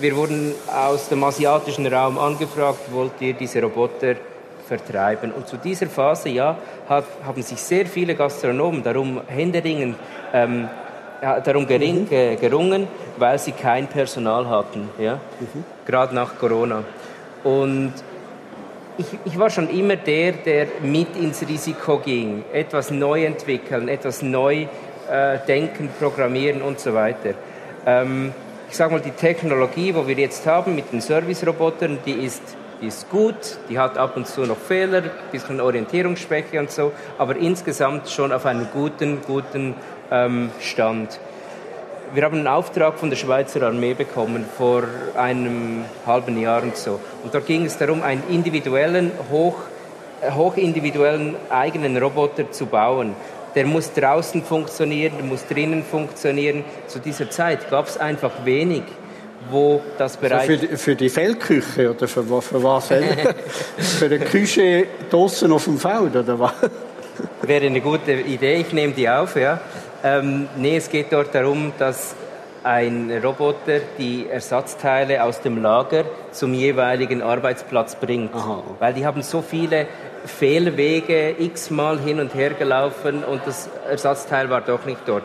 Wir 0.00 0.16
wurden 0.16 0.54
aus 0.72 1.10
dem 1.10 1.22
asiatischen 1.22 1.86
Raum 1.86 2.18
angefragt, 2.18 2.92
wollt 2.92 3.20
ihr 3.20 3.34
diese 3.34 3.60
Roboter 3.60 4.14
vertreiben? 4.66 5.32
Und 5.32 5.48
zu 5.48 5.58
dieser 5.58 5.88
Phase, 5.88 6.30
ja, 6.30 6.56
hat, 6.88 7.04
haben 7.26 7.42
sich 7.42 7.58
sehr 7.60 7.84
viele 7.84 8.14
Gastronomen 8.14 8.82
darum 8.82 9.20
händeringend 9.26 9.96
ähm, 10.32 10.68
darum 11.20 11.66
gering, 11.66 12.02
mhm. 12.02 12.12
äh, 12.12 12.36
gerungen, 12.36 12.86
weil 13.16 13.38
sie 13.38 13.52
kein 13.52 13.86
Personal 13.86 14.48
hatten, 14.48 14.88
ja? 14.98 15.14
Mhm. 15.40 15.64
gerade 15.86 16.14
nach 16.14 16.38
Corona. 16.38 16.84
Und 17.44 17.92
ich, 18.98 19.06
ich, 19.24 19.38
war 19.38 19.48
schon 19.48 19.70
immer 19.70 19.96
der, 19.96 20.32
der 20.32 20.66
mit 20.82 21.16
ins 21.16 21.46
Risiko 21.46 21.98
ging, 21.98 22.44
etwas 22.52 22.90
neu 22.90 23.24
entwickeln, 23.24 23.88
etwas 23.88 24.22
neu 24.22 24.66
äh, 25.10 25.38
denken, 25.46 25.88
programmieren 25.98 26.62
und 26.62 26.80
so 26.80 26.94
weiter. 26.94 27.34
Ähm, 27.86 28.32
ich 28.68 28.76
sage 28.76 28.92
mal, 28.92 29.00
die 29.00 29.12
Technologie, 29.12 29.94
wo 29.94 30.06
wir 30.06 30.16
jetzt 30.16 30.46
haben 30.46 30.74
mit 30.74 30.92
den 30.92 31.00
Service-Robotern, 31.00 31.98
die 32.04 32.12
ist, 32.12 32.42
die 32.82 32.88
ist 32.88 33.08
gut, 33.08 33.58
die 33.70 33.78
hat 33.78 33.96
ab 33.96 34.16
und 34.16 34.26
zu 34.26 34.42
noch 34.42 34.58
Fehler, 34.58 34.98
ein 34.98 35.10
bisschen 35.32 35.60
Orientierungsschwäche 35.60 36.60
und 36.60 36.70
so, 36.70 36.92
aber 37.16 37.36
insgesamt 37.36 38.10
schon 38.10 38.32
auf 38.32 38.46
einem 38.46 38.66
guten, 38.72 39.22
guten 39.26 39.74
ähm, 40.10 40.50
stand. 40.60 41.18
Wir 42.14 42.24
haben 42.24 42.38
einen 42.38 42.46
Auftrag 42.46 42.98
von 42.98 43.10
der 43.10 43.16
Schweizer 43.16 43.62
Armee 43.62 43.94
bekommen 43.94 44.46
vor 44.56 44.84
einem 45.14 45.84
halben 46.06 46.40
Jahr 46.40 46.62
und 46.62 46.76
so. 46.76 47.00
Und 47.22 47.34
dort 47.34 47.46
ging 47.46 47.66
es 47.66 47.76
darum, 47.76 48.02
einen 48.02 48.22
individuellen, 48.30 49.10
hoch, 49.30 49.56
äh, 50.22 50.30
hochindividuellen 50.30 51.36
eigenen 51.50 51.96
Roboter 51.98 52.50
zu 52.50 52.66
bauen. 52.66 53.14
Der 53.54 53.66
muss 53.66 53.92
draußen 53.92 54.42
funktionieren, 54.42 55.14
der 55.18 55.26
muss 55.26 55.46
drinnen 55.46 55.82
funktionieren. 55.82 56.64
Zu 56.86 56.98
dieser 56.98 57.28
Zeit 57.30 57.70
gab 57.70 57.86
es 57.86 57.98
einfach 57.98 58.44
wenig 58.44 58.84
wo 59.50 59.80
das 59.96 60.16
bereits... 60.16 60.48
Also 60.48 60.66
für, 60.66 60.78
für, 60.78 60.96
die 60.96 61.08
Feldküche 61.08 61.90
oder 61.90 62.08
für, 62.08 62.42
für 62.42 62.62
was? 62.62 62.88
für 63.78 64.08
die 64.08 64.18
Küche 64.18 64.86
draußen 65.10 65.50
auf 65.52 65.64
dem 65.64 65.78
Feld 65.78 66.16
oder 66.16 66.38
was? 66.38 66.52
Wäre 67.42 67.66
eine 67.66 67.80
gute 67.80 68.12
Idee, 68.12 68.56
ich 68.56 68.72
nehme 68.72 68.92
die 68.92 69.08
auf, 69.08 69.36
ja. 69.36 69.60
Ähm, 70.04 70.48
nee, 70.56 70.76
es 70.76 70.88
geht 70.90 71.12
dort 71.12 71.34
darum, 71.34 71.72
dass 71.78 72.14
ein 72.62 73.10
Roboter 73.22 73.80
die 73.98 74.26
Ersatzteile 74.28 75.22
aus 75.22 75.40
dem 75.40 75.62
Lager 75.62 76.04
zum 76.32 76.54
jeweiligen 76.54 77.22
Arbeitsplatz 77.22 77.96
bringt. 77.96 78.34
Aha. 78.34 78.62
Weil 78.78 78.94
die 78.94 79.06
haben 79.06 79.22
so 79.22 79.42
viele 79.42 79.86
Fehlwege 80.24 81.34
x-mal 81.38 81.98
hin 81.98 82.20
und 82.20 82.34
her 82.34 82.50
gelaufen 82.50 83.24
und 83.24 83.42
das 83.46 83.70
Ersatzteil 83.88 84.50
war 84.50 84.60
doch 84.60 84.84
nicht 84.84 85.00
dort. 85.06 85.24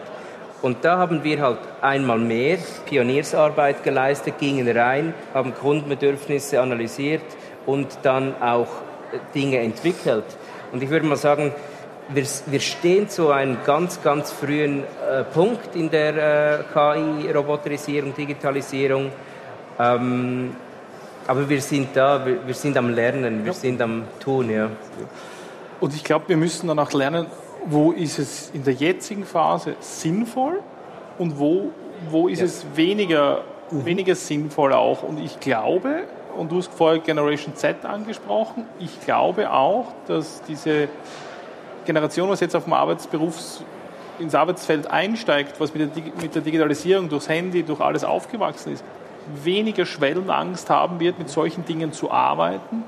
Und 0.61 0.85
da 0.85 0.97
haben 0.97 1.23
wir 1.25 1.41
halt 1.41 1.59
einmal 1.81 2.17
mehr 2.17 2.57
Pioniersarbeit 2.85 3.83
geleistet, 3.83 4.35
gingen 4.39 4.69
rein, 4.75 5.13
haben 5.33 5.53
Kundenbedürfnisse 5.53 6.61
analysiert 6.61 7.23
und 7.65 7.87
dann 8.03 8.41
auch 8.41 8.67
äh, 9.11 9.19
Dinge 9.35 9.59
entwickelt. 9.59 10.23
Und 10.71 10.81
ich 10.81 10.89
würde 10.89 11.05
mal 11.05 11.17
sagen, 11.17 11.53
wir, 12.09 12.25
wir 12.47 12.59
stehen 12.59 13.09
zu 13.09 13.31
einem 13.31 13.57
ganz, 13.65 14.01
ganz 14.01 14.31
frühen 14.31 14.83
äh, 14.83 15.23
Punkt 15.23 15.75
in 15.75 15.89
der 15.89 16.59
äh, 16.59 16.63
KI, 16.73 17.31
Roboterisierung, 17.31 18.13
Digitalisierung. 18.15 19.11
Ähm, 19.79 20.55
aber 21.27 21.47
wir 21.47 21.61
sind 21.61 21.89
da, 21.95 22.25
wir, 22.25 22.45
wir, 22.45 22.53
sind 22.53 22.77
am 22.77 22.89
Lernen, 22.89 23.45
wir 23.45 23.53
ja. 23.53 23.57
sind 23.57 23.81
am 23.81 24.03
Tun, 24.19 24.49
ja. 24.49 24.69
Und 25.79 25.93
ich 25.95 26.03
glaube, 26.03 26.29
wir 26.29 26.37
müssen 26.37 26.67
dann 26.67 26.79
auch 26.79 26.91
lernen, 26.91 27.27
wo 27.65 27.91
ist 27.91 28.19
es 28.19 28.51
in 28.53 28.63
der 28.63 28.73
jetzigen 28.73 29.25
Phase 29.25 29.75
sinnvoll 29.79 30.59
und 31.17 31.39
wo, 31.39 31.71
wo 32.09 32.27
ist 32.27 32.39
ja. 32.39 32.45
es 32.45 32.65
weniger, 32.75 33.41
mhm. 33.71 33.85
weniger 33.85 34.15
sinnvoll 34.15 34.73
auch. 34.73 35.03
Und 35.03 35.19
ich 35.19 35.39
glaube, 35.39 36.03
und 36.37 36.51
du 36.51 36.57
hast 36.57 36.73
vorher 36.73 36.99
Generation 36.99 37.55
Z 37.55 37.85
angesprochen, 37.85 38.65
ich 38.79 39.01
glaube 39.05 39.51
auch, 39.51 39.93
dass 40.07 40.41
diese 40.43 40.89
Generation, 41.85 42.29
was 42.29 42.39
jetzt 42.39 42.55
auf 42.55 42.63
dem 42.65 42.73
Arbeitsberufs 42.73 43.63
ins 44.19 44.35
Arbeitsfeld 44.35 44.87
einsteigt, 44.87 45.59
was 45.59 45.73
mit 45.73 45.95
der, 45.95 46.03
mit 46.21 46.35
der 46.35 46.41
Digitalisierung 46.41 47.09
durchs 47.09 47.29
Handy, 47.29 47.63
durch 47.63 47.79
alles 47.79 48.03
aufgewachsen 48.03 48.73
ist, 48.73 48.83
weniger 49.43 49.85
Schwellenangst 49.85 50.69
haben 50.69 50.99
wird, 50.99 51.17
mit 51.17 51.29
solchen 51.29 51.65
Dingen 51.65 51.93
zu 51.93 52.11
arbeiten, 52.11 52.83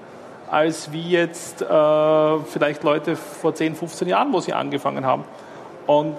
als 0.49 0.91
wie 0.91 1.09
jetzt 1.09 1.61
äh, 1.61 2.39
vielleicht 2.45 2.83
Leute 2.83 3.15
vor 3.15 3.55
10, 3.55 3.75
15 3.75 4.07
Jahren, 4.07 4.31
wo 4.33 4.39
sie 4.39 4.53
angefangen 4.53 5.05
haben. 5.05 5.23
Und 5.87 6.15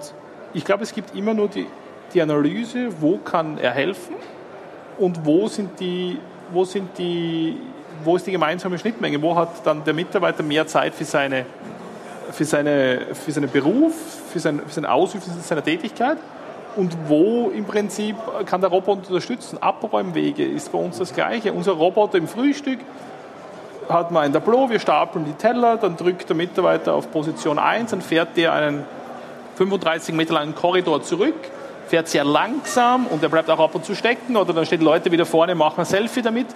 ich 0.53 0.65
glaube, 0.65 0.83
es 0.83 0.93
gibt 0.93 1.15
immer 1.15 1.33
nur 1.33 1.47
die, 1.47 1.67
die 2.13 2.21
Analyse, 2.21 2.89
wo 3.01 3.17
kann 3.17 3.57
er 3.57 3.71
helfen 3.71 4.15
und 4.97 5.25
wo 5.25 5.47
sind 5.47 5.79
die, 5.79 6.19
wo 6.51 6.65
sind 6.65 6.97
die, 6.97 7.57
wo 8.03 8.15
ist 8.15 8.25
die 8.27 8.31
gemeinsame 8.31 8.77
Schnittmenge, 8.79 9.21
wo 9.21 9.35
hat 9.35 9.65
dann 9.65 9.83
der 9.83 9.93
Mitarbeiter 9.93 10.43
mehr 10.43 10.67
Zeit 10.67 10.93
für 10.93 11.05
seine 11.05 11.45
für, 12.31 12.45
seine, 12.45 13.07
für 13.13 13.31
seinen 13.31 13.49
Beruf, 13.49 13.93
für, 14.31 14.39
sein, 14.39 14.61
für 14.65 14.73
seine 14.73 14.91
Ausübung 14.91 15.29
seiner 15.41 15.63
Tätigkeit 15.63 16.17
und 16.75 16.95
wo 17.07 17.49
im 17.49 17.65
Prinzip 17.65 18.15
kann 18.45 18.61
der 18.61 18.69
Roboter 18.69 19.07
unterstützen. 19.07 19.61
Abräumwege 19.61 20.45
ist 20.45 20.71
bei 20.71 20.77
uns 20.77 20.97
das 20.97 21.13
Gleiche. 21.13 21.51
Unser 21.53 21.73
Roboter 21.73 22.17
im 22.17 22.27
Frühstück 22.27 22.79
hat 23.89 24.11
man 24.11 24.23
ein 24.23 24.33
Tableau, 24.33 24.69
wir 24.69 24.79
stapeln 24.79 25.25
die 25.25 25.33
Teller, 25.33 25.77
dann 25.77 25.95
drückt 25.95 26.29
der 26.29 26.35
Mitarbeiter 26.35 26.93
auf 26.93 27.11
Position 27.11 27.57
1, 27.57 27.91
dann 27.91 28.01
fährt 28.01 28.35
der 28.35 28.53
einen 28.53 28.85
35 29.55 30.13
Meter 30.13 30.33
langen 30.33 30.55
Korridor 30.55 31.01
zurück, 31.01 31.35
fährt 31.87 32.07
sehr 32.07 32.25
langsam 32.25 33.07
und 33.07 33.23
er 33.23 33.29
bleibt 33.29 33.49
auch 33.49 33.59
ab 33.59 33.73
und 33.75 33.85
zu 33.85 33.95
stecken 33.95 34.35
oder 34.35 34.53
dann 34.53 34.65
stehen 34.65 34.81
Leute 34.81 35.11
wieder 35.11 35.25
vorne, 35.25 35.55
machen 35.55 35.79
ein 35.79 35.85
Selfie 35.85 36.21
damit. 36.21 36.47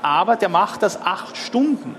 Aber 0.00 0.36
der 0.36 0.48
macht 0.48 0.82
das 0.82 1.00
acht 1.02 1.36
Stunden. 1.36 1.94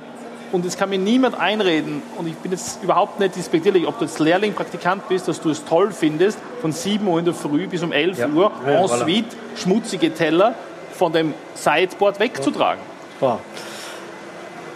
Und 0.52 0.66
es 0.66 0.78
kann 0.78 0.90
mir 0.90 0.98
niemand 0.98 1.40
einreden, 1.40 2.02
und 2.18 2.28
ich 2.28 2.36
bin 2.36 2.52
jetzt 2.52 2.84
überhaupt 2.84 3.20
nicht 3.20 3.36
despektierlich, 3.36 3.88
ob 3.88 4.00
du 4.00 4.06
jetzt 4.06 4.20
Lehrling, 4.20 4.54
Praktikant 4.54 5.08
bist, 5.08 5.28
dass 5.28 5.40
du 5.42 5.50
es 5.52 5.64
toll 5.64 5.92
findest, 5.92 6.40
von 6.62 6.72
7 6.72 7.08
Uhr 7.08 7.20
in 7.20 7.26
der 7.26 7.34
Früh 7.34 7.68
bis 7.68 7.84
um 7.84 7.92
11 7.92 8.18
ja. 8.18 8.28
Uhr 8.28 8.52
ja, 8.66 8.72
en 8.72 8.86
voilà. 8.86 9.04
suite 9.04 9.38
schmutzige 9.56 10.14
Teller 10.14 10.56
von 10.98 11.14
dem 11.14 11.34
Sideboard 11.56 12.20
wegzutragen. 12.20 12.82
Ja. 13.22 13.40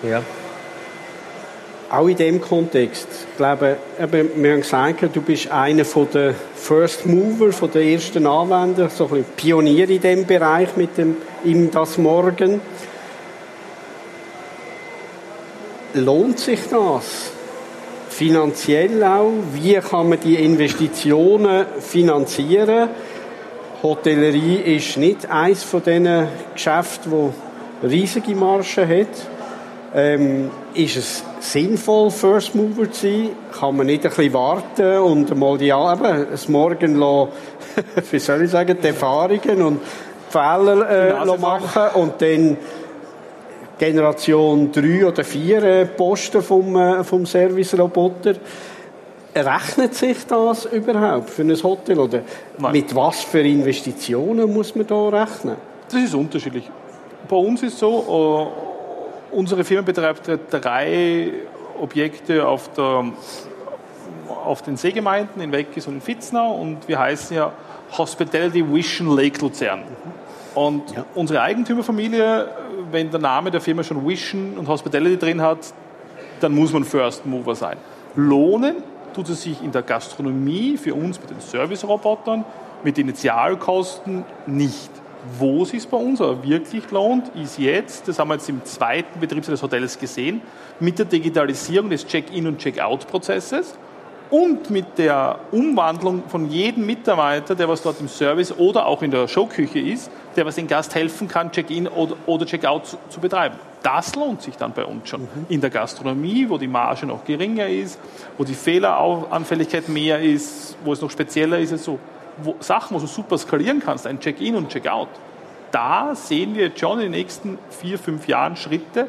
ja. 0.03 0.21
Auch 1.89 2.07
in 2.07 2.17
dem 2.17 2.41
Kontext, 2.41 3.07
ich 3.29 3.37
glaube, 3.37 3.77
wir 3.99 4.51
haben 4.51 4.61
gesagt, 4.61 5.15
du 5.15 5.21
bist 5.21 5.51
einer 5.51 5.83
der 6.11 6.33
First 6.55 7.05
Mover, 7.05 7.51
von 7.51 7.69
der 7.71 7.83
ersten 7.83 8.25
Anwender, 8.25 8.89
so 8.89 9.07
ein 9.13 9.23
Pionier 9.35 9.87
in 9.89 10.01
dem 10.01 10.25
Bereich 10.25 10.75
mit 10.75 10.97
dem 10.97 11.17
«Im 11.43 11.69
das 11.69 11.99
Morgen». 11.99 12.61
Lohnt 15.93 16.39
sich 16.39 16.59
das? 16.69 17.31
Finanziell 18.09 19.03
auch? 19.03 19.31
Wie 19.53 19.73
kann 19.75 20.09
man 20.09 20.19
die 20.19 20.35
Investitionen 20.35 21.65
finanzieren? 21.79 22.89
Hotellerie 23.81 24.75
ist 24.75 24.97
nicht 24.97 25.29
eines 25.29 25.63
von 25.63 25.83
diesen 25.83 26.27
Geschäften, 26.53 27.11
wo 27.11 27.33
riesige 27.83 28.35
Margen 28.35 28.87
hat. 28.87 29.07
Ähm, 29.95 30.49
ist 30.73 30.97
es 30.97 31.23
sinnvoll, 31.39 32.09
First 32.09 32.55
Mover 32.55 32.91
zu 32.91 33.01
sein? 33.01 33.29
Kann 33.59 33.77
man 33.77 33.87
nicht 33.87 34.03
ein 34.05 34.09
bisschen 34.09 34.33
warten 34.33 34.97
und 34.99 35.37
mal 35.37 35.57
die 35.57 35.69
eben, 35.69 36.27
das 36.31 36.47
Morgen 36.47 36.95
lassen, 36.95 37.31
wie 38.11 38.19
soll 38.19 38.43
ich 38.43 38.51
sagen, 38.51 38.77
die 38.81 38.87
Erfahrungen 38.87 39.61
und 39.61 39.81
Fehler 40.29 41.21
äh, 41.21 41.37
machen 41.37 42.01
und 42.01 42.21
dann 42.21 42.57
Generation 43.77 44.71
3 44.71 45.07
oder 45.07 45.23
4 45.23 45.63
äh, 45.63 45.85
Posten 45.85 46.41
vom, 46.41 46.75
äh, 46.75 47.03
vom 47.03 47.25
Service-Roboter. 47.25 48.35
Rechnet 49.35 49.95
sich 49.95 50.25
das 50.27 50.65
überhaupt 50.65 51.29
für 51.29 51.41
ein 51.41 51.63
Hotel? 51.63 51.99
Oder 51.99 52.21
Nein. 52.57 52.71
mit 52.71 52.95
was 52.95 53.23
für 53.23 53.41
Investitionen 53.41 54.53
muss 54.53 54.75
man 54.75 54.85
da 54.85 55.09
rechnen? 55.09 55.55
Das 55.89 56.01
ist 56.01 56.13
unterschiedlich. 56.13 56.69
Bei 57.27 57.35
uns 57.35 57.63
ist 57.63 57.79
so, 57.79 58.51
uh, 59.31 59.35
unsere 59.35 59.63
Firma 59.63 59.83
betreibt 59.83 60.29
drei 60.51 61.31
Objekte 61.81 62.47
auf, 62.47 62.69
der, 62.73 63.05
auf 64.45 64.61
den 64.61 64.77
Seegemeinden 64.77 65.41
in 65.41 65.51
Weckis 65.51 65.87
und 65.87 65.95
in 65.95 66.07
Vitznau 66.07 66.53
und 66.55 66.87
wir 66.87 66.99
heißen 66.99 67.35
ja 67.35 67.51
Hospitality 67.97 68.63
Vision 68.71 69.15
Lake 69.15 69.39
Luzern. 69.41 69.83
Und 70.53 70.91
ja. 70.91 71.05
unsere 71.15 71.41
Eigentümerfamilie 71.41 72.47
wenn 72.93 73.11
der 73.11 73.19
Name 73.19 73.51
der 73.51 73.59
Firma 73.59 73.83
schon 73.83 74.07
Vision 74.07 74.57
und 74.57 74.67
Hospitality 74.67 75.17
drin 75.17 75.41
hat, 75.41 75.73
dann 76.39 76.53
muss 76.53 76.71
man 76.71 76.83
First 76.83 77.25
Mover 77.25 77.55
sein. 77.55 77.77
Lohnen 78.15 78.77
tut 79.13 79.29
es 79.29 79.43
sich 79.43 79.61
in 79.61 79.71
der 79.71 79.81
Gastronomie 79.81 80.77
für 80.77 80.93
uns 80.93 81.19
mit 81.19 81.29
den 81.29 81.41
Service-Robotern, 81.41 82.45
mit 82.83 82.97
Initialkosten 82.97 84.23
nicht. 84.45 84.91
Wo 85.39 85.63
es 85.63 85.69
sich 85.69 85.87
bei 85.87 85.97
uns 85.97 86.21
aber 86.21 86.43
wirklich 86.43 86.89
lohnt, 86.91 87.31
ist 87.35 87.57
jetzt, 87.57 88.07
das 88.07 88.19
haben 88.19 88.27
wir 88.27 88.35
jetzt 88.35 88.49
im 88.49 88.63
zweiten 88.65 89.19
Betriebsjahr 89.19 89.53
des 89.53 89.63
Hotels 89.63 89.97
gesehen, 89.97 90.41
mit 90.79 90.99
der 90.99 91.05
Digitalisierung 91.05 91.89
des 91.89 92.05
Check-in- 92.05 92.45
und 92.45 92.57
Check-out-Prozesses 92.57 93.77
und 94.29 94.69
mit 94.69 94.97
der 94.97 95.39
Umwandlung 95.51 96.23
von 96.27 96.49
jedem 96.49 96.85
Mitarbeiter, 96.85 97.55
der 97.55 97.69
was 97.69 97.81
dort 97.81 98.01
im 98.01 98.07
Service 98.07 98.51
oder 98.57 98.85
auch 98.85 99.01
in 99.01 99.11
der 99.11 99.27
Showküche 99.27 99.79
ist, 99.79 100.11
der 100.35 100.45
was 100.45 100.55
den 100.55 100.67
Gast 100.67 100.95
helfen 100.95 101.27
kann, 101.27 101.51
Check-in 101.51 101.87
oder, 101.87 102.15
oder 102.25 102.45
Check-out 102.45 102.87
zu, 102.87 102.97
zu, 103.09 103.19
betreiben. 103.19 103.55
Das 103.81 104.15
lohnt 104.15 104.41
sich 104.41 104.55
dann 104.55 104.71
bei 104.71 104.85
uns 104.85 105.09
schon. 105.09 105.21
Mhm. 105.21 105.45
In 105.49 105.61
der 105.61 105.69
Gastronomie, 105.69 106.47
wo 106.49 106.57
die 106.57 106.67
Marge 106.67 107.05
noch 107.05 107.25
geringer 107.25 107.67
ist, 107.67 107.99
wo 108.37 108.43
die 108.43 108.53
Fehleranfälligkeit 108.53 109.89
mehr 109.89 110.21
ist, 110.21 110.77
wo 110.83 110.93
es 110.93 111.01
noch 111.01 111.11
spezieller 111.11 111.59
ist, 111.59 111.77
so 111.83 111.99
wo, 112.37 112.55
Sachen, 112.59 112.95
wo 112.95 112.99
du 112.99 113.07
super 113.07 113.37
skalieren 113.37 113.79
kannst, 113.79 114.07
ein 114.07 114.19
Check-in 114.19 114.55
und 114.55 114.69
Check-out. 114.69 115.09
Da 115.71 116.13
sehen 116.15 116.55
wir 116.55 116.67
jetzt 116.67 116.79
schon 116.79 116.99
in 116.99 117.05
den 117.05 117.11
nächsten 117.11 117.57
vier, 117.69 117.97
fünf 117.97 118.27
Jahren 118.27 118.55
Schritte, 118.55 119.07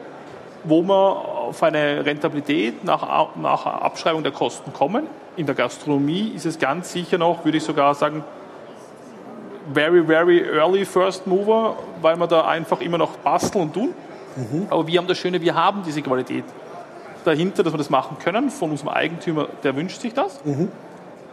wo 0.65 0.83
wir 0.83 0.95
auf 0.95 1.63
eine 1.63 2.05
Rentabilität 2.05 2.85
nach, 2.85 3.37
nach 3.37 3.67
Abschreibung 3.67 4.23
der 4.23 4.33
Kosten 4.33 4.73
kommen. 4.73 5.07
In 5.37 5.47
der 5.47 5.55
Gastronomie 5.55 6.33
ist 6.35 6.47
es 6.47 6.59
ganz 6.59 6.93
sicher 6.93 7.19
noch, 7.19 7.45
würde 7.45 7.59
ich 7.59 7.65
sogar 7.65 7.95
sagen, 7.95 8.25
very, 9.73 10.05
very 10.05 10.41
early 10.41 10.85
First 10.85 11.27
Mover, 11.27 11.77
weil 12.01 12.17
wir 12.17 12.27
da 12.27 12.47
einfach 12.47 12.81
immer 12.81 12.99
noch 12.99 13.17
basteln 13.19 13.65
und 13.65 13.75
tun. 13.75 13.95
Mhm. 14.37 14.67
Aber 14.71 14.87
wir 14.87 14.99
haben 14.99 15.07
das 15.07 15.19
Schöne, 15.19 15.41
wir 15.41 15.55
haben 15.55 15.83
diese 15.85 16.03
Qualität 16.03 16.45
dahinter, 17.25 17.63
dass 17.63 17.73
wir 17.73 17.79
das 17.79 17.91
machen 17.91 18.19
können. 18.19 18.51
Von 18.51 18.71
unserem 18.71 18.91
Eigentümer, 18.91 19.49
der 19.63 19.77
wünscht 19.77 20.01
sich 20.01 20.15
das. 20.15 20.45
Mhm. 20.45 20.71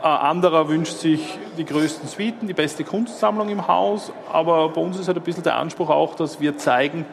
Ein 0.01 0.17
anderer 0.17 0.67
wünscht 0.67 0.97
sich 0.97 1.37
die 1.57 1.65
größten 1.65 2.07
Suiten, 2.07 2.47
die 2.47 2.53
beste 2.53 2.83
Kunstsammlung 2.83 3.49
im 3.49 3.67
Haus. 3.67 4.11
Aber 4.31 4.69
bei 4.69 4.81
uns 4.81 4.99
ist 4.99 5.07
halt 5.07 5.17
ein 5.17 5.23
bisschen 5.23 5.43
der 5.43 5.57
Anspruch 5.57 5.89
auch, 5.89 6.15
dass 6.15 6.39
wir 6.39 6.57
zeigen, 6.57 7.05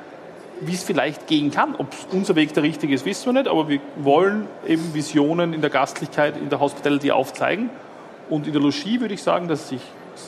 wie 0.61 0.73
es 0.73 0.83
vielleicht 0.83 1.27
gehen 1.27 1.51
kann. 1.51 1.75
Ob 1.77 1.89
unser 2.13 2.35
Weg 2.35 2.55
der 2.55 2.63
richtige 2.63 2.95
ist, 2.95 3.05
wissen 3.05 3.27
wir 3.27 3.33
nicht, 3.35 3.49
aber 3.49 3.69
wir 3.69 3.81
wollen 3.97 4.47
eben 4.67 4.95
Visionen 4.95 5.53
in 5.53 5.61
der 5.61 5.71
Gastlichkeit, 5.71 6.37
in 6.37 6.49
der 6.49 6.61
Hospitality 6.61 7.11
aufzeigen. 7.11 7.71
Und 8.31 8.47
in 8.47 8.53
der 8.53 8.63
Logis 8.63 9.01
würde 9.01 9.15
ich 9.15 9.23
sagen, 9.23 9.49
dass 9.49 9.69
sich 9.69 9.81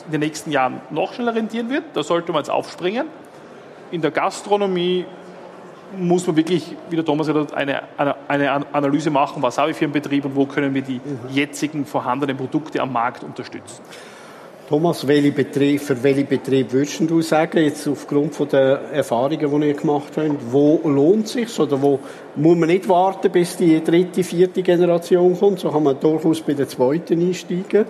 in 0.05 0.11
den 0.11 0.21
nächsten 0.21 0.51
Jahren 0.51 0.81
noch 0.89 1.13
schneller 1.13 1.35
rentieren 1.35 1.69
wird. 1.69 1.83
Da 1.93 2.03
sollte 2.03 2.31
man 2.31 2.41
jetzt 2.41 2.49
aufspringen. 2.49 3.07
In 3.91 4.01
der 4.01 4.11
Gastronomie 4.11 5.05
muss 5.97 6.25
man 6.25 6.35
wirklich, 6.35 6.75
wie 6.89 6.95
der 6.95 7.05
Thomas 7.05 7.27
gesagt 7.27 7.51
hat, 7.51 7.57
eine, 7.57 7.83
eine 8.27 8.73
Analyse 8.73 9.09
machen, 9.09 9.41
was 9.41 9.57
habe 9.57 9.71
ich 9.71 9.77
für 9.77 9.85
einen 9.85 9.93
Betrieb 9.93 10.25
und 10.25 10.35
wo 10.35 10.45
können 10.45 10.73
wir 10.73 10.81
die 10.81 11.01
jetzigen 11.29 11.85
vorhandenen 11.85 12.37
Produkte 12.37 12.81
am 12.81 12.93
Markt 12.93 13.23
unterstützen. 13.23 13.81
Thomas, 14.71 15.05
welche 15.05 15.33
Betrieb, 15.33 15.81
für 15.81 16.01
welchen 16.01 16.27
Betrieb 16.27 16.71
würdest 16.71 17.01
du 17.01 17.21
sagen, 17.21 17.57
jetzt 17.57 17.85
aufgrund 17.89 18.33
von 18.33 18.47
der 18.47 18.79
Erfahrungen, 18.93 19.61
die 19.61 19.67
ihr 19.67 19.73
gemacht 19.73 20.13
habt, 20.15 20.29
wo 20.49 20.79
lohnt 20.85 21.25
es 21.25 21.33
sich 21.33 21.59
oder 21.59 21.81
wo 21.81 21.99
muss 22.37 22.57
man 22.57 22.69
nicht 22.69 22.87
warten, 22.87 23.29
bis 23.29 23.57
die 23.57 23.83
dritte, 23.83 24.23
vierte 24.23 24.63
Generation 24.63 25.37
kommt, 25.37 25.59
so 25.59 25.69
kann 25.69 25.83
man 25.83 25.99
durchaus 25.99 26.39
bei 26.39 26.53
der 26.53 26.69
zweiten 26.69 27.19
einsteigen? 27.19 27.85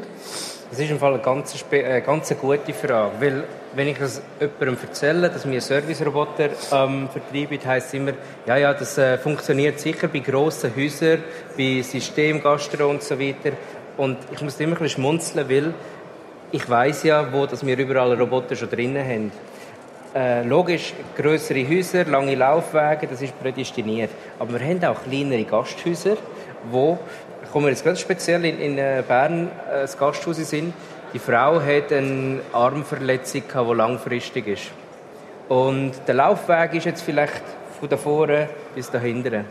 Das 0.71 0.79
ist 0.79 0.89
im 0.89 0.99
Fall 0.99 1.15
eine 1.15 1.21
ganz, 1.21 1.53
äh, 1.69 1.99
ganz 1.99 2.33
gute 2.39 2.73
Frage, 2.73 3.11
weil 3.19 3.43
wenn 3.75 3.89
ich 3.89 3.99
es 3.99 4.21
jemandem 4.39 4.77
erzähle, 4.81 5.29
dass 5.29 5.45
wir 5.45 5.59
Service-Roboter 5.59 6.45
ähm, 6.71 7.09
vertreiben, 7.09 7.59
heisst 7.65 7.87
es 7.87 7.93
immer, 7.95 8.13
ja, 8.45 8.55
ja, 8.55 8.73
das 8.73 8.97
äh, 8.97 9.17
funktioniert 9.17 9.81
sicher 9.81 10.07
bei 10.07 10.19
grossen 10.19 10.73
Häusern, 10.73 11.25
bei 11.57 11.81
Systemgastro 11.81 12.89
und 12.89 13.03
so 13.03 13.19
weiter. 13.19 13.51
Und 13.97 14.17
ich 14.31 14.41
muss 14.41 14.57
immer 14.61 14.77
ein 14.77 14.79
bisschen 14.79 15.01
schmunzeln, 15.01 15.49
weil 15.49 15.73
ich 16.53 16.69
weiß 16.69 17.03
ja, 17.03 17.33
wo 17.33 17.45
dass 17.45 17.65
wir 17.65 17.77
überall 17.77 18.13
Roboter 18.13 18.55
schon 18.55 18.69
drinnen 18.69 19.05
haben. 19.05 19.31
Äh, 20.15 20.43
logisch, 20.43 20.93
größere 21.17 21.67
Häuser, 21.67 22.05
lange 22.05 22.35
Laufwege, 22.35 23.07
das 23.07 23.21
ist 23.21 23.37
prädestiniert. 23.41 24.11
Aber 24.39 24.57
wir 24.57 24.65
haben 24.65 24.85
auch 24.85 25.03
kleinere 25.03 25.43
Gasthäuser, 25.43 26.15
wo, 26.71 26.97
kommen 27.51 27.65
wir 27.65 27.71
jetzt 27.71 27.83
ganz 27.83 27.99
speziell 27.99 28.45
in, 28.45 28.59
in 28.59 28.77
äh, 28.77 29.03
Bern, 29.07 29.47
äh, 29.69 29.81
das 29.81 29.97
Gasthaus 29.97 30.37
sind, 30.37 30.73
die 31.13 31.19
Frau 31.19 31.61
hat 31.61 31.91
eine 31.91 32.39
Armverletzung, 32.53 33.43
die 33.53 33.73
langfristig 33.73 34.47
ist. 34.47 34.71
Und 35.49 35.91
der 36.07 36.15
Laufweg 36.15 36.73
ist 36.75 36.85
jetzt 36.85 37.01
vielleicht 37.01 37.43
von 37.77 37.89
da 37.89 37.97
vorne 37.97 38.47
bis 38.73 38.89
da 38.89 38.99
hinten. 38.99 39.43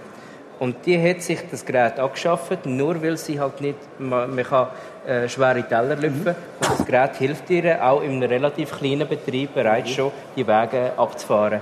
Und 0.59 0.87
die 0.87 1.01
hat 1.03 1.23
sich 1.23 1.41
das 1.51 1.65
Gerät 1.65 1.99
angeschafft, 1.99 2.65
nur 2.67 3.03
weil 3.03 3.17
sie 3.17 3.41
halt 3.41 3.61
nicht, 3.61 3.79
man, 3.99 4.35
man 4.35 4.45
kann 4.45 4.69
äh, 5.07 5.29
schwere 5.29 5.63
Teller 5.63 5.97
lüpfen. 5.97 6.23
Mhm. 6.23 6.69
Und 6.69 6.79
das 6.79 6.87
Gerät 6.87 7.17
hilft 7.17 7.51
ihr 7.51 7.85
auch 7.85 8.03
in 8.03 8.13
einem 8.13 8.23
relativ 8.23 8.79
kleinen 8.79 9.09
Betrieb 9.09 9.55
bereits 9.55 9.91
mhm. 9.91 9.95
schon, 9.95 10.13
die 10.37 10.47
Wege 10.47 10.93
abzufahren. 10.97 11.61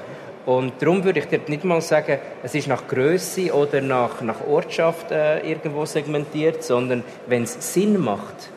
Und 0.49 0.81
darum 0.81 1.05
würde 1.05 1.19
ich 1.19 1.27
dir 1.27 1.41
nicht 1.47 1.65
mal 1.65 1.83
sagen, 1.83 2.21
es 2.43 2.55
ist 2.55 2.69
nach 2.69 2.89
Größe 2.89 3.53
oder 3.53 3.83
nach, 3.83 4.23
nach 4.23 4.47
Ortschaft 4.49 5.11
äh, 5.11 5.41
irgendwo 5.41 5.85
segmentiert, 5.85 6.65
sondern 6.65 7.05
wenn 7.27 7.43
es 7.43 7.75
Sinn 7.75 8.01
macht, 8.01 8.49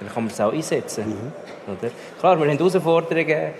dann 0.00 0.08
kann 0.08 0.24
man 0.24 0.32
es 0.32 0.40
auch 0.40 0.50
einsetzen. 0.50 1.08
Mhm. 1.08 1.74
Oder? 1.74 1.90
Klar, 2.20 2.40
wir 2.40 2.48
haben 2.48 2.56
Herausforderungen. 2.56 3.52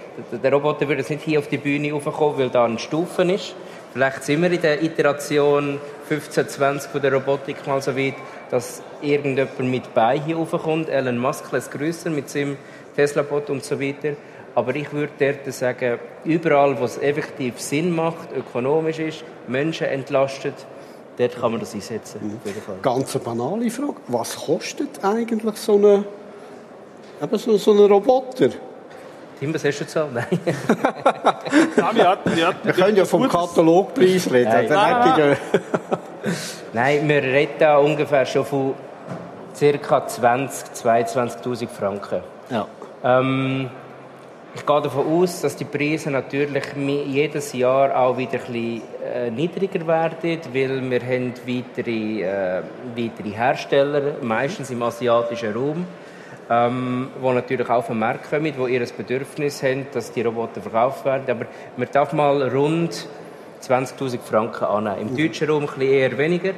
Der 0.42 0.52
Roboter 0.54 0.88
würde 0.88 1.02
jetzt 1.02 1.10
nicht 1.10 1.24
hier 1.24 1.38
auf 1.38 1.48
die 1.48 1.58
Bühne 1.58 1.92
raufkommen, 1.92 2.38
weil 2.38 2.48
da 2.48 2.64
eine 2.64 2.78
Stufe 2.78 3.24
ist. 3.24 3.54
Vielleicht 3.92 4.24
sind 4.24 4.40
wir 4.40 4.50
in 4.50 4.62
der 4.62 4.82
Iteration 4.82 5.78
15, 6.08 6.48
20 6.48 6.90
von 6.90 7.02
der 7.02 7.12
Robotik 7.12 7.66
mal 7.66 7.82
so 7.82 7.94
weit, 7.94 8.14
dass 8.50 8.80
irgendjemand 9.02 9.70
mit 9.70 9.92
bei 9.92 10.18
hier 10.18 10.36
raufkommt. 10.36 10.88
Elon 10.88 11.18
Musk 11.18 11.52
lässt 11.52 11.70
grösser 11.72 12.08
mit 12.08 12.30
seinem 12.30 12.56
Tesla-Bot 12.96 13.50
und 13.50 13.62
so 13.64 13.78
weiter. 13.78 14.16
Aber 14.56 14.74
ich 14.74 14.90
würde 14.90 15.12
dort 15.18 15.54
sagen, 15.54 15.98
überall, 16.24 16.80
wo 16.80 16.84
es 16.84 16.96
effektiv 16.96 17.60
Sinn 17.60 17.94
macht, 17.94 18.32
ökonomisch 18.34 18.98
ist, 18.98 19.22
Menschen 19.46 19.86
entlastet, 19.86 20.54
dort 21.18 21.38
kann 21.38 21.50
man 21.50 21.60
das 21.60 21.74
einsetzen. 21.74 22.40
Mhm. 22.42 22.80
Ganz 22.80 23.14
eine 23.14 23.22
banale 23.22 23.70
Frage. 23.70 23.96
Was 24.08 24.34
kostet 24.34 25.04
eigentlich 25.04 25.56
so 25.58 25.76
eben 27.22 27.38
so, 27.38 27.56
so 27.58 27.72
ein 27.72 27.78
Roboter? 27.80 28.48
Tim, 29.38 29.52
was 29.52 29.62
hast 29.62 29.78
du 29.78 29.84
gezahlt? 29.84 30.14
Nein. 30.14 30.26
ja, 31.76 31.94
wir, 31.94 32.08
hatten, 32.08 32.36
wir, 32.36 32.46
hatten 32.46 32.66
wir 32.66 32.72
können 32.72 32.96
ja 32.96 33.04
vom 33.04 33.28
Katalogpreis 33.28 34.32
reden. 34.32 34.68
Nein. 34.70 34.72
Ah. 34.72 35.36
Nein, 36.72 37.06
wir 37.06 37.22
reden 37.22 37.52
da 37.58 37.76
ungefähr 37.76 38.24
schon 38.24 38.46
von 38.46 38.74
ca. 39.58 40.06
20 40.06 40.68
22'000 40.82 41.68
Franken. 41.68 42.22
Ja. 42.48 42.66
Ähm, 43.04 43.68
ich 44.56 44.64
gehe 44.64 44.80
davon 44.80 45.06
aus, 45.06 45.42
dass 45.42 45.54
die 45.54 45.66
Preise 45.66 46.10
natürlich 46.10 46.64
jedes 47.06 47.52
Jahr 47.52 47.94
auch 47.94 48.16
wieder 48.16 48.38
ein 48.38 48.52
bisschen 48.52 48.82
äh, 49.04 49.30
niedriger 49.30 49.86
werden, 49.86 50.40
weil 50.52 50.90
wir 50.90 51.00
haben 51.02 51.34
weitere, 51.46 52.22
äh, 52.22 52.62
weitere 52.96 53.30
Hersteller, 53.30 54.14
meistens 54.22 54.70
im 54.70 54.82
asiatischen 54.82 55.52
Raum, 55.52 55.86
ähm, 56.48 57.08
die 57.22 57.34
natürlich 57.34 57.68
auch 57.68 57.84
vom 57.84 57.98
Markt 57.98 58.30
kommen, 58.30 58.52
die 58.58 58.72
ihr 58.72 58.86
Bedürfnis 58.96 59.62
haben, 59.62 59.86
dass 59.92 60.10
die 60.10 60.22
Roboter 60.22 60.62
verkauft 60.62 61.04
werden. 61.04 61.24
Aber 61.28 61.46
man 61.76 61.88
darf 61.92 62.14
mal 62.14 62.48
rund 62.48 63.06
20'000 63.62 64.20
Franken 64.20 64.64
annehmen. 64.64 65.08
Im 65.08 65.12
mhm. 65.12 65.16
deutschen 65.18 65.50
Raum 65.50 65.64
ein 65.64 65.66
bisschen 65.66 65.82
eher 65.82 66.16
weniger, 66.16 66.52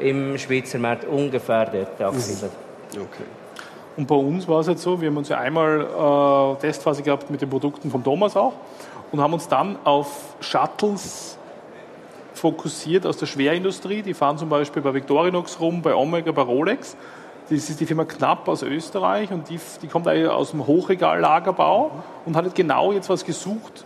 im 0.00 0.36
Schweizer 0.38 0.78
Markt 0.78 1.04
ungefähr 1.04 1.66
dort 1.66 2.00
angesiedelt. 2.00 2.52
Mhm. 2.94 3.02
Okay. 3.02 3.37
Und 3.98 4.06
bei 4.06 4.14
uns 4.14 4.46
war 4.46 4.60
es 4.60 4.68
jetzt 4.68 4.82
so, 4.82 5.00
wir 5.00 5.08
haben 5.08 5.16
uns 5.16 5.28
ja 5.28 5.38
einmal 5.38 5.80
äh, 5.80 6.60
Testphase 6.60 7.02
gehabt 7.02 7.30
mit 7.30 7.42
den 7.42 7.50
Produkten 7.50 7.90
von 7.90 8.04
Thomas 8.04 8.36
auch 8.36 8.52
und 9.10 9.20
haben 9.20 9.32
uns 9.32 9.48
dann 9.48 9.76
auf 9.82 10.36
Shuttles 10.38 11.36
fokussiert 12.32 13.04
aus 13.06 13.16
der 13.16 13.26
Schwerindustrie. 13.26 14.02
Die 14.02 14.14
fahren 14.14 14.38
zum 14.38 14.50
Beispiel 14.50 14.82
bei 14.82 14.94
Victorinox 14.94 15.58
rum, 15.58 15.82
bei 15.82 15.96
Omega, 15.96 16.30
bei 16.30 16.42
Rolex. 16.42 16.96
Das 17.50 17.68
ist 17.68 17.80
die 17.80 17.86
Firma 17.86 18.04
Knapp 18.04 18.46
aus 18.46 18.62
Österreich 18.62 19.32
und 19.32 19.50
die, 19.50 19.58
die 19.82 19.88
kommt 19.88 20.06
aus 20.06 20.52
dem 20.52 20.64
Hochregallagerbau 20.64 21.90
und 22.24 22.36
hat 22.36 22.54
genau 22.54 22.92
jetzt 22.92 23.10
was 23.10 23.24
gesucht. 23.24 23.84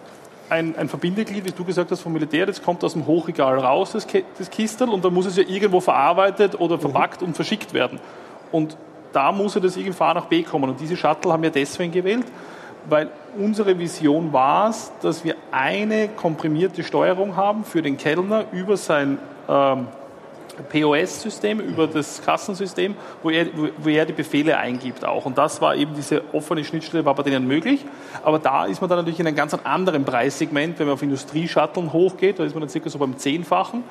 Ein, 0.51 0.77
ein 0.77 0.91
Verbindeglied, 0.91 1.47
wie 1.47 1.53
du 1.53 1.65
gesagt 1.65 1.91
hast, 1.91 2.03
vom 2.03 2.13
Militär, 2.13 2.45
das 2.45 2.63
kommt 2.63 2.85
aus 2.85 2.93
dem 2.93 3.07
Hochregal 3.07 3.59
raus, 3.59 3.93
das, 3.93 4.07
Kistel, 4.51 4.91
und 4.91 5.03
dann 5.07 5.15
muss 5.15 5.25
es 5.25 5.39
ja 5.39 5.45
irgendwo 5.49 5.81
verarbeitet 5.81 6.61
oder 6.61 6.79
verpackt 6.79 7.23
mhm. 7.23 7.29
und 7.29 7.35
verschickt 7.35 7.73
werden. 7.73 7.99
Und 8.51 8.77
da 9.13 9.33
muss 9.33 9.55
er 9.55 9.63
das 9.63 9.77
irgendwie 9.77 9.97
von 9.97 10.07
A 10.09 10.15
nach 10.15 10.27
B 10.27 10.43
kommen. 10.43 10.71
Und 10.71 10.81
diese 10.81 10.97
Shuttle 10.97 11.33
haben 11.33 11.43
wir 11.43 11.51
deswegen 11.51 11.93
gewählt, 11.93 12.27
weil 12.89 13.11
unsere 13.39 13.79
Vision 13.79 14.33
war 14.33 14.71
es, 14.71 14.93
dass 15.03 15.25
wir 15.25 15.37
eine 15.51 16.09
komprimierte 16.09 16.83
Steuerung 16.83 17.37
haben 17.37 17.65
für 17.65 17.83
den 17.83 17.97
Kellner 17.97 18.45
über 18.53 18.77
sein 18.77 19.19
ähm, 19.49 19.89
POS-System, 20.71 21.61
über 21.61 21.87
das 21.87 22.23
Kassensystem, 22.23 22.95
wo 23.23 23.31
er, 23.31 23.47
wo 23.79 23.89
er 23.89 24.05
die 24.05 24.13
Befehle 24.13 24.59
eingibt 24.59 25.05
auch. 25.05 25.25
Und 25.25 25.39
das 25.39 25.61
war 25.61 25.75
eben 25.77 25.95
diese 25.95 26.23
offene 26.33 26.65
Schnittstelle, 26.65 27.05
war 27.05 27.15
bei 27.15 27.23
denen 27.23 27.47
möglich. 27.47 27.85
Aber 28.23 28.39
da 28.39 28.67
ist 28.67 28.81
man 28.81 28.91
dann 28.91 28.99
natürlich 28.99 29.21
in 29.21 29.27
einem 29.27 29.37
ganz 29.37 29.55
anderen 29.55 30.05
Preissegment, 30.05 30.79
wenn 30.79 30.87
man 30.87 30.95
auf 30.95 31.03
Industrieschatteln 31.03 31.93
hochgeht, 31.93 32.39
da 32.39 32.45
ist 32.45 32.55
man 32.55 32.61
dann 32.61 32.69
circa 32.69 32.91
so 32.91 32.99
beim 32.99 33.17
Zehnfachen. 33.17 33.85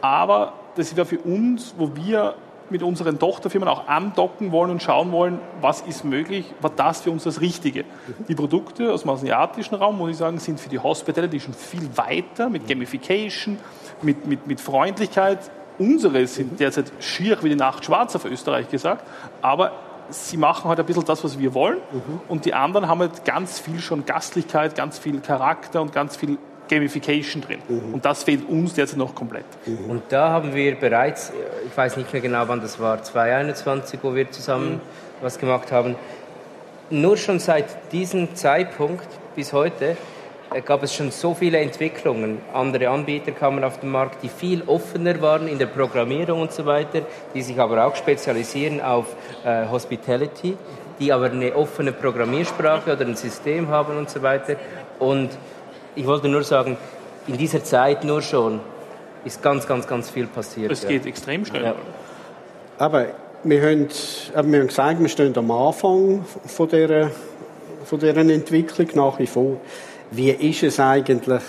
Aber 0.00 0.52
das 0.76 0.94
war 0.96 1.06
für 1.06 1.18
uns, 1.18 1.74
wo 1.78 1.90
wir 1.94 2.34
mit 2.70 2.82
unseren 2.82 3.18
Tochterfirmen 3.18 3.68
auch 3.68 3.88
andocken 3.88 4.52
wollen 4.52 4.70
und 4.70 4.82
schauen 4.82 5.12
wollen, 5.12 5.40
was 5.60 5.82
ist 5.82 6.04
möglich, 6.04 6.52
war 6.60 6.70
das 6.70 7.02
für 7.02 7.10
uns 7.10 7.24
das 7.24 7.40
Richtige. 7.40 7.84
Die 8.28 8.34
Produkte 8.34 8.92
aus 8.92 9.02
dem 9.02 9.10
asiatischen 9.10 9.74
Raum, 9.76 9.98
muss 9.98 10.10
ich 10.10 10.16
sagen, 10.16 10.38
sind 10.38 10.60
für 10.60 10.68
die 10.68 10.78
Hospitality 10.78 11.40
schon 11.40 11.54
viel 11.54 11.88
weiter 11.96 12.48
mit 12.48 12.66
Gamification, 12.66 13.58
mit, 14.02 14.26
mit, 14.26 14.46
mit 14.46 14.60
Freundlichkeit, 14.60 15.50
Unsere 15.78 16.26
sind 16.26 16.58
derzeit 16.58 16.90
schier 17.00 17.42
wie 17.42 17.50
die 17.50 17.56
Nacht 17.56 17.84
schwarz 17.84 18.16
auf 18.16 18.24
Österreich 18.24 18.70
gesagt, 18.70 19.04
aber 19.42 19.72
sie 20.08 20.36
machen 20.36 20.68
halt 20.68 20.80
ein 20.80 20.86
bisschen 20.86 21.04
das, 21.04 21.22
was 21.22 21.38
wir 21.38 21.52
wollen. 21.52 21.78
Mhm. 21.92 22.20
Und 22.28 22.44
die 22.44 22.54
anderen 22.54 22.88
haben 22.88 23.00
halt 23.00 23.24
ganz 23.24 23.58
viel 23.58 23.80
schon 23.80 24.06
Gastlichkeit, 24.06 24.74
ganz 24.74 24.98
viel 24.98 25.20
Charakter 25.20 25.82
und 25.82 25.92
ganz 25.92 26.16
viel 26.16 26.38
Gamification 26.68 27.42
drin. 27.42 27.58
Mhm. 27.68 27.94
Und 27.94 28.04
das 28.04 28.24
fehlt 28.24 28.48
uns 28.48 28.74
derzeit 28.74 28.98
noch 28.98 29.14
komplett. 29.14 29.46
Mhm. 29.66 29.90
Und 29.90 30.02
da 30.08 30.30
haben 30.30 30.54
wir 30.54 30.74
bereits, 30.74 31.32
ich 31.66 31.76
weiß 31.76 31.96
nicht 31.96 32.12
mehr 32.12 32.22
genau, 32.22 32.44
wann 32.46 32.60
das 32.60 32.78
war, 32.78 33.02
2021, 33.02 34.00
wo 34.02 34.14
wir 34.14 34.30
zusammen 34.30 34.74
mhm. 34.74 34.80
was 35.22 35.38
gemacht 35.38 35.72
haben. 35.72 35.96
Nur 36.90 37.16
schon 37.16 37.38
seit 37.38 37.92
diesem 37.92 38.34
Zeitpunkt 38.36 39.06
bis 39.34 39.52
heute 39.52 39.96
äh, 40.52 40.60
gab 40.60 40.82
es 40.82 40.94
schon 40.94 41.10
so 41.10 41.34
viele 41.34 41.58
Entwicklungen. 41.58 42.38
Andere 42.52 42.88
Anbieter 42.88 43.32
kamen 43.32 43.64
auf 43.64 43.80
den 43.80 43.90
Markt, 43.90 44.22
die 44.22 44.28
viel 44.28 44.62
offener 44.66 45.20
waren 45.20 45.48
in 45.48 45.58
der 45.58 45.66
Programmierung 45.66 46.42
und 46.42 46.52
so 46.52 46.64
weiter, 46.64 47.02
die 47.34 47.42
sich 47.42 47.58
aber 47.58 47.84
auch 47.84 47.96
spezialisieren 47.96 48.80
auf 48.80 49.06
äh, 49.44 49.66
Hospitality, 49.68 50.56
die 51.00 51.12
aber 51.12 51.30
eine 51.30 51.54
offene 51.54 51.92
Programmiersprache 51.92 52.92
oder 52.92 53.04
ein 53.04 53.16
System 53.16 53.68
haben 53.68 53.96
und 53.96 54.08
so 54.08 54.22
weiter. 54.22 54.56
Und 54.98 55.30
ich 55.96 56.06
wollte 56.06 56.28
nur 56.28 56.44
sagen, 56.44 56.76
in 57.26 57.36
dieser 57.36 57.64
Zeit 57.64 58.04
nur 58.04 58.22
schon 58.22 58.60
ist 59.24 59.42
ganz, 59.42 59.66
ganz, 59.66 59.86
ganz 59.86 60.10
viel 60.10 60.26
passiert. 60.26 60.70
Es 60.70 60.86
geht 60.86 61.02
ja. 61.02 61.08
extrem 61.08 61.44
schnell. 61.44 61.64
Ja. 61.64 61.74
Aber 62.78 63.06
wir 63.42 63.62
haben, 63.62 63.88
wir 63.88 64.60
haben 64.60 64.66
gesagt, 64.68 65.00
wir 65.00 65.08
stehen 65.08 65.36
am 65.36 65.50
Anfang 65.50 66.24
von 66.44 66.68
dieser, 66.68 67.10
von 67.84 67.98
dieser 67.98 68.16
Entwicklung 68.16 68.88
nach 68.94 69.18
wie 69.18 69.26
vor. 69.26 69.56
Wie 70.10 70.30
ist 70.30 70.62
es 70.62 70.78
eigentlich 70.78 71.42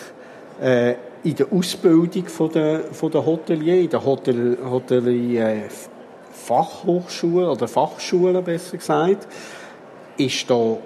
äh, 0.62 0.96
in 1.24 1.36
der 1.36 1.48
Ausbildung 1.52 2.26
von 2.28 2.52
der, 2.52 2.80
von 2.92 3.12
der 3.12 3.26
Hotelier, 3.26 3.82
in 3.82 3.90
der 3.90 4.04
Hotel, 4.04 4.58
Hotelier 4.70 5.48
äh, 5.48 5.62
Fachhochschule 6.32 7.50
oder 7.52 7.68
Fachschule 7.68 8.42
besser 8.42 8.78
gesagt, 8.78 9.28
ist 10.18 10.50
da 10.50 10.78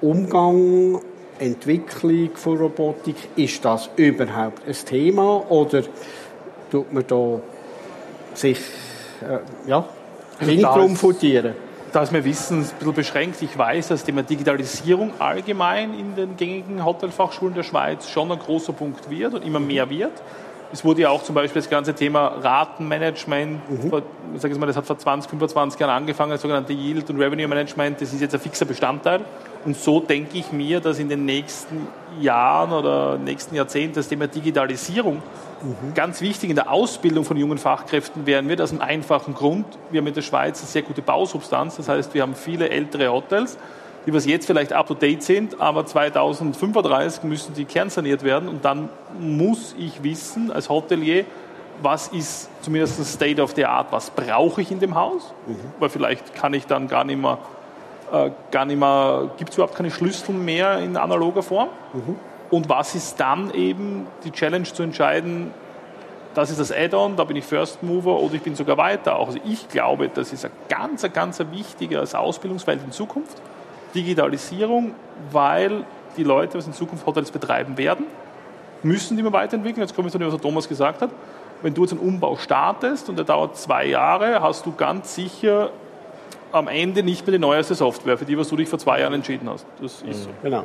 Umgang, 0.00 1.00
Entwicklung 1.38 2.30
von 2.34 2.58
Robotik, 2.58 3.16
ist 3.36 3.64
das 3.64 3.90
überhaupt 3.96 4.62
ein 4.66 4.74
Thema 4.86 5.50
oder 5.50 5.82
tut 6.70 6.92
man 6.92 7.04
da 7.06 7.40
sich 8.34 8.58
äh, 9.22 9.68
ja, 9.68 9.84
wenig 10.40 10.64
drum 10.64 10.96
futieren? 10.96 11.54
da 11.94 12.02
ist 12.02 12.10
mein 12.10 12.24
Wissen 12.24 12.58
ein 12.58 12.62
bisschen 12.62 12.92
beschränkt. 12.92 13.40
Ich 13.40 13.56
weiß, 13.56 13.88
dass 13.88 14.02
Thema 14.02 14.24
Digitalisierung 14.24 15.12
allgemein 15.20 15.94
in 15.94 16.16
den 16.16 16.36
gängigen 16.36 16.84
Hotelfachschulen 16.84 17.54
der 17.54 17.62
Schweiz 17.62 18.08
schon 18.08 18.32
ein 18.32 18.38
großer 18.38 18.72
Punkt 18.72 19.08
wird 19.08 19.34
und 19.34 19.44
immer 19.44 19.60
mehr 19.60 19.88
wird. 19.88 20.12
Es 20.72 20.84
wurde 20.84 21.02
ja 21.02 21.10
auch 21.10 21.22
zum 21.22 21.34
Beispiel 21.34 21.62
das 21.62 21.70
ganze 21.70 21.94
Thema 21.94 22.26
Ratenmanagement, 22.26 23.70
mhm. 23.70 23.90
vor, 23.90 24.02
sag 24.36 24.50
ich 24.50 24.58
mal, 24.58 24.66
das 24.66 24.76
hat 24.76 24.86
vor 24.86 24.98
20, 24.98 25.30
25 25.30 25.80
Jahren 25.80 25.90
angefangen, 25.90 26.32
das 26.32 26.42
sogenannte 26.42 26.72
Yield 26.72 27.08
und 27.10 27.20
Revenue 27.20 27.46
Management, 27.46 28.00
das 28.00 28.12
ist 28.12 28.20
jetzt 28.20 28.34
ein 28.34 28.40
fixer 28.40 28.64
Bestandteil. 28.64 29.20
Und 29.64 29.76
so 29.76 30.00
denke 30.00 30.36
ich 30.38 30.52
mir, 30.52 30.80
dass 30.80 30.98
in 30.98 31.08
den 31.08 31.24
nächsten 31.24 31.86
Jahren 32.20 32.72
oder 32.72 33.16
nächsten 33.18 33.54
Jahrzehnten 33.54 33.94
das 33.94 34.08
Thema 34.08 34.26
Digitalisierung 34.26 35.22
mhm. 35.62 35.94
ganz 35.94 36.20
wichtig 36.20 36.50
in 36.50 36.56
der 36.56 36.70
Ausbildung 36.70 37.24
von 37.24 37.36
jungen 37.36 37.58
Fachkräften 37.58 38.26
werden 38.26 38.48
wird, 38.48 38.60
aus 38.60 38.72
einem 38.72 38.80
einfachen 38.80 39.34
Grund. 39.34 39.66
Wir 39.90 40.00
haben 40.00 40.06
in 40.06 40.14
der 40.14 40.22
Schweiz 40.22 40.60
eine 40.60 40.68
sehr 40.68 40.82
gute 40.82 41.02
Bausubstanz, 41.02 41.76
das 41.76 41.88
heißt, 41.88 42.14
wir 42.14 42.22
haben 42.22 42.34
viele 42.34 42.68
ältere 42.68 43.08
Hotels, 43.10 43.58
die 44.06 44.12
was 44.12 44.26
jetzt 44.26 44.46
vielleicht 44.46 44.72
up 44.72 44.86
to 44.86 44.94
date 44.94 45.22
sind, 45.22 45.60
aber 45.60 45.86
2035 45.86 47.24
müssen 47.24 47.54
die 47.54 47.64
kernsaniert 47.64 48.22
werden 48.22 48.48
und 48.48 48.64
dann 48.64 48.88
muss 49.18 49.74
ich 49.78 50.02
wissen 50.02 50.52
als 50.52 50.68
Hotelier, 50.68 51.24
was 51.82 52.08
ist 52.08 52.50
zumindest 52.62 53.00
das 53.00 53.12
State 53.12 53.42
of 53.42 53.52
the 53.56 53.64
Art, 53.64 53.88
was 53.90 54.10
brauche 54.10 54.60
ich 54.60 54.70
in 54.70 54.80
dem 54.80 54.94
Haus, 54.94 55.32
mhm. 55.46 55.56
weil 55.80 55.88
vielleicht 55.88 56.34
kann 56.34 56.54
ich 56.54 56.66
dann 56.66 56.86
gar 56.86 57.04
nicht 57.04 57.20
mehr, 57.20 57.38
äh, 58.12 58.30
gar 58.50 58.64
nicht 58.64 58.78
mehr, 58.78 59.30
gibt 59.38 59.50
es 59.50 59.56
überhaupt 59.56 59.74
keine 59.74 59.90
Schlüssel 59.90 60.34
mehr 60.34 60.78
in 60.78 60.96
analoger 60.96 61.42
Form 61.42 61.68
mhm. 61.92 62.16
und 62.50 62.68
was 62.68 62.94
ist 62.94 63.18
dann 63.18 63.52
eben 63.52 64.06
die 64.24 64.30
Challenge 64.30 64.64
zu 64.64 64.82
entscheiden, 64.82 65.50
das 66.34 66.50
ist 66.50 66.58
das 66.58 66.72
Add-on, 66.72 67.16
da 67.16 67.24
bin 67.24 67.36
ich 67.36 67.44
First 67.44 67.82
Mover 67.82 68.18
oder 68.18 68.34
ich 68.34 68.42
bin 68.42 68.56
sogar 68.56 68.76
weiter. 68.76 69.16
Also 69.18 69.38
ich 69.44 69.68
glaube, 69.68 70.08
das 70.08 70.32
ist 70.32 70.44
ein 70.44 70.50
ganz, 70.68 71.06
ganz 71.12 71.40
wichtiges 71.52 72.14
Ausbildungsfeld 72.14 72.82
in 72.84 72.90
Zukunft. 72.90 73.40
Digitalisierung, 73.94 74.92
weil 75.30 75.84
die 76.16 76.24
Leute, 76.24 76.58
was 76.58 76.66
in 76.66 76.72
Zukunft 76.72 77.06
Hotels 77.06 77.30
betreiben 77.30 77.76
werden, 77.76 78.06
müssen 78.82 79.16
die 79.16 79.20
immer 79.20 79.32
weiterentwickeln. 79.32 79.82
Jetzt 79.82 79.94
komme 79.94 80.08
ich 80.08 80.12
zu 80.12 80.18
dem, 80.18 80.32
was 80.32 80.40
Thomas 80.40 80.68
gesagt 80.68 81.02
hat. 81.02 81.10
Wenn 81.62 81.74
du 81.74 81.82
jetzt 81.82 81.92
einen 81.92 82.00
Umbau 82.00 82.36
startest 82.36 83.08
und 83.08 83.16
der 83.16 83.24
dauert 83.24 83.56
zwei 83.56 83.86
Jahre, 83.86 84.42
hast 84.42 84.66
du 84.66 84.72
ganz 84.72 85.14
sicher 85.14 85.70
am 86.52 86.68
Ende 86.68 87.02
nicht 87.02 87.26
mehr 87.26 87.32
die 87.32 87.38
neueste 87.40 87.74
Software, 87.74 88.18
für 88.18 88.24
die 88.24 88.38
was 88.38 88.48
du 88.48 88.56
dich 88.56 88.68
vor 88.68 88.78
zwei 88.78 89.00
Jahren 89.00 89.14
entschieden 89.14 89.48
hast. 89.48 89.66
Das 89.80 90.02
ist 90.02 90.24
so. 90.24 90.28
Mhm. 90.28 90.34
Genau. 90.42 90.64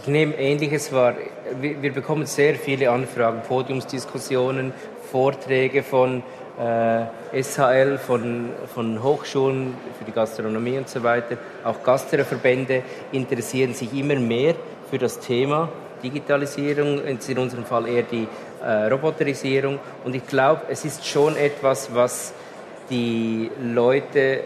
Ich 0.00 0.08
nehme 0.08 0.34
Ähnliches 0.34 0.92
wahr. 0.92 1.14
Wir 1.60 1.92
bekommen 1.92 2.24
sehr 2.24 2.54
viele 2.54 2.90
Anfragen, 2.90 3.42
Podiumsdiskussionen, 3.46 4.72
Vorträge 5.10 5.82
von 5.82 6.22
äh, 6.60 7.42
SHL, 7.42 7.98
von, 7.98 8.50
von 8.74 9.02
Hochschulen 9.02 9.74
für 9.98 10.04
die 10.04 10.12
Gastronomie 10.12 10.78
und 10.78 10.88
so 10.88 11.02
weiter. 11.02 11.36
Auch 11.64 11.82
Gastroverbände 11.82 12.82
interessieren 13.12 13.74
sich 13.74 13.92
immer 13.94 14.16
mehr 14.16 14.54
für 14.90 14.98
das 14.98 15.18
Thema 15.20 15.68
Digitalisierung, 16.02 17.02
in 17.04 17.38
unserem 17.38 17.64
Fall 17.64 17.86
eher 17.86 18.02
die 18.02 18.26
äh, 18.62 18.86
Roboterisierung. 18.86 19.78
Und 20.04 20.14
ich 20.14 20.26
glaube, 20.26 20.62
es 20.68 20.84
ist 20.84 21.06
schon 21.06 21.36
etwas, 21.36 21.94
was 21.94 22.32
die 22.88 23.50
Leute 23.62 24.40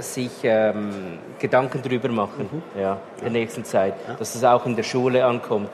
sich 0.00 0.30
ähm, 0.42 1.18
Gedanken 1.38 1.80
darüber 1.82 2.08
machen 2.08 2.48
mhm. 2.52 2.80
ja, 2.80 3.00
in 3.18 3.24
der 3.24 3.32
nächsten 3.32 3.64
Zeit, 3.64 3.94
ja. 4.06 4.14
dass 4.14 4.34
es 4.34 4.44
auch 4.44 4.66
in 4.66 4.76
der 4.76 4.82
Schule 4.82 5.24
ankommt. 5.24 5.70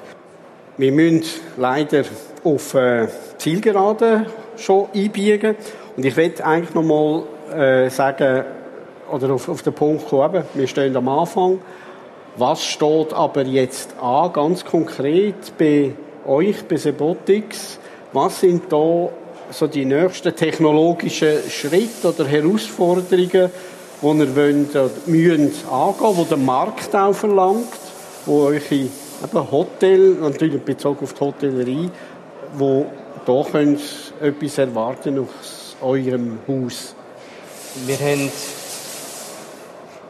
Wir 0.77 0.93
müssen 0.93 1.25
leider 1.57 2.05
auf 2.45 2.75
äh, 2.75 3.09
Zielgerade 3.39 4.27
schon 4.59 4.89
einbiegen. 4.95 5.57
Und 5.97 6.05
ich 6.05 6.17
will 6.17 6.33
eigentlich 6.43 6.75
noch 6.75 6.83
mal 6.83 7.23
äh, 7.57 7.91
sagen, 7.91 8.45
oder 9.11 9.35
auf, 9.35 9.49
auf 9.49 9.63
den 9.63 9.73
Punkt 9.73 10.09
kommen, 10.09 10.45
wir 10.55 10.67
stehen 10.67 10.97
am 10.97 11.09
Anfang. 11.09 11.61
Was 12.37 12.65
steht 12.65 13.13
aber 13.13 13.43
jetzt 13.43 13.95
an, 14.01 14.33
ganz 14.33 14.65
konkret 14.65 15.57
bei 15.57 15.93
euch, 16.27 16.65
bei 16.65 16.77
Sebotics? 16.77 17.79
Was 18.13 18.41
sind 18.41 18.73
da 18.73 19.09
so 19.51 19.67
die 19.67 19.85
nächsten 19.85 20.35
technologischen 20.35 21.49
Schritte 21.49 22.09
oder 22.09 22.27
Herausforderungen, 22.27 23.51
die 24.03 24.07
ihr 24.07 24.37
wollt, 24.37 24.71
oder 24.71 24.91
müsst 25.07 25.65
angehen, 25.71 26.17
die 26.19 26.29
der 26.29 26.39
Markt 26.39 26.95
auch 26.97 27.15
verlangt, 27.15 27.69
wo 28.27 28.47
eure 28.47 28.61
eben 29.25 29.51
Hotel, 29.51 30.17
natürlich 30.21 30.63
bezogen 30.63 31.05
auf 31.05 31.13
die 31.13 31.21
Hotellerie, 31.21 31.91
wo 32.57 32.87
da 33.25 33.43
könnt 33.51 33.81
etwas 34.21 34.59
erwarten 34.59 35.19
aus 35.19 35.77
eurem 35.81 36.39
Haus? 36.47 36.95
Wir 37.87 37.97
haben, 37.97 38.31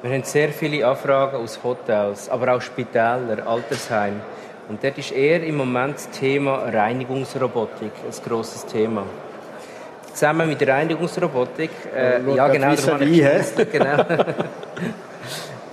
wir 0.03 0.11
haben 0.11 0.25
sehr 0.25 0.51
viele 0.51 0.87
Anfragen 0.87 1.37
aus 1.37 1.59
Hotels, 1.63 2.29
aber 2.29 2.55
auch 2.55 2.61
Spitäler, 2.61 3.47
Altersheim. 3.47 4.21
Und 4.69 4.83
dort 4.83 4.99
ist 4.99 5.13
eher 5.13 5.43
im 5.43 5.57
Moment 5.57 5.97
das 5.97 6.11
Thema 6.11 6.65
Reinigungsrobotik 6.65 7.93
ein 8.05 8.29
grosses 8.29 8.65
Thema. 8.67 9.05
Zusammen 10.13 10.49
mit 10.49 10.61
der 10.61 10.69
Reinigungsrobotik, 10.69 11.71
äh, 11.95 12.35
ja, 12.35 12.49
genau, 12.49 12.75
da 12.75 13.01
ich 13.01 13.73
genau. 13.73 13.97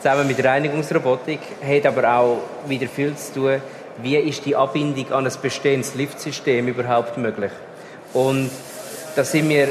Zusammen 0.01 0.27
mit 0.27 0.37
der 0.37 0.45
Reinigungsrobotik 0.45 1.39
hat 1.63 1.85
aber 1.85 2.17
auch 2.17 2.37
wieder 2.67 2.87
viel 2.87 3.15
zu 3.15 3.33
tun 3.33 3.61
wie 4.01 4.17
ist 4.17 4.45
die 4.45 4.55
Anbindung 4.55 5.11
an 5.11 5.25
ein 5.25 5.33
bestehendes 5.41 5.95
Liftsystem 5.95 6.67
überhaupt 6.67 7.17
möglich? 7.17 7.51
Und 8.13 8.49
da 9.15 9.23
sind 9.23 9.49
wir, 9.49 9.69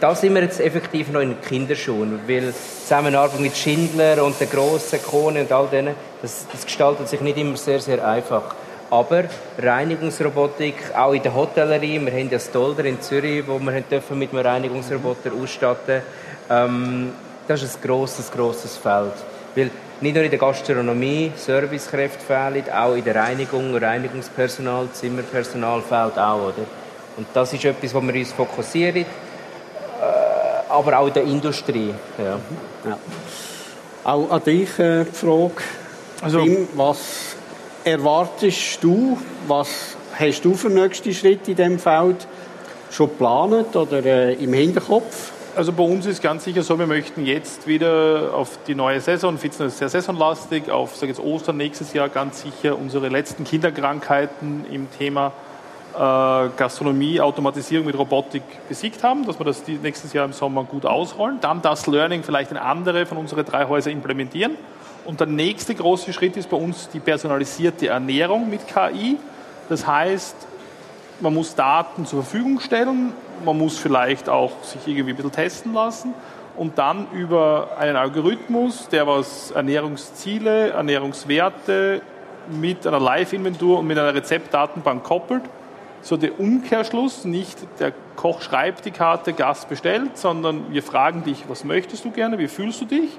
da 0.00 0.14
sind 0.14 0.34
wir 0.34 0.42
jetzt 0.42 0.60
effektiv 0.60 1.10
noch 1.10 1.20
in 1.20 1.30
den 1.30 1.40
Kinderschuhen, 1.40 2.20
weil 2.26 2.52
die 2.52 2.82
Zusammenarbeit 2.82 3.40
mit 3.40 3.56
Schindler 3.56 4.24
und 4.24 4.40
den 4.40 4.50
grossen 4.50 5.02
Kone 5.02 5.42
und 5.42 5.52
all 5.52 5.68
denen, 5.68 5.94
das, 6.20 6.46
das 6.50 6.64
gestaltet 6.64 7.08
sich 7.08 7.20
nicht 7.20 7.38
immer 7.38 7.56
sehr, 7.56 7.80
sehr 7.80 8.06
einfach. 8.06 8.54
Aber 8.90 9.24
Reinigungsrobotik, 9.58 10.74
auch 10.94 11.12
in 11.12 11.22
der 11.22 11.34
Hotellerie, 11.34 11.98
wir 11.98 12.12
haben 12.12 12.30
ja 12.30 12.38
Stolder 12.38 12.84
in 12.84 13.00
Zürich, 13.00 13.46
wo 13.46 13.58
wir 13.58 13.80
dürfen 13.80 14.18
mit 14.18 14.32
einem 14.32 14.44
Reinigungsroboter 14.44 15.30
ausstatten 15.40 16.02
ähm, 16.50 17.12
das 17.48 17.62
ist 17.62 17.76
ein 17.76 17.88
grosses, 17.88 18.30
grosses 18.30 18.76
Feld. 18.76 19.12
Weil 19.54 19.70
nicht 20.02 20.14
nur 20.14 20.24
in 20.24 20.30
der 20.30 20.38
Gastronomie 20.38 21.32
Servicekräfte 21.36 22.24
fehlen, 22.24 22.64
auch 22.72 22.94
in 22.94 23.04
der 23.04 23.14
Reinigung, 23.14 23.74
Reinigungspersonal, 23.76 24.88
Zimmerpersonal 24.92 25.80
fehlt 25.80 26.18
auch, 26.18 26.48
oder? 26.48 26.66
Und 27.16 27.26
das 27.32 27.52
ist 27.52 27.64
etwas, 27.64 27.94
wo 27.94 28.00
wir 28.00 28.14
uns 28.14 28.32
fokussieren, 28.32 29.02
äh, 29.02 29.04
aber 30.68 30.98
auch 30.98 31.06
in 31.06 31.12
der 31.12 31.24
Industrie. 31.24 31.94
Ja. 32.18 32.38
ja. 32.84 32.98
Auch 34.04 34.30
an 34.30 34.42
dich 34.44 34.78
äh, 34.78 35.04
die 35.04 35.12
Frage, 35.12 35.62
also, 36.22 36.40
Tim, 36.40 36.68
was 36.74 37.36
erwartest 37.84 38.78
du, 38.82 39.18
was 39.46 39.96
hast 40.18 40.44
du 40.44 40.54
für 40.54 40.68
nächste 40.68 41.12
Schritte 41.12 41.50
in 41.50 41.56
diesem 41.56 41.78
Feld 41.78 42.26
schon 42.90 43.08
geplant 43.08 43.74
oder 43.76 44.04
äh, 44.04 44.34
im 44.34 44.52
Hinterkopf? 44.52 45.31
Also 45.54 45.70
bei 45.70 45.82
uns 45.82 46.06
ist 46.06 46.22
ganz 46.22 46.44
sicher 46.44 46.62
so, 46.62 46.78
wir 46.78 46.86
möchten 46.86 47.26
jetzt 47.26 47.66
wieder 47.66 48.30
auf 48.32 48.58
die 48.66 48.74
neue 48.74 49.02
Saison, 49.02 49.36
Fitness 49.36 49.76
sehr 49.76 49.90
saisonlastig, 49.90 50.70
auf 50.70 50.96
sag 50.96 51.10
jetzt 51.10 51.20
Ostern 51.20 51.58
nächstes 51.58 51.92
Jahr 51.92 52.08
ganz 52.08 52.40
sicher 52.40 52.78
unsere 52.78 53.10
letzten 53.10 53.44
Kinderkrankheiten 53.44 54.64
im 54.72 54.90
Thema 54.90 55.30
äh, 55.92 56.48
Gastronomie, 56.56 57.20
Automatisierung 57.20 57.84
mit 57.84 57.98
Robotik 57.98 58.42
besiegt 58.66 59.04
haben, 59.04 59.26
dass 59.26 59.38
wir 59.38 59.44
das 59.44 59.62
nächstes 59.66 60.14
Jahr 60.14 60.24
im 60.24 60.32
Sommer 60.32 60.64
gut 60.64 60.86
ausrollen. 60.86 61.38
Dann 61.42 61.60
das 61.60 61.86
Learning 61.86 62.22
vielleicht 62.22 62.50
in 62.50 62.56
andere 62.56 63.04
von 63.04 63.18
unseren 63.18 63.44
drei 63.44 63.66
Häusern 63.66 63.92
implementieren. 63.92 64.56
Und 65.04 65.20
der 65.20 65.26
nächste 65.26 65.74
große 65.74 66.14
Schritt 66.14 66.38
ist 66.38 66.48
bei 66.48 66.56
uns 66.56 66.88
die 66.88 67.00
personalisierte 67.00 67.88
Ernährung 67.88 68.48
mit 68.48 68.62
KI. 68.66 69.18
Das 69.68 69.86
heißt, 69.86 70.34
man 71.20 71.34
muss 71.34 71.54
Daten 71.54 72.06
zur 72.06 72.22
Verfügung 72.22 72.58
stellen, 72.58 73.12
man 73.44 73.58
muss 73.58 73.78
vielleicht 73.78 74.28
auch 74.28 74.52
sich 74.62 74.86
irgendwie 74.86 75.12
ein 75.12 75.16
bisschen 75.16 75.32
testen 75.32 75.74
lassen 75.74 76.14
und 76.56 76.78
dann 76.78 77.06
über 77.12 77.76
einen 77.78 77.96
Algorithmus, 77.96 78.88
der 78.88 79.06
was 79.06 79.50
Ernährungsziele, 79.52 80.70
Ernährungswerte 80.70 82.02
mit 82.50 82.86
einer 82.86 83.00
Live-Inventur 83.00 83.78
und 83.78 83.86
mit 83.86 83.98
einer 83.98 84.14
Rezeptdatenbank 84.14 85.02
koppelt, 85.02 85.42
so 86.02 86.16
der 86.16 86.38
Umkehrschluss, 86.40 87.24
nicht 87.24 87.58
der 87.78 87.92
Koch 88.16 88.42
schreibt 88.42 88.84
die 88.84 88.90
Karte, 88.90 89.32
Gast 89.32 89.68
bestellt, 89.68 90.18
sondern 90.18 90.72
wir 90.72 90.82
fragen 90.82 91.22
dich, 91.22 91.44
was 91.48 91.64
möchtest 91.64 92.04
du 92.04 92.10
gerne, 92.10 92.38
wie 92.38 92.48
fühlst 92.48 92.80
du 92.80 92.84
dich? 92.84 93.10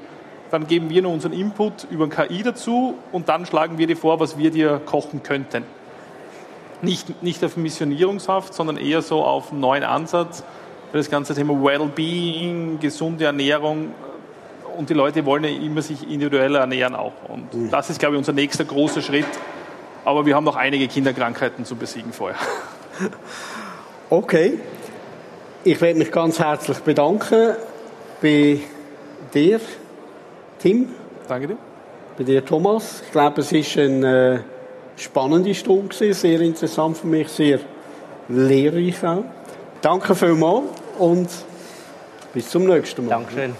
Dann 0.51 0.67
geben 0.67 0.89
wir 0.89 1.01
nur 1.01 1.13
unseren 1.13 1.33
Input 1.33 1.87
über 1.89 2.03
ein 2.03 2.09
KI 2.09 2.43
dazu 2.43 2.95
und 3.11 3.29
dann 3.29 3.45
schlagen 3.45 3.77
wir 3.77 3.87
dir 3.87 3.97
vor, 3.97 4.19
was 4.19 4.37
wir 4.37 4.51
dir 4.51 4.81
kochen 4.85 5.23
könnten 5.23 5.63
nicht, 6.83 7.23
nicht 7.23 7.43
auf 7.43 7.57
Missionierungshaft, 7.57 8.53
sondern 8.53 8.77
eher 8.77 9.01
so 9.01 9.23
auf 9.23 9.51
einen 9.51 9.61
neuen 9.61 9.83
Ansatz 9.83 10.43
für 10.91 10.97
das 10.97 11.09
ganze 11.09 11.33
Thema 11.33 11.53
Wellbeing, 11.53 12.79
gesunde 12.79 13.25
Ernährung. 13.25 13.93
Und 14.77 14.89
die 14.89 14.93
Leute 14.93 15.25
wollen 15.25 15.43
ja 15.43 15.49
immer 15.49 15.81
sich 15.81 16.09
individuell 16.09 16.55
ernähren 16.55 16.95
auch. 16.95 17.13
Und 17.29 17.53
mhm. 17.53 17.69
das 17.69 17.89
ist, 17.89 17.99
glaube 17.99 18.15
ich, 18.15 18.19
unser 18.19 18.33
nächster 18.33 18.65
großer 18.65 19.01
Schritt. 19.01 19.25
Aber 20.05 20.25
wir 20.25 20.35
haben 20.35 20.43
noch 20.43 20.55
einige 20.55 20.87
Kinderkrankheiten 20.87 21.65
zu 21.65 21.75
besiegen 21.75 22.13
vorher. 22.13 22.37
Okay. 24.09 24.59
Ich 25.63 25.81
werde 25.81 25.97
mich 25.97 26.11
ganz 26.11 26.37
herzlich 26.37 26.77
bedanken 26.79 27.55
bei 28.21 28.59
dir, 29.33 29.59
Tim. 30.59 30.89
Danke 31.27 31.47
dir. 31.47 31.57
Bei 32.15 32.23
dir, 32.23 32.45
Thomas. 32.45 33.01
Ich 33.03 33.11
glaube, 33.11 33.41
es 33.41 33.51
ist 33.51 33.75
ein 33.77 34.03
äh, 34.03 34.41
spannende 35.03 35.53
Stunde 35.53 35.89
gewesen, 35.89 36.13
sehr 36.13 36.41
interessant 36.41 36.97
für 36.97 37.07
mich, 37.07 37.27
sehr 37.29 37.59
lehrreich 38.29 39.03
auch. 39.05 39.23
Danke 39.81 40.15
vielmals 40.15 40.63
und 40.97 41.29
bis 42.33 42.49
zum 42.49 42.65
nächsten 42.65 43.05
Mal. 43.05 43.11
Dankeschön. 43.11 43.55